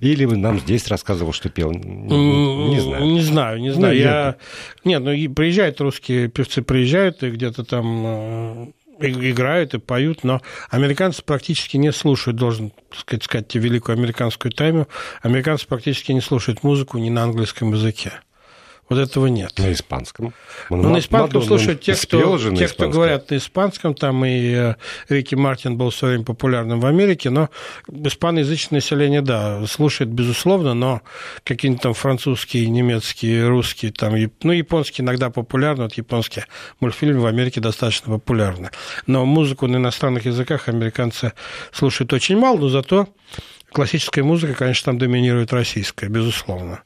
или 0.00 0.24
нам 0.24 0.58
здесь 0.60 0.88
рассказывал, 0.88 1.32
что 1.32 1.48
пел. 1.50 1.70
Не 1.72 2.80
знаю. 2.80 3.04
Не 3.04 3.20
знаю, 3.20 3.60
не 3.60 3.70
знаю. 3.70 3.96
Я... 3.96 4.36
Нет, 4.84 5.02
ну 5.02 5.12
приезжают 5.34 5.80
русские 5.80 6.28
певцы, 6.28 6.62
приезжают 6.62 7.22
и 7.22 7.30
где-то 7.30 7.64
там 7.64 8.02
э, 8.06 8.66
играют 9.00 9.74
и 9.74 9.78
поют, 9.78 10.24
но 10.24 10.40
американцы 10.70 11.22
практически 11.22 11.76
не 11.76 11.92
слушают, 11.92 12.36
должен 12.36 12.72
сказать, 12.96 13.24
сказать 13.24 13.54
великую 13.54 13.96
американскую 13.96 14.52
тайну, 14.52 14.88
американцы 15.20 15.66
практически 15.66 16.12
не 16.12 16.20
слушают 16.20 16.62
музыку 16.62 16.98
ни 16.98 17.10
на 17.10 17.24
английском 17.24 17.72
языке. 17.72 18.12
Вот 18.92 18.98
этого 18.98 19.26
нет. 19.26 19.58
На 19.58 19.72
испанском? 19.72 20.34
Ну, 20.68 20.90
на 20.90 20.98
испанском 20.98 21.40
Мадонна 21.40 21.46
слушают 21.46 21.80
те, 21.80 21.94
кто, 21.94 22.38
те, 22.54 22.68
кто 22.68 22.90
говорят 22.90 23.30
на 23.30 23.38
испанском. 23.38 23.94
Там 23.94 24.22
и 24.26 24.52
э, 24.52 24.74
Рики 25.08 25.34
Мартин 25.34 25.78
был 25.78 25.88
в 25.88 25.94
свое 25.94 26.12
время 26.12 26.26
популярным 26.26 26.78
в 26.78 26.84
Америке, 26.84 27.30
но 27.30 27.48
испаноязычное 27.88 28.78
население, 28.78 29.22
да, 29.22 29.66
слушает, 29.66 30.10
безусловно, 30.10 30.74
но 30.74 31.00
какие-нибудь 31.42 31.82
там 31.82 31.94
французские, 31.94 32.66
немецкие, 32.68 33.48
русские, 33.48 33.92
там, 33.92 34.14
ну, 34.42 34.52
японские 34.52 35.06
иногда 35.06 35.30
популярны, 35.30 35.84
вот 35.84 35.94
японские 35.94 36.44
мультфильмы 36.80 37.20
в 37.20 37.26
Америке 37.26 37.62
достаточно 37.62 38.12
популярны. 38.12 38.70
Но 39.06 39.24
музыку 39.24 39.68
на 39.68 39.76
иностранных 39.76 40.26
языках 40.26 40.68
американцы 40.68 41.32
слушают 41.72 42.12
очень 42.12 42.36
мало, 42.36 42.58
но 42.58 42.68
зато 42.68 43.08
классическая 43.72 44.22
музыка, 44.22 44.52
конечно, 44.52 44.92
там 44.92 44.98
доминирует 44.98 45.50
российская, 45.54 46.08
безусловно. 46.08 46.82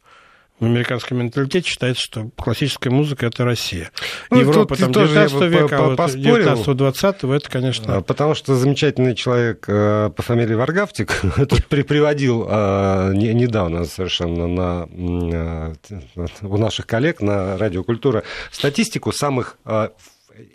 В 0.59 0.65
американском 0.65 1.19
менталитете 1.19 1.69
считается, 1.69 2.03
что 2.03 2.31
классическая 2.37 2.91
музыка– 2.91 3.27
это 3.29 3.45
Россия. 3.45 3.91
Ну, 4.31 4.41
Европа 4.41 4.77
там 4.77 4.91
19 4.91 5.43
века, 5.43 5.79
а 5.79 5.83
вот 5.91 5.99
19-20 5.99 7.37
это, 7.37 7.51
конечно... 7.51 7.97
А, 7.97 8.01
потому 8.01 8.35
что 8.35 8.55
замечательный 8.55 9.15
человек 9.15 9.65
э, 9.69 10.11
по 10.17 10.23
фамилии 10.23 10.55
Варгавтик 10.55 11.21
тут 11.37 11.67
приводил 11.67 12.47
э, 12.49 13.13
недавно 13.15 13.85
совершенно 13.85 14.47
на, 14.47 14.89
э, 14.91 15.75
у 16.43 16.57
наших 16.57 16.87
коллег 16.87 17.21
на 17.21 17.59
Радиокультура 17.59 18.23
статистику 18.51 19.13
самых 19.13 19.59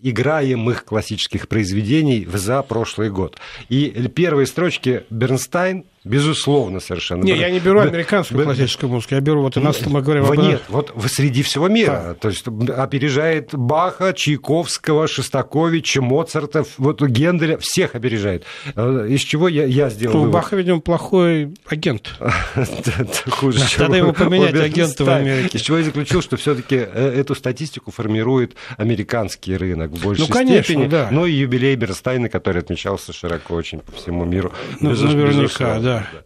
играемых 0.01 0.85
классических 0.85 1.47
произведений 1.47 2.27
за 2.31 2.61
прошлый 2.61 3.09
год. 3.09 3.37
И 3.69 3.89
первые 4.15 4.45
строчки 4.45 5.05
Бернстайн 5.09 5.85
Безусловно, 6.03 6.79
совершенно. 6.79 7.23
Не, 7.23 7.35
я 7.35 7.51
не 7.51 7.59
беру 7.59 7.79
американскую 7.79 8.39
Б... 8.39 8.45
классическую 8.45 8.89
музыку, 8.89 9.13
я 9.13 9.21
беру 9.21 9.43
вот 9.43 9.55
нас 9.57 9.85
мы 9.85 10.01
говорим 10.01 10.25
об... 10.25 10.35
Нет, 10.35 10.63
вот 10.67 10.91
среди 11.05 11.43
всего 11.43 11.67
мира. 11.67 12.03
Да. 12.07 12.13
То 12.15 12.29
есть 12.29 12.47
опережает 12.47 13.53
Баха, 13.53 14.11
Чайковского, 14.11 15.07
Шостаковича, 15.07 16.01
Моцарта, 16.01 16.65
вот 16.79 17.03
Генделя, 17.03 17.59
всех 17.59 17.93
опережает. 17.93 18.45
Э, 18.75 19.05
из 19.09 19.21
чего 19.21 19.47
я, 19.47 19.65
я 19.65 19.91
сделал 19.91 20.25
Ну, 20.25 20.31
Баха, 20.31 20.55
видимо, 20.55 20.79
плохой 20.79 21.53
агент. 21.67 22.15
Хуже, 23.29 23.59
Надо 23.77 23.97
его 23.97 24.11
поменять 24.11 24.55
агента 24.55 25.05
в 25.05 25.09
Америке. 25.09 25.59
Из 25.59 25.61
чего 25.61 25.77
я 25.77 25.83
заключил, 25.83 26.23
что 26.23 26.35
все 26.35 26.55
таки 26.55 26.77
э, 26.77 27.13
эту 27.19 27.35
статистику 27.35 27.91
формирует 27.91 28.55
американский 28.77 29.55
рынок 29.55 29.91
в 29.91 30.03
большей 30.03 30.25
ну, 30.27 30.33
степени. 30.33 30.87
Да. 30.87 31.09
Но 31.11 31.27
и 31.27 31.33
юбилей 31.33 31.75
Берстайна, 31.75 32.27
который 32.27 32.63
отмечался 32.63 33.13
широко 33.13 33.53
очень 33.53 33.81
по 33.81 33.91
всему 33.91 34.25
миру. 34.25 34.51
Ну, 34.79 34.89
наверняка, 34.89 35.79
да 35.79 35.90
да. 35.99 36.23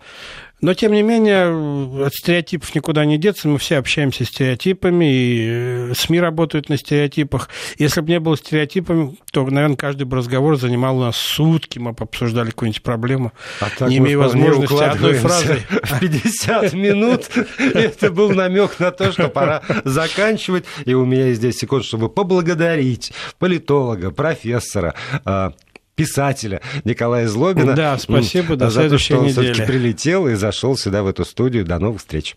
Но, 0.61 0.73
тем 0.73 0.93
не 0.93 1.03
менее, 1.03 2.05
от 2.07 2.13
стереотипов 2.13 2.73
никуда 2.73 3.05
не 3.05 3.17
деться. 3.17 3.47
Мы 3.47 3.57
все 3.57 3.77
общаемся 3.77 4.23
с 4.23 4.29
стереотипами, 4.29 5.05
и 5.05 5.47
э, 5.47 5.93
СМИ 5.95 6.19
работают 6.19 6.69
на 6.69 6.77
стереотипах. 6.77 7.49
Если 7.77 8.01
бы 8.01 8.09
не 8.09 8.19
было 8.19 8.37
стереотипами, 8.37 9.17
то, 9.31 9.45
наверное, 9.45 9.75
каждый 9.75 10.05
бы 10.05 10.17
разговор 10.17 10.57
занимал 10.57 10.97
у 10.97 11.01
нас 11.01 11.17
сутки, 11.17 11.77
мы 11.77 11.91
бы 11.91 12.05
обсуждали 12.05 12.49
какую-нибудь 12.51 12.81
проблему, 12.83 13.33
а 13.59 13.87
не 13.87 13.97
имея 13.97 14.17
возможности 14.17 14.81
одной 14.81 15.13
фразой. 15.15 15.61
В 15.83 15.99
50 15.99 16.73
минут 16.73 17.29
это 17.59 18.09
был 18.09 18.31
намек 18.31 18.79
на 18.79 18.91
то, 18.91 19.11
что 19.11 19.27
пора 19.27 19.61
заканчивать. 19.83 20.65
И 20.85 20.93
у 20.93 21.05
меня 21.05 21.27
есть 21.27 21.41
10 21.41 21.59
секунд, 21.59 21.83
чтобы 21.83 22.09
поблагодарить 22.09 23.11
политолога, 23.37 24.09
профессора, 24.09 24.95
а, 25.25 25.53
писателя 25.95 26.61
Николая 26.83 27.27
Злобина. 27.27 27.73
Да, 27.73 27.97
спасибо, 27.97 28.55
до 28.55 28.69
за 28.69 28.81
следующей 28.81 29.13
то, 29.13 29.29
что 29.29 29.41
он 29.41 29.47
недели. 29.47 29.65
прилетел 29.65 30.27
и 30.27 30.35
зашел 30.35 30.77
сюда, 30.77 31.03
в 31.03 31.07
эту 31.07 31.25
студию. 31.25 31.65
До 31.65 31.79
новых 31.79 31.99
встреч. 31.99 32.35